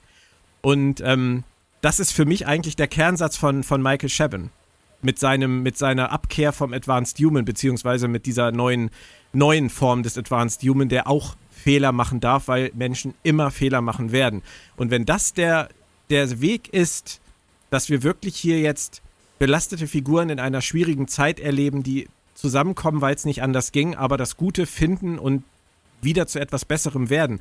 Und 0.60 1.00
ähm, 1.00 1.44
das 1.80 2.00
ist 2.00 2.12
für 2.12 2.24
mich 2.24 2.46
eigentlich 2.46 2.74
der 2.74 2.88
Kernsatz 2.88 3.36
von, 3.36 3.62
von 3.62 3.80
Michael 3.80 4.10
Chabon. 4.10 4.50
Mit, 5.00 5.20
seinem, 5.20 5.62
mit 5.62 5.78
seiner 5.78 6.10
Abkehr 6.10 6.52
vom 6.52 6.72
Advanced 6.72 7.20
Human, 7.20 7.44
beziehungsweise 7.44 8.08
mit 8.08 8.26
dieser 8.26 8.50
neuen, 8.50 8.90
neuen 9.32 9.70
Form 9.70 10.02
des 10.02 10.18
Advanced 10.18 10.60
Human, 10.62 10.88
der 10.88 11.06
auch 11.06 11.36
Fehler 11.52 11.92
machen 11.92 12.18
darf, 12.18 12.48
weil 12.48 12.72
Menschen 12.74 13.14
immer 13.22 13.52
Fehler 13.52 13.80
machen 13.80 14.10
werden. 14.10 14.42
Und 14.76 14.90
wenn 14.90 15.04
das 15.04 15.34
der, 15.34 15.68
der 16.10 16.40
Weg 16.40 16.74
ist, 16.74 17.20
dass 17.70 17.90
wir 17.90 18.02
wirklich 18.02 18.34
hier 18.34 18.58
jetzt 18.58 19.02
belastete 19.38 19.86
Figuren 19.86 20.30
in 20.30 20.40
einer 20.40 20.62
schwierigen 20.62 21.06
Zeit 21.06 21.38
erleben, 21.38 21.84
die 21.84 22.08
zusammenkommen, 22.34 23.00
weil 23.00 23.14
es 23.14 23.24
nicht 23.24 23.40
anders 23.40 23.70
ging, 23.70 23.94
aber 23.94 24.16
das 24.16 24.36
Gute 24.36 24.66
finden 24.66 25.20
und 25.20 25.44
wieder 26.02 26.26
zu 26.26 26.40
etwas 26.40 26.64
Besserem 26.64 27.10
werden. 27.10 27.40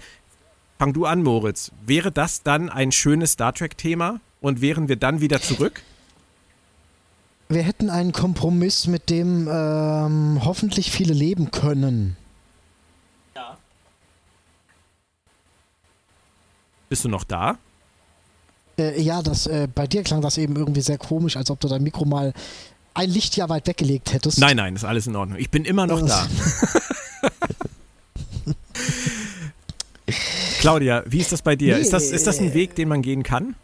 Fang 0.79 0.93
du 0.93 1.05
an, 1.05 1.23
Moritz. 1.23 1.71
Wäre 1.85 2.11
das 2.11 2.43
dann 2.43 2.69
ein 2.69 2.91
schönes 2.91 3.33
Star 3.33 3.53
Trek-Thema 3.53 4.19
und 4.41 4.61
wären 4.61 4.87
wir 4.87 4.95
dann 4.95 5.21
wieder 5.21 5.41
zurück? 5.41 5.81
Wir 7.49 7.63
hätten 7.63 7.89
einen 7.89 8.11
Kompromiss, 8.11 8.87
mit 8.87 9.09
dem 9.09 9.47
ähm, 9.49 10.41
hoffentlich 10.43 10.91
viele 10.91 11.13
leben 11.13 11.49
können. 11.51 12.17
Bist 16.89 17.03
du 17.03 17.09
noch 17.09 17.23
da? 17.23 17.57
Äh, 18.79 19.01
ja, 19.01 19.21
das, 19.21 19.47
äh, 19.47 19.67
bei 19.73 19.87
dir 19.87 20.03
klang 20.03 20.21
das 20.21 20.37
eben 20.37 20.55
irgendwie 20.55 20.81
sehr 20.81 20.97
komisch, 20.97 21.35
als 21.35 21.49
ob 21.49 21.59
du 21.59 21.67
dein 21.67 21.83
Mikro 21.83 22.05
mal 22.05 22.33
ein 22.93 23.09
Lichtjahr 23.09 23.49
weit 23.49 23.67
weggelegt 23.67 24.13
hättest. 24.13 24.39
Nein, 24.39 24.57
nein, 24.57 24.75
ist 24.75 24.83
alles 24.83 25.07
in 25.07 25.15
Ordnung. 25.15 25.37
Ich 25.37 25.49
bin 25.49 25.65
immer 25.65 25.85
noch 25.87 26.05
da. 26.05 26.27
Claudia, 30.67 31.01
wie 31.05 31.21
ist 31.21 31.31
das 31.31 31.41
bei 31.41 31.55
dir? 31.55 31.77
Ist, 31.77 31.93
das, 31.93 32.11
ist 32.11 32.27
das 32.27 32.41
ein 32.41 32.53
Weg, 32.53 32.75
den 32.75 32.89
man 32.89 33.01
gehen 33.01 33.23
kann? 33.23 33.55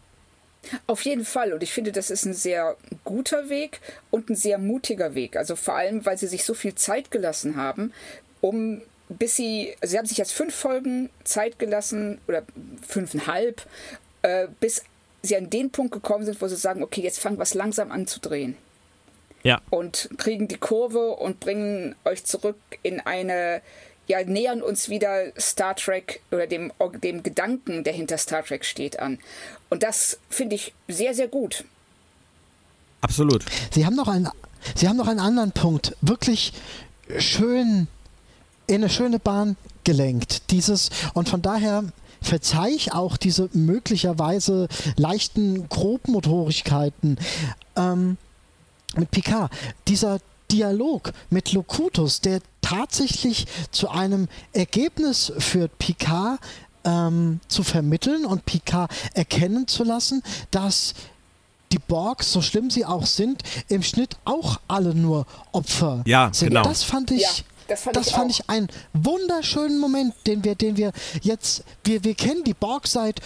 Auf 0.88 1.02
jeden 1.02 1.26
Fall. 1.26 1.52
Und 1.52 1.62
ich 1.62 1.74
finde, 1.74 1.92
das 1.92 2.10
ist 2.10 2.26
ein 2.26 2.34
sehr 2.34 2.78
guter 3.04 3.50
Weg 3.50 3.82
und 4.10 4.30
ein 4.30 4.38
sehr 4.38 4.58
mutiger 4.58 5.14
Weg. 5.14 5.36
Also 5.36 5.58
vor 5.58 5.76
allem, 5.76 6.06
weil 6.06 6.18
sie 6.18 6.28
sich 6.28 6.46
so 6.46 6.54
viel 6.54 6.76
Zeit 6.76 7.12
gelassen 7.12 7.58
haben, 7.58 7.92
um 8.40 8.82
bis 9.10 9.36
sie, 9.36 9.76
also 9.82 9.92
sie 9.92 9.98
haben 9.98 10.06
sich 10.06 10.18
jetzt 10.18 10.32
fünf 10.32 10.56
Folgen 10.56 11.10
Zeit 11.26 11.60
gelassen 11.60 12.22
oder 12.30 12.44
fünfeinhalb, 12.88 13.64
äh, 14.22 14.48
bis 14.62 14.84
sie 15.24 15.36
an 15.36 15.50
den 15.50 15.72
Punkt 15.72 15.92
gekommen 15.92 16.24
sind, 16.24 16.42
wo 16.42 16.48
sie 16.48 16.56
sagen, 16.56 16.84
okay, 16.84 17.02
jetzt 17.02 17.20
fangen 17.20 17.38
wir 17.38 17.44
es 17.44 17.54
langsam 17.54 17.92
an 17.92 18.08
zu 18.08 18.22
drehen. 18.22 18.56
Ja. 19.44 19.60
Und 19.70 20.10
kriegen 20.18 20.48
die 20.48 20.58
Kurve 20.58 21.10
und 21.10 21.42
bringen 21.42 21.96
euch 22.06 22.24
zurück 22.24 22.56
in 22.82 23.02
eine, 23.02 23.62
ja, 24.08 24.24
nähern 24.24 24.62
uns 24.62 24.90
wieder 24.90 25.32
Star 25.40 25.76
Trek 25.76 26.22
oder 26.32 26.48
dem, 26.48 26.72
dem 27.02 27.24
Gedanken, 27.24 27.84
der 27.84 27.94
hinter 27.94 28.18
Star 28.18 28.44
Trek 28.44 28.66
steht, 28.66 29.00
an. 29.00 29.20
Und 29.70 29.84
das 29.84 30.20
finde 30.30 30.56
ich 30.56 30.74
sehr, 30.88 31.14
sehr 31.14 31.28
gut. 31.28 31.64
Absolut. 33.02 33.46
Sie 33.72 33.86
haben 33.86 33.96
noch 33.96 34.08
einen, 34.08 34.30
Sie 34.76 34.88
haben 34.88 34.98
noch 34.98 35.08
einen 35.08 35.20
anderen 35.20 35.52
Punkt. 35.52 35.96
Wirklich 36.02 36.54
schön 37.18 37.88
in 38.68 38.76
eine 38.76 38.90
schöne 38.90 39.20
Bahn 39.20 39.58
gelenkt. 39.84 40.52
Dieses, 40.52 40.90
und 41.14 41.28
von 41.30 41.42
daher 41.42 41.84
verzeih 42.22 42.70
ich 42.70 42.94
auch 42.94 43.18
diese 43.18 43.50
möglicherweise 43.54 44.68
leichten 44.96 45.68
Grobmotorigkeiten 45.68 47.18
ähm, 47.76 48.18
mit 48.96 49.12
Picard. 49.12 49.52
Dieser 49.88 50.20
Dialog 50.54 51.12
mit 51.32 51.52
Locutus, 51.52 52.22
der 52.22 52.40
tatsächlich 52.62 53.48
zu 53.72 53.90
einem 53.90 54.28
Ergebnis 54.54 55.34
führt, 55.40 55.78
Picard 55.80 56.40
ähm, 56.84 57.40
zu 57.48 57.64
vermitteln 57.64 58.24
und 58.26 58.46
Picard 58.46 58.92
erkennen 59.16 59.68
zu 59.68 59.84
lassen, 59.84 60.22
dass 60.52 60.94
die 61.72 61.80
Borgs, 61.80 62.32
so 62.32 62.42
schlimm 62.42 62.70
sie 62.70 62.86
auch 62.86 63.08
sind, 63.08 63.42
im 63.68 63.82
Schnitt 63.82 64.16
auch 64.26 64.60
alle 64.68 64.94
nur 64.94 65.26
Opfer 65.52 66.04
ja, 66.06 66.30
sind. 66.32 66.50
Genau. 66.50 66.64
Das 66.64 66.84
fand 66.84 67.10
ich. 67.12 67.22
Ja. 67.22 67.30
Das 67.68 67.82
fand, 67.82 67.96
das 67.96 68.08
ich, 68.08 68.14
fand 68.14 68.30
ich 68.30 68.50
einen 68.50 68.68
wunderschönen 68.92 69.80
Moment, 69.80 70.14
den 70.28 70.44
wir, 70.44 70.54
den 70.54 70.76
wir 70.76 70.92
jetzt, 71.22 71.64
wir, 71.86 72.04
wir 72.04 72.14
kennen 72.14 72.44
die 72.44 72.54
Borg 72.54 72.88
seit 72.88 73.22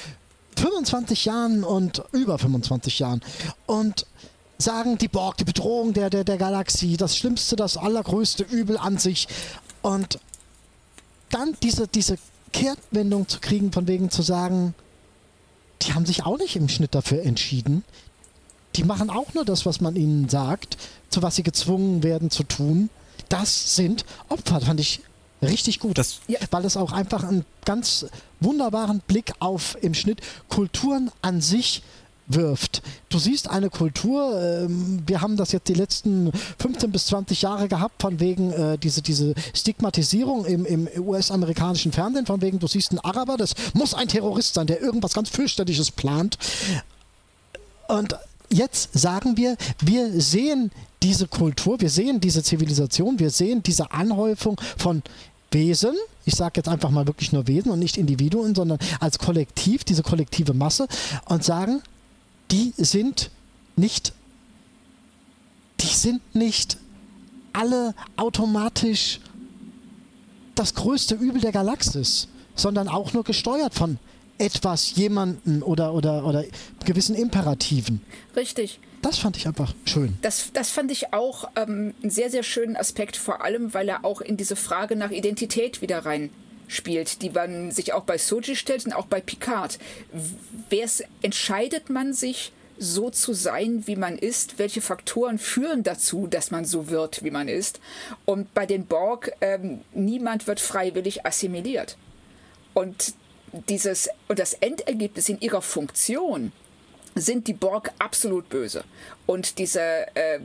25 0.58 1.26
Jahren 1.26 1.64
und 1.64 2.04
über 2.12 2.38
25 2.38 3.00
Jahren 3.00 3.22
und 3.66 4.06
sagen 4.58 4.98
die 4.98 5.08
Borg, 5.08 5.38
die 5.38 5.44
Bedrohung 5.44 5.94
der, 5.94 6.10
der, 6.10 6.24
der 6.24 6.38
Galaxie, 6.38 6.98
das 6.98 7.18
Schlimmste, 7.18 7.56
das 7.56 7.78
allergrößte 7.78 8.44
Übel 8.44 8.78
an 8.78 8.98
sich 8.98 9.28
und 9.82 10.20
dann 11.30 11.56
diese, 11.62 11.88
diese 11.88 12.18
Kehrtwendung 12.54 13.28
zu 13.28 13.40
kriegen, 13.40 13.72
von 13.72 13.88
wegen 13.88 14.10
zu 14.10 14.22
sagen, 14.22 14.74
die 15.84 15.94
haben 15.94 16.06
sich 16.06 16.26
auch 16.26 16.38
nicht 16.38 16.56
im 16.56 16.70
Schnitt 16.70 16.96
dafür 16.96 17.22
entschieden. 17.24 17.84
Die 18.76 18.84
machen 18.84 19.10
auch 19.10 19.34
nur 19.34 19.46
das, 19.46 19.66
was 19.66 19.82
man 19.82 19.96
ihnen 19.96 20.30
sagt, 20.30 20.78
zu 21.10 21.22
was 21.22 21.36
sie 21.36 21.44
gezwungen 21.44 22.04
werden 22.04 22.32
zu 22.32 22.44
tun 22.44 22.90
das 23.30 23.76
sind 23.76 24.06
Opfer. 24.30 24.62
Fand 24.62 24.80
ich 24.80 25.02
richtig 25.42 25.80
gut. 25.80 25.98
Das. 25.98 26.20
Weil 26.52 26.66
es 26.66 26.78
auch 26.78 26.92
einfach 26.92 27.24
einen 27.24 27.46
ganz 27.66 28.06
wunderbaren 28.40 29.02
Blick 29.08 29.34
auf 29.40 29.78
im 29.82 29.94
Schnitt 29.94 30.22
Kulturen 30.50 31.12
an 31.22 31.42
sich 31.42 31.84
wirft. 32.28 32.82
Du 33.10 33.20
siehst 33.20 33.50
eine 33.50 33.70
Kultur, 33.70 34.40
ähm, 34.42 35.02
wir 35.06 35.22
haben 35.22 35.38
das 35.38 35.52
jetzt 35.52 35.70
die 35.70 35.74
letzten 35.74 36.32
15 36.60 36.92
bis 36.92 37.08
20 37.08 37.42
Jahre 37.42 37.68
gehabt, 37.68 38.02
von 38.02 38.20
wegen 38.20 38.52
äh, 38.52 38.78
diese, 38.78 39.02
diese 39.02 39.34
Stigmatisierung 39.54 40.46
im, 40.46 40.66
im 40.66 40.88
US-amerikanischen 40.98 41.92
Fernsehen, 41.92 42.26
von 42.26 42.42
wegen, 42.42 42.60
du 42.60 42.68
siehst 42.68 42.92
einen 42.92 43.00
Araber, 43.00 43.38
das 43.38 43.56
muss 43.74 43.94
ein 43.94 44.08
Terrorist 44.08 44.54
sein, 44.54 44.68
der 44.68 44.82
irgendwas 44.82 45.14
ganz 45.14 45.30
fürchterliches 45.30 45.92
plant. 45.92 46.38
Und 47.88 48.16
jetzt 48.50 48.90
sagen 48.98 49.38
wir, 49.38 49.56
wir 49.80 50.20
sehen 50.20 50.72
diese 51.02 51.28
Kultur, 51.28 51.80
wir 51.80 51.90
sehen 51.90 52.20
diese 52.20 52.44
Zivilisation, 52.44 53.20
wir 53.20 53.30
sehen 53.30 53.64
diese 53.64 53.92
Anhäufung 53.92 54.60
von 54.78 55.04
Wesen, 55.52 55.96
ich 56.26 56.36
sage 56.36 56.54
jetzt 56.58 56.68
einfach 56.68 56.90
mal 56.90 57.08
wirklich 57.08 57.32
nur 57.32 57.48
Wesen 57.48 57.72
und 57.72 57.80
nicht 57.80 57.98
Individuen, 57.98 58.54
sondern 58.54 58.80
als 59.00 59.18
Kollektiv, 59.18 59.86
diese 59.86 60.04
kollektive 60.04 60.54
Masse 60.54 60.88
und 61.26 61.44
sagen, 61.44 61.82
die 62.52 62.74
sind 62.78 63.32
nicht, 63.76 64.14
die 65.80 65.88
sind 65.88 66.36
nicht 66.36 66.78
alle 67.54 67.94
automatisch 68.16 69.20
das 70.56 70.74
größte 70.74 71.16
Übel 71.16 71.42
der 71.42 71.52
Galaxis, 71.52 72.28
sondern 72.56 72.88
auch 72.88 73.14
nur 73.14 73.24
gesteuert 73.24 73.74
von 73.74 74.00
etwas, 74.40 74.96
jemanden 74.96 75.64
oder, 75.64 75.94
oder, 75.94 76.26
oder 76.26 76.46
gewissen 76.86 77.16
Imperativen. 77.16 78.02
Richtig. 78.36 78.80
Das 79.02 79.20
fand 79.20 79.38
ich 79.38 79.48
einfach 79.48 79.74
schön. 79.86 80.18
Das, 80.22 80.52
das 80.54 80.70
fand 80.70 80.92
ich 80.92 81.14
auch 81.14 81.50
ähm, 81.56 81.94
einen 82.02 82.12
sehr, 82.12 82.30
sehr 82.30 82.44
schönen 82.44 82.76
Aspekt, 82.76 83.16
vor 83.16 83.44
allem, 83.44 83.74
weil 83.74 83.90
er 83.90 84.06
auch 84.06 84.22
in 84.22 84.38
diese 84.38 84.56
Frage 84.56 84.96
nach 84.96 85.12
Identität 85.12 85.82
wieder 85.82 86.06
rein 86.06 86.30
spielt, 86.68 87.22
die 87.22 87.30
man 87.30 87.72
sich 87.72 87.94
auch 87.94 88.04
bei 88.04 88.18
Soji 88.18 88.56
stellt 88.56 88.86
und 88.86 88.94
auch 88.94 89.06
bei 89.08 89.22
Picard. 89.22 89.80
Wer's, 90.70 91.04
entscheidet 91.22 91.90
man 91.90 92.14
sich, 92.14 92.52
so 92.80 93.10
zu 93.10 93.34
sein, 93.34 93.84
wie 93.88 93.96
man 93.96 94.18
ist? 94.18 94.60
Welche 94.60 94.82
Faktoren 94.82 95.40
führen 95.40 95.84
dazu, 95.84 96.28
dass 96.28 96.52
man 96.52 96.66
so 96.66 96.90
wird, 96.90 97.24
wie 97.24 97.32
man 97.32 97.48
ist? 97.48 97.80
Und 98.26 98.54
bei 98.54 98.66
den 98.66 98.86
Borg, 98.86 99.32
ähm, 99.42 99.82
niemand 99.94 100.48
wird 100.48 100.60
freiwillig 100.60 101.26
assimiliert. 101.26 101.98
Und 102.74 103.14
dieses 103.70 104.10
und 104.28 104.40
das 104.40 104.54
Endergebnis 104.54 105.30
in 105.30 105.40
ihrer 105.40 105.62
Funktion 105.62 106.52
sind 107.16 107.48
die 107.48 107.54
Borg 107.54 107.92
absolut 107.98 108.48
böse. 108.50 108.84
Und 109.26 109.58
diese, 109.58 109.82
äh, 110.14 110.40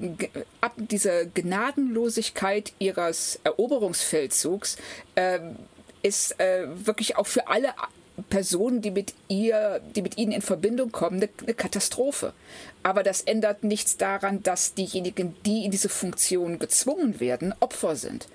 diese 0.76 1.26
Gnadenlosigkeit 1.34 2.72
ihres 2.78 3.38
Eroberungsfeldzugs 3.44 4.76
äh, 5.14 5.40
ist 6.03 6.38
äh, 6.40 6.66
wirklich 6.86 7.16
auch 7.16 7.26
für 7.26 7.48
alle 7.48 7.74
Personen, 8.28 8.82
die 8.82 8.90
mit 8.90 9.14
ihr, 9.28 9.80
die 9.96 10.03
mit 10.03 10.18
ihnen 10.18 10.32
in 10.32 10.42
Verbindung 10.42 10.92
kommen, 10.92 11.16
eine, 11.16 11.28
eine, 11.42 11.55
Katastrophe. 11.55 12.32
Aber 12.82 13.03
das 13.03 13.22
ändert 13.22 13.64
nichts 13.64 13.96
daran, 13.96 14.42
dass 14.42 14.74
diejenigen, 14.74 15.34
die 15.46 15.64
in 15.64 15.70
diese 15.70 15.88
Funktion 15.88 16.59
gezwungen 16.59 17.20
werden, 17.20 17.55
Opfer 17.61 17.96
sind. 17.96 18.28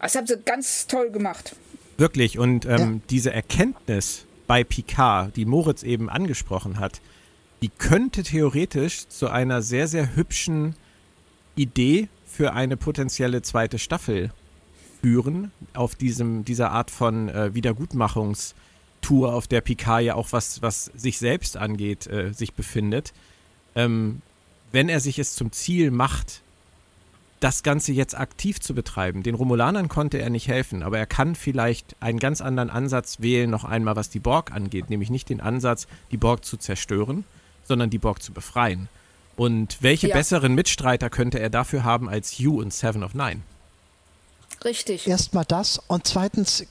Das 0.00 0.14
haben 0.14 0.26
sie 0.26 0.38
ganz 0.38 0.86
toll 0.86 1.10
gemacht. 1.10 1.56
Wirklich. 1.96 2.38
Und 2.38 2.64
ähm, 2.64 2.78
ja. 2.78 3.00
diese 3.10 3.32
Erkenntnis 3.32 4.24
bei 4.46 4.64
Picard, 4.64 5.36
die 5.36 5.44
Moritz 5.44 5.82
eben 5.82 6.08
angesprochen 6.08 6.80
hat, 6.80 7.00
die 7.60 7.68
könnte 7.68 8.22
theoretisch 8.22 9.08
zu 9.08 9.28
einer 9.28 9.62
sehr, 9.62 9.88
sehr 9.88 10.14
hübschen 10.14 10.76
Idee 11.56 12.08
für 12.24 12.52
eine 12.52 12.76
potenzielle 12.76 13.42
zweite 13.42 13.78
Staffel 13.78 14.30
führen, 15.00 15.52
auf 15.74 15.94
diesem, 15.94 16.44
dieser 16.44 16.70
Art 16.70 16.90
von 16.90 17.28
äh, 17.28 17.54
Wiedergutmachungstour, 17.54 19.34
auf 19.34 19.46
der 19.46 19.60
Picard 19.60 20.02
ja 20.02 20.14
auch 20.14 20.32
was, 20.32 20.62
was 20.62 20.86
sich 20.94 21.18
selbst 21.18 21.56
angeht, 21.56 22.06
äh, 22.06 22.32
sich 22.32 22.54
befindet. 22.54 23.12
Ähm, 23.74 24.22
wenn 24.72 24.88
er 24.88 25.00
sich 25.00 25.18
es 25.18 25.34
zum 25.34 25.52
Ziel 25.52 25.90
macht, 25.90 26.42
das 27.40 27.62
Ganze 27.62 27.92
jetzt 27.92 28.18
aktiv 28.18 28.60
zu 28.60 28.74
betreiben. 28.74 29.22
Den 29.22 29.34
Romulanern 29.34 29.88
konnte 29.88 30.18
er 30.18 30.30
nicht 30.30 30.48
helfen, 30.48 30.82
aber 30.82 30.98
er 30.98 31.06
kann 31.06 31.34
vielleicht 31.34 31.96
einen 32.00 32.18
ganz 32.18 32.40
anderen 32.40 32.70
Ansatz 32.70 33.20
wählen, 33.20 33.48
noch 33.48 33.64
einmal 33.64 33.96
was 33.96 34.10
die 34.10 34.18
Borg 34.18 34.52
angeht, 34.52 34.90
nämlich 34.90 35.10
nicht 35.10 35.28
den 35.28 35.40
Ansatz, 35.40 35.86
die 36.10 36.16
Borg 36.16 36.44
zu 36.44 36.56
zerstören, 36.56 37.24
sondern 37.64 37.90
die 37.90 37.98
Borg 37.98 38.22
zu 38.22 38.32
befreien. 38.32 38.88
Und 39.36 39.78
welche 39.82 40.08
ja. 40.08 40.16
besseren 40.16 40.54
Mitstreiter 40.54 41.10
könnte 41.10 41.38
er 41.38 41.48
dafür 41.48 41.84
haben 41.84 42.08
als 42.08 42.32
Hugh 42.32 42.60
und 42.60 42.72
Seven 42.72 43.04
of 43.04 43.14
Nine? 43.14 43.42
Richtig. 44.64 45.06
Erstmal 45.06 45.44
das 45.44 45.80
und 45.86 46.06
zweitens, 46.06 46.64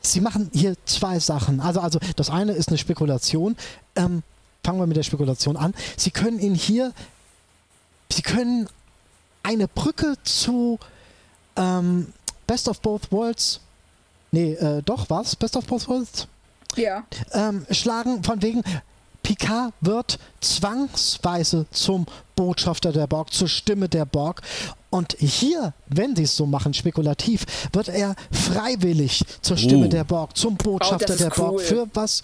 sie 0.00 0.20
machen 0.20 0.50
hier 0.52 0.76
zwei 0.84 1.18
Sachen. 1.18 1.60
Also, 1.60 1.80
also 1.80 1.98
das 2.16 2.30
eine 2.30 2.52
ist 2.52 2.68
eine 2.68 2.78
Spekulation. 2.78 3.56
Ähm, 3.96 4.22
fangen 4.62 4.78
wir 4.78 4.86
mit 4.86 4.96
der 4.96 5.02
Spekulation 5.02 5.56
an. 5.56 5.74
Sie 5.96 6.10
können 6.10 6.38
ihn 6.38 6.54
hier, 6.54 6.92
sie 8.12 8.22
können 8.22 8.68
eine 9.42 9.68
Brücke 9.68 10.16
zu 10.24 10.78
ähm, 11.56 12.12
Best 12.46 12.68
of 12.68 12.80
Both 12.80 13.10
Worlds, 13.12 13.60
nee, 14.30 14.52
äh, 14.54 14.82
doch, 14.82 15.08
was? 15.10 15.36
Best 15.36 15.56
of 15.56 15.66
Both 15.66 15.88
Worlds? 15.88 16.26
Ja. 16.76 17.04
Ähm, 17.32 17.66
schlagen 17.70 18.22
von 18.22 18.42
wegen, 18.42 18.62
Picard 19.26 19.72
wird 19.80 20.20
zwangsweise 20.40 21.66
zum 21.72 22.06
Botschafter 22.36 22.92
der 22.92 23.08
Borg, 23.08 23.32
zur 23.32 23.48
Stimme 23.48 23.88
der 23.88 24.04
Borg. 24.04 24.40
Und 24.88 25.16
hier, 25.18 25.74
wenn 25.88 26.14
sie 26.14 26.22
es 26.22 26.36
so 26.36 26.46
machen, 26.46 26.72
spekulativ, 26.72 27.44
wird 27.72 27.88
er 27.88 28.14
freiwillig 28.30 29.24
zur 29.42 29.56
Stimme 29.56 29.86
uh. 29.86 29.88
der 29.88 30.04
Borg, 30.04 30.36
zum 30.36 30.56
Botschafter 30.56 31.14
oh, 31.14 31.16
der 31.16 31.38
cool. 31.38 31.44
Borg, 31.44 31.60
für 31.60 31.88
was 31.92 32.22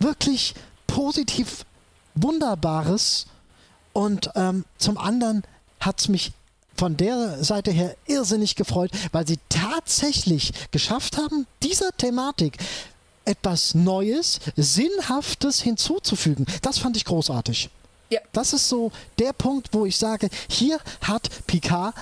wirklich 0.00 0.54
positiv 0.88 1.64
Wunderbares. 2.16 3.26
Und 3.92 4.28
ähm, 4.34 4.64
zum 4.78 4.98
anderen 4.98 5.44
hat 5.78 6.00
es 6.00 6.08
mich 6.08 6.32
von 6.74 6.96
der 6.96 7.44
Seite 7.44 7.70
her 7.70 7.94
irrsinnig 8.06 8.56
gefreut, 8.56 8.90
weil 9.12 9.28
sie 9.28 9.38
tatsächlich 9.48 10.52
geschafft 10.72 11.18
haben, 11.18 11.46
dieser 11.62 11.96
Thematik 11.96 12.58
etwas 13.24 13.74
Neues, 13.74 14.40
Sinnhaftes 14.56 15.60
hinzuzufügen. 15.60 16.46
Das 16.62 16.78
fand 16.78 16.96
ich 16.96 17.04
großartig. 17.04 17.70
Ja. 18.10 18.20
Das 18.32 18.52
ist 18.52 18.68
so 18.68 18.92
der 19.18 19.32
Punkt, 19.32 19.68
wo 19.72 19.86
ich 19.86 19.96
sage, 19.96 20.28
hier 20.48 20.78
hat 21.00 21.30
Picard 21.46 21.94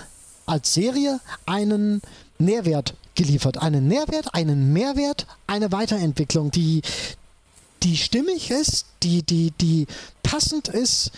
als 0.46 0.74
Serie 0.74 1.20
einen 1.46 2.02
Nährwert 2.38 2.94
geliefert. 3.14 3.58
Einen 3.58 3.86
Nährwert, 3.86 4.34
einen 4.34 4.72
Mehrwert, 4.72 5.26
eine 5.46 5.70
Weiterentwicklung, 5.70 6.50
die, 6.50 6.82
die 7.82 7.96
stimmig 7.96 8.50
ist, 8.50 8.86
die, 9.02 9.22
die, 9.22 9.52
die 9.60 9.86
passend 10.22 10.68
ist, 10.68 11.12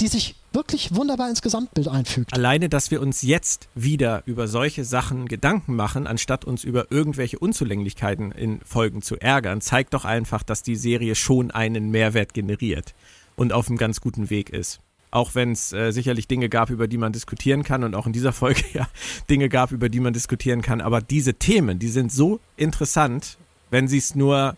die 0.00 0.08
sich 0.08 0.34
wirklich 0.52 0.94
wunderbar 0.94 1.28
ins 1.28 1.42
Gesamtbild 1.42 1.88
einfügt. 1.88 2.32
Alleine, 2.32 2.68
dass 2.68 2.90
wir 2.90 3.00
uns 3.00 3.22
jetzt 3.22 3.68
wieder 3.74 4.22
über 4.26 4.48
solche 4.48 4.84
Sachen 4.84 5.26
Gedanken 5.26 5.76
machen, 5.76 6.06
anstatt 6.06 6.44
uns 6.44 6.64
über 6.64 6.90
irgendwelche 6.90 7.38
Unzulänglichkeiten 7.38 8.32
in 8.32 8.60
Folgen 8.60 9.02
zu 9.02 9.16
ärgern, 9.16 9.60
zeigt 9.60 9.94
doch 9.94 10.04
einfach, 10.04 10.42
dass 10.42 10.62
die 10.62 10.76
Serie 10.76 11.14
schon 11.14 11.50
einen 11.50 11.90
Mehrwert 11.90 12.34
generiert 12.34 12.94
und 13.36 13.52
auf 13.52 13.68
einem 13.68 13.76
ganz 13.76 14.00
guten 14.00 14.30
Weg 14.30 14.50
ist. 14.50 14.80
Auch 15.10 15.34
wenn 15.34 15.52
es 15.52 15.72
äh, 15.72 15.92
sicherlich 15.92 16.26
Dinge 16.26 16.48
gab, 16.48 16.70
über 16.70 16.88
die 16.88 16.98
man 16.98 17.12
diskutieren 17.12 17.62
kann 17.62 17.84
und 17.84 17.94
auch 17.94 18.06
in 18.06 18.12
dieser 18.12 18.32
Folge 18.32 18.64
ja 18.72 18.88
Dinge 19.30 19.48
gab, 19.48 19.72
über 19.72 19.88
die 19.88 20.00
man 20.00 20.12
diskutieren 20.12 20.62
kann. 20.62 20.80
Aber 20.80 21.00
diese 21.00 21.34
Themen, 21.34 21.78
die 21.78 21.88
sind 21.88 22.12
so 22.12 22.40
interessant, 22.56 23.38
wenn 23.70 23.88
sie 23.88 23.98
es 23.98 24.14
nur 24.14 24.56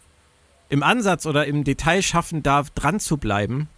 im 0.69 0.83
Ansatz 0.83 1.27
oder 1.27 1.47
im 1.47 1.65
Detail 1.65 2.03
schaffen 2.03 2.43
darf, 2.43 2.71
dran 2.71 3.01
zu 3.01 3.17
bleiben. 3.17 3.69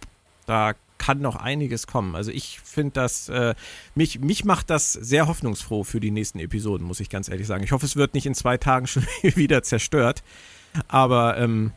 Da 0.45 0.73
kann 1.01 1.19
noch 1.19 1.35
einiges 1.35 1.87
kommen. 1.87 2.15
Also 2.15 2.29
ich 2.29 2.59
finde 2.59 2.91
das, 2.93 3.27
äh, 3.27 3.55
mich, 3.95 4.19
mich 4.19 4.45
macht 4.45 4.69
das 4.69 4.93
sehr 4.93 5.27
hoffnungsfroh 5.27 5.83
für 5.83 5.99
die 5.99 6.11
nächsten 6.11 6.37
Episoden, 6.37 6.85
muss 6.85 6.99
ich 6.99 7.09
ganz 7.09 7.27
ehrlich 7.27 7.47
sagen. 7.47 7.63
Ich 7.63 7.71
hoffe, 7.71 7.87
es 7.87 7.95
wird 7.95 8.13
nicht 8.13 8.27
in 8.27 8.35
zwei 8.35 8.57
Tagen 8.57 8.85
schon 8.87 9.03
wieder 9.23 9.63
zerstört. 9.63 10.21
Aber 10.87 11.37
ähm, 11.39 11.71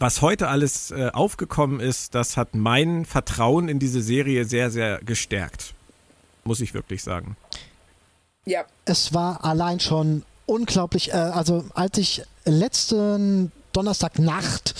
was 0.00 0.20
heute 0.20 0.48
alles 0.48 0.90
äh, 0.90 1.10
aufgekommen 1.12 1.78
ist, 1.78 2.16
das 2.16 2.36
hat 2.36 2.56
mein 2.56 3.04
Vertrauen 3.04 3.68
in 3.68 3.78
diese 3.78 4.02
Serie 4.02 4.46
sehr, 4.46 4.70
sehr 4.72 4.98
gestärkt. 5.04 5.72
Muss 6.42 6.60
ich 6.60 6.74
wirklich 6.74 7.04
sagen. 7.04 7.36
Ja. 8.46 8.64
Es 8.84 9.14
war 9.14 9.44
allein 9.44 9.78
schon 9.78 10.24
unglaublich. 10.46 11.12
Äh, 11.12 11.18
also, 11.18 11.64
als 11.74 11.96
ich 11.98 12.22
letzten 12.44 13.52
Donnerstagnacht 13.72 14.74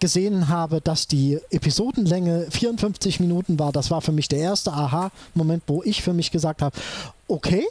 gesehen 0.00 0.48
habe, 0.48 0.80
dass 0.80 1.06
die 1.06 1.40
Episodenlänge 1.50 2.50
54 2.50 3.20
Minuten 3.20 3.58
war, 3.58 3.72
das 3.72 3.90
war 3.90 4.00
für 4.00 4.12
mich 4.12 4.28
der 4.28 4.38
erste 4.38 4.72
Aha-Moment, 4.72 5.64
wo 5.66 5.82
ich 5.82 6.02
für 6.02 6.12
mich 6.12 6.30
gesagt 6.30 6.62
habe, 6.62 6.76
okay, 7.26 7.66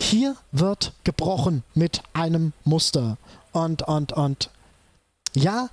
hier 0.00 0.36
wird 0.52 0.92
gebrochen 1.04 1.62
mit 1.74 2.02
einem 2.12 2.52
Muster. 2.64 3.16
Und, 3.52 3.82
und, 3.82 4.12
und 4.12 4.50
ja, 5.34 5.68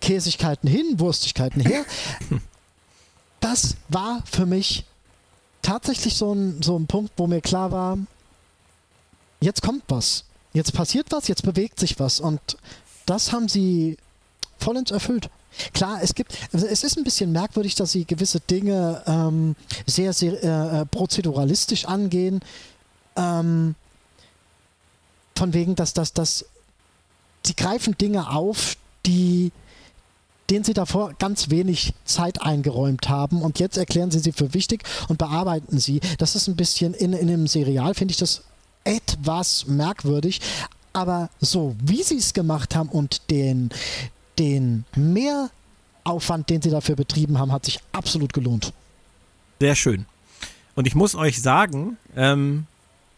Käsigkeiten 0.00 0.68
hin, 0.68 0.98
Wurstigkeiten 0.98 1.60
her. 1.60 1.84
Das 3.40 3.76
war 3.88 4.20
für 4.26 4.46
mich 4.46 4.84
tatsächlich 5.62 6.16
so 6.16 6.34
ein, 6.34 6.60
so 6.60 6.76
ein 6.76 6.88
Punkt, 6.88 7.12
wo 7.16 7.28
mir 7.28 7.40
klar 7.40 7.70
war, 7.70 7.96
jetzt 9.40 9.62
kommt 9.62 9.84
was. 9.86 10.24
Jetzt 10.52 10.72
passiert 10.72 11.06
was, 11.10 11.28
jetzt 11.28 11.44
bewegt 11.44 11.78
sich 11.78 12.00
was. 12.00 12.18
Und 12.18 12.40
das 13.06 13.30
haben 13.30 13.48
sie 13.48 13.96
vollends 14.58 14.90
erfüllt. 14.90 15.30
Klar, 15.72 16.00
es 16.02 16.14
gibt, 16.14 16.32
es 16.52 16.82
ist 16.82 16.96
ein 16.96 17.04
bisschen 17.04 17.32
merkwürdig, 17.32 17.74
dass 17.74 17.92
sie 17.92 18.04
gewisse 18.04 18.40
Dinge 18.40 19.02
ähm, 19.06 19.56
sehr, 19.86 20.12
sehr 20.12 20.42
äh, 20.42 20.86
prozeduralistisch 20.86 21.84
angehen. 21.86 22.40
Ähm, 23.16 23.74
von 25.36 25.52
wegen, 25.54 25.74
dass 25.74 25.94
das, 25.94 26.12
dass 26.12 26.44
sie 27.44 27.54
greifen 27.54 27.96
Dinge 27.96 28.30
auf, 28.30 28.76
die 29.06 29.52
denen 30.50 30.64
sie 30.64 30.72
davor 30.72 31.12
ganz 31.18 31.50
wenig 31.50 31.92
Zeit 32.04 32.40
eingeräumt 32.40 33.08
haben 33.08 33.42
und 33.42 33.58
jetzt 33.58 33.76
erklären 33.76 34.10
sie 34.10 34.18
sie 34.18 34.32
für 34.32 34.54
wichtig 34.54 34.82
und 35.08 35.18
bearbeiten 35.18 35.78
sie. 35.78 36.00
Das 36.16 36.34
ist 36.34 36.48
ein 36.48 36.56
bisschen 36.56 36.94
in, 36.94 37.12
in 37.12 37.28
einem 37.28 37.46
Serial, 37.46 37.94
finde 37.94 38.12
ich 38.12 38.18
das 38.18 38.44
etwas 38.84 39.66
merkwürdig, 39.66 40.40
aber 40.92 41.28
so 41.40 41.76
wie 41.82 42.02
sie 42.02 42.16
es 42.16 42.32
gemacht 42.32 42.74
haben 42.74 42.88
und 42.88 43.30
den, 43.30 43.68
den 44.38 44.84
Mehraufwand, 44.96 46.50
den 46.50 46.62
sie 46.62 46.70
dafür 46.70 46.96
betrieben 46.96 47.38
haben, 47.38 47.52
hat 47.52 47.64
sich 47.64 47.80
absolut 47.92 48.32
gelohnt. 48.32 48.72
Sehr 49.60 49.74
schön. 49.74 50.06
Und 50.74 50.86
ich 50.86 50.94
muss 50.94 51.14
euch 51.14 51.42
sagen, 51.42 51.96
ähm, 52.16 52.66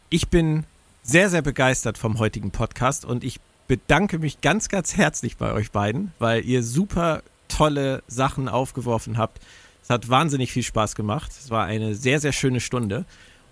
ich 0.09 0.29
bin 0.29 0.64
sehr, 1.03 1.29
sehr 1.31 1.43
begeistert 1.43 1.99
vom 1.99 2.18
heutigen 2.18 2.51
Podcast 2.51 3.05
und 3.05 3.25
ich 3.25 3.41
bedanke 3.68 4.18
mich 4.18 4.41
ganz, 4.41 4.68
ganz 4.68 4.97
herzlich 4.97 5.37
bei 5.37 5.53
euch 5.53 5.71
beiden, 5.71 6.12
weil 6.18 6.45
ihr 6.45 6.62
super 6.62 7.23
tolle 7.49 8.03
Sachen 8.09 8.49
aufgeworfen 8.49 9.18
habt. 9.18 9.41
Es 9.83 9.91
hat 9.91 10.09
wahnsinnig 10.09 10.53
viel 10.53 10.62
Spaß 10.62 10.95
gemacht. 10.95 11.31
Es 11.39 11.51
war 11.51 11.66
eine 11.66 11.95
sehr, 11.95 12.21
sehr 12.21 12.33
schöne 12.33 12.61
Stunde. 12.61 13.05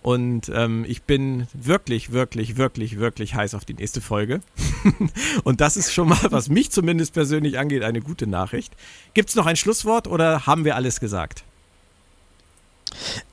Und 0.08 0.50
ähm, 0.54 0.86
ich 0.88 1.02
bin 1.02 1.48
wirklich, 1.52 2.12
wirklich, 2.12 2.56
wirklich, 2.56 2.98
wirklich 2.98 3.34
heiß 3.34 3.52
auf 3.52 3.66
die 3.66 3.74
nächste 3.74 4.00
Folge. 4.00 4.40
und 5.44 5.60
das 5.60 5.76
ist 5.76 5.92
schon 5.92 6.08
mal, 6.08 6.16
was 6.30 6.48
mich 6.48 6.70
zumindest 6.70 7.12
persönlich 7.12 7.58
angeht, 7.58 7.82
eine 7.82 8.00
gute 8.00 8.26
Nachricht. 8.26 8.72
Gibt 9.12 9.28
es 9.28 9.34
noch 9.36 9.44
ein 9.44 9.56
Schlusswort 9.56 10.08
oder 10.08 10.46
haben 10.46 10.64
wir 10.64 10.76
alles 10.76 11.00
gesagt? 11.00 11.44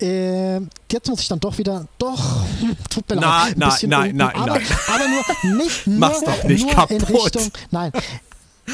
Äh, 0.01 0.57
jetzt 0.91 1.07
muss 1.07 1.21
ich 1.21 1.29
dann 1.29 1.39
doch 1.39 1.57
wieder, 1.57 1.87
doch, 1.97 2.43
tut 2.89 3.07
mir 3.07 3.21
leid. 3.21 3.57
Nein, 3.57 3.77
nein, 3.83 3.87
nein, 3.87 4.15
nein, 4.17 4.35
aber, 4.35 4.59
nein. 4.59 4.67
aber 4.93 5.07
nur 5.07 5.57
nicht, 5.63 5.87
nur, 5.87 5.99
Mach's 5.99 6.23
doch 6.25 6.43
nicht 6.43 6.69
kaputt. 6.69 6.91
in 6.91 7.15
Richtung, 7.15 7.51
nein, 7.71 7.91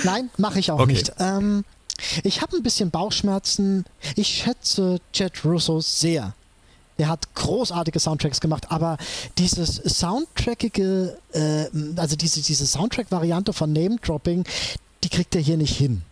nein, 0.04 0.32
mache 0.38 0.58
ich 0.58 0.72
auch 0.72 0.80
Okay. 0.80 0.94
nicht. 0.94 1.14
Ähm, 1.20 1.66
ich 2.24 2.42
habe 2.42 2.58
ein 2.58 2.64
bisschen 2.64 2.90
Bauchschmerzen. 2.90 3.86
Ich 4.16 4.28
schätze 4.28 5.00
Jet 5.14 5.46
Russo 5.46 5.82
sehr. 5.82 6.34
Er 7.02 7.10
hat 7.10 7.34
großartige 7.36 8.00
Soundtracks 8.00 8.40
gemacht, 8.40 8.68
aber 8.70 8.98
dieses 9.38 9.76
soundtrackige, 9.76 11.18
äh, 11.34 11.66
also 11.96 12.16
diese, 12.16 12.42
diese 12.42 12.66
Soundtrack-Variante 12.66 13.54
von 13.54 13.74
Name-Dropping, 13.74 14.46
die 15.04 15.10
kriegt 15.10 15.36
er 15.36 15.42
hier 15.42 15.58
nicht 15.58 15.76
hin. 15.76 16.04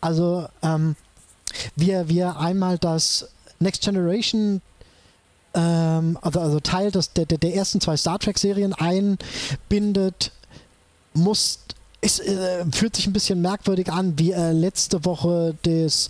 Also, 0.00 0.46
ähm, 0.62 0.94
wir, 1.74 2.08
wir 2.08 2.38
einmal 2.38 2.78
das 2.78 3.28
Next 3.58 3.82
Generation, 3.82 4.60
ähm, 5.54 6.18
also, 6.20 6.40
also 6.40 6.60
Teil 6.60 6.90
des, 6.90 7.12
der, 7.14 7.26
der 7.26 7.38
der 7.38 7.54
ersten 7.54 7.80
zwei 7.80 7.96
Star 7.96 8.18
Trek-Serien 8.18 8.74
einbindet, 8.74 10.32
muss 11.14 11.60
es 12.02 12.20
äh, 12.20 12.64
fühlt 12.72 12.94
sich 12.94 13.06
ein 13.06 13.12
bisschen 13.12 13.40
merkwürdig 13.40 13.90
an, 13.90 14.18
wie 14.18 14.32
er 14.32 14.52
letzte 14.52 15.04
Woche 15.04 15.56
das 15.62 16.08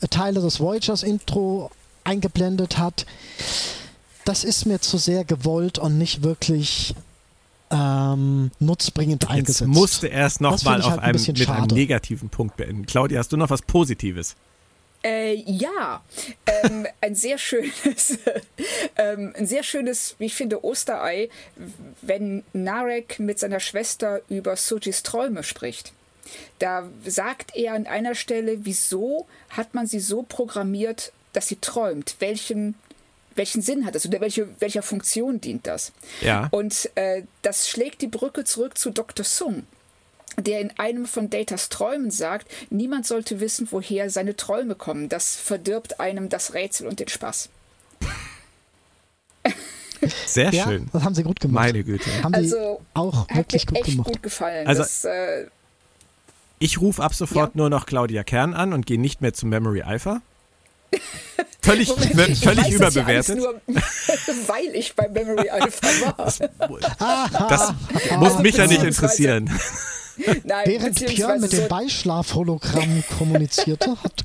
äh, 0.00 0.08
Teile 0.08 0.40
des 0.40 0.60
Voyagers 0.60 1.02
Intro 1.02 1.70
eingeblendet 2.06 2.78
hat. 2.78 3.06
Das 4.24 4.44
ist 4.44 4.66
mir 4.66 4.80
zu 4.80 4.98
sehr 4.98 5.24
gewollt 5.24 5.78
und 5.78 5.98
nicht 5.98 6.22
wirklich 6.22 6.94
ähm, 7.70 8.50
nutzbringend 8.58 9.24
Jetzt 9.24 9.30
eingesetzt. 9.30 9.68
musste 9.68 10.08
er 10.08 10.26
es 10.26 10.40
nochmal 10.40 10.82
halt 10.82 10.98
ein 11.00 11.14
einem, 11.14 11.20
mit 11.20 11.48
einem 11.48 11.58
schade. 11.60 11.74
negativen 11.74 12.28
Punkt 12.28 12.56
beenden. 12.56 12.86
Claudia, 12.86 13.18
hast 13.18 13.32
du 13.32 13.36
noch 13.36 13.50
was 13.50 13.62
Positives? 13.62 14.36
Äh, 15.04 15.34
ja, 15.34 16.02
ähm, 16.46 16.86
ein 17.00 17.14
sehr 17.14 17.38
schönes, 17.38 18.18
ähm, 18.96 19.32
ein 19.36 19.46
sehr 19.46 19.62
schönes, 19.62 20.16
wie 20.18 20.26
ich 20.26 20.34
finde, 20.34 20.64
Osterei, 20.64 21.28
wenn 22.02 22.42
Narek 22.52 23.20
mit 23.20 23.38
seiner 23.38 23.60
Schwester 23.60 24.20
über 24.28 24.56
Sujis 24.56 25.02
Träume 25.02 25.42
spricht. 25.42 25.92
Da 26.58 26.88
sagt 27.04 27.54
er 27.54 27.74
an 27.74 27.86
einer 27.86 28.16
Stelle, 28.16 28.64
wieso 28.64 29.26
hat 29.50 29.74
man 29.74 29.86
sie 29.86 30.00
so 30.00 30.22
programmiert, 30.22 31.12
dass 31.36 31.48
sie 31.48 31.56
träumt? 31.56 32.16
Welchen, 32.18 32.74
welchen 33.34 33.60
Sinn 33.62 33.84
hat 33.84 33.94
das 33.94 34.06
oder 34.06 34.20
welche, 34.20 34.48
welcher 34.60 34.82
Funktion 34.82 35.40
dient 35.40 35.66
das? 35.66 35.92
Ja. 36.22 36.48
Und 36.50 36.90
äh, 36.94 37.22
das 37.42 37.68
schlägt 37.68 38.00
die 38.02 38.08
Brücke 38.08 38.44
zurück 38.44 38.78
zu 38.78 38.90
Dr. 38.90 39.24
Sung, 39.24 39.64
der 40.38 40.60
in 40.60 40.70
einem 40.78 41.06
von 41.06 41.28
Datas 41.30 41.68
Träumen 41.68 42.10
sagt, 42.10 42.46
niemand 42.70 43.06
sollte 43.06 43.40
wissen, 43.40 43.68
woher 43.70 44.08
seine 44.10 44.36
Träume 44.36 44.74
kommen. 44.74 45.08
Das 45.08 45.36
verdirbt 45.36 46.00
einem 46.00 46.28
das 46.28 46.54
Rätsel 46.54 46.86
und 46.88 47.00
den 47.00 47.08
Spaß. 47.08 47.48
Sehr 50.26 50.52
ja, 50.52 50.64
schön. 50.64 50.88
das 50.92 51.02
haben 51.04 51.14
sie 51.14 51.22
gut 51.22 51.40
gemacht. 51.40 51.66
Meine 51.66 51.82
Güte. 51.82 52.10
Haben 52.22 52.34
Also, 52.34 52.56
sie 52.80 52.86
auch 52.94 53.28
Hat 53.28 53.36
wirklich 53.36 53.64
mir 53.66 53.72
gut 53.72 53.78
echt 53.80 53.90
gemacht. 53.92 54.08
gut 54.08 54.22
gefallen. 54.22 54.66
Also- 54.66 54.82
das, 54.82 55.04
äh, 55.04 55.46
Ich 56.58 56.80
rufe 56.80 57.02
ab 57.02 57.14
sofort 57.14 57.54
Ja. 57.54 57.58
nur 57.58 57.70
noch 57.70 57.84
Claudia 57.86 58.22
Kern 58.24 58.54
an 58.54 58.72
und 58.72 58.86
gehe 58.86 58.98
nicht 59.00 59.20
mehr 59.20 59.32
zu 59.34 59.46
Memory 59.46 59.82
Alpha. 59.82 60.20
Völlig, 61.62 61.88
Moment, 61.88 62.38
völlig 62.38 62.64
das 62.64 62.74
überbewertet. 62.74 63.38
nur, 63.38 63.60
weil 64.46 64.74
ich 64.74 64.94
bei 64.94 65.08
Memory 65.08 65.50
Alpha 65.50 65.86
war. 66.16 67.48
Das 67.48 67.74
muss 68.18 68.30
Also 68.30 68.38
mich 68.38 68.56
ja 68.56 68.68
nicht 68.68 68.84
interessieren. 68.84 69.50
Nein, 70.44 70.66
Während 70.66 71.04
Björn 71.04 71.40
mit 71.40 71.52
dem 71.52 71.68
Beischlafhologramm 71.68 73.04
kommunizierte, 73.18 73.90
hat 74.02 74.24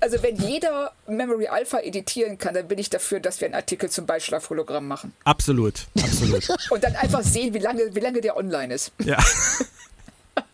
also 0.00 0.22
wenn 0.22 0.36
jeder 0.36 0.92
Memory 1.06 1.48
Alpha 1.48 1.78
editieren 1.80 2.38
kann, 2.38 2.54
dann 2.54 2.68
bin 2.68 2.78
ich 2.78 2.88
dafür, 2.88 3.20
dass 3.20 3.40
wir 3.40 3.46
einen 3.46 3.54
Artikel 3.54 3.90
zum 3.90 4.06
Beischlafhologramm 4.06 4.86
machen. 4.88 5.12
Absolut, 5.24 5.86
absolut. 6.02 6.48
Und 6.70 6.84
dann 6.84 6.96
einfach 6.96 7.22
sehen, 7.22 7.52
wie 7.52 7.58
lange, 7.58 7.94
wie 7.94 8.00
lange 8.00 8.20
der 8.20 8.36
online 8.36 8.72
ist. 8.72 8.92
Ja. 9.04 9.18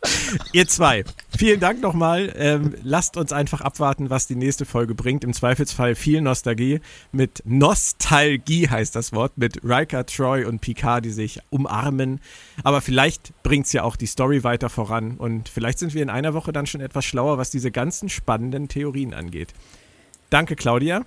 Ihr 0.53 0.67
zwei, 0.67 1.05
vielen 1.37 1.61
Dank 1.61 1.81
nochmal. 1.81 2.33
Ähm, 2.37 2.75
lasst 2.83 3.17
uns 3.17 3.33
einfach 3.33 3.61
abwarten, 3.61 4.11
was 4.11 4.27
die 4.27 4.35
nächste 4.35 4.65
Folge 4.65 4.95
bringt. 4.95 5.25
Im 5.25 5.33
Zweifelsfall 5.33 5.95
viel 5.95 6.21
Nostalgie. 6.21 6.81
Mit 7.13 7.43
Nostalgie 7.45 8.69
heißt 8.69 8.97
das 8.97 9.13
Wort. 9.13 9.39
Mit 9.39 9.63
Riker, 9.63 10.05
Troy 10.07 10.45
und 10.45 10.61
Picard, 10.61 11.05
die 11.05 11.11
sich 11.11 11.41
umarmen. 11.51 12.21
Aber 12.65 12.81
vielleicht 12.81 13.33
bringt 13.43 13.67
es 13.67 13.73
ja 13.73 13.85
auch 13.85 13.97
die 13.97 14.07
Story 14.07 14.43
weiter 14.45 14.69
voran. 14.69 15.17
Und 15.19 15.49
vielleicht 15.49 15.79
sind 15.79 15.95
wir 15.95 16.03
in 16.03 16.11
einer 16.11 16.35
Woche 16.35 16.53
dann 16.53 16.67
schon 16.67 16.81
etwas 16.81 17.05
schlauer, 17.05 17.39
was 17.39 17.51
diese 17.51 17.71
ganzen 17.71 18.09
spannenden 18.09 18.69
Theorien 18.69 19.15
angeht. 19.15 19.49
Danke, 20.31 20.57
Claudia. 20.57 21.05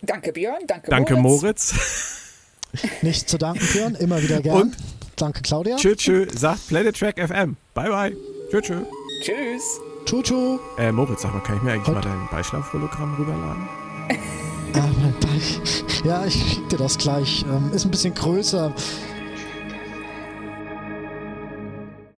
Danke, 0.00 0.32
Björn. 0.32 0.62
Danke, 0.66 0.90
Danke, 0.90 1.16
Moritz. 1.16 1.74
Moritz. 1.74 3.02
Nicht 3.02 3.28
zu 3.28 3.36
danken, 3.36 3.66
Björn. 3.72 3.94
Immer 3.96 4.22
wieder 4.22 4.40
gern. 4.42 4.62
Und? 4.62 4.76
Danke, 5.16 5.42
Claudia. 5.42 5.76
Tschö, 5.76 5.94
tschö, 5.94 6.26
sagt 6.34 6.68
Planet 6.68 6.96
Track 6.98 7.18
FM. 7.18 7.56
Bye, 7.74 7.88
bye. 7.90 8.16
Tschö, 8.50 8.60
tschö. 8.60 8.76
Tschüss. 9.22 9.80
Tschu, 10.04 10.22
tschu. 10.22 10.58
Äh, 10.78 10.90
Moritz, 10.92 11.22
sag 11.22 11.32
mal, 11.32 11.40
kann 11.40 11.56
ich 11.56 11.62
mir 11.62 11.72
eigentlich 11.72 11.88
Und? 11.88 11.94
mal 11.94 12.00
dein 12.00 12.28
Beischlaf-Hologramm 12.30 13.14
rüberladen? 13.16 13.68
Ah, 14.74 14.88
mein 15.00 15.14
Ball. 15.20 15.30
Ja, 16.04 16.24
ich 16.26 16.34
schick 16.34 16.68
dir 16.68 16.78
das 16.78 16.98
gleich. 16.98 17.44
Ähm, 17.48 17.70
ist 17.72 17.84
ein 17.84 17.92
bisschen 17.92 18.12
größer. 18.12 18.72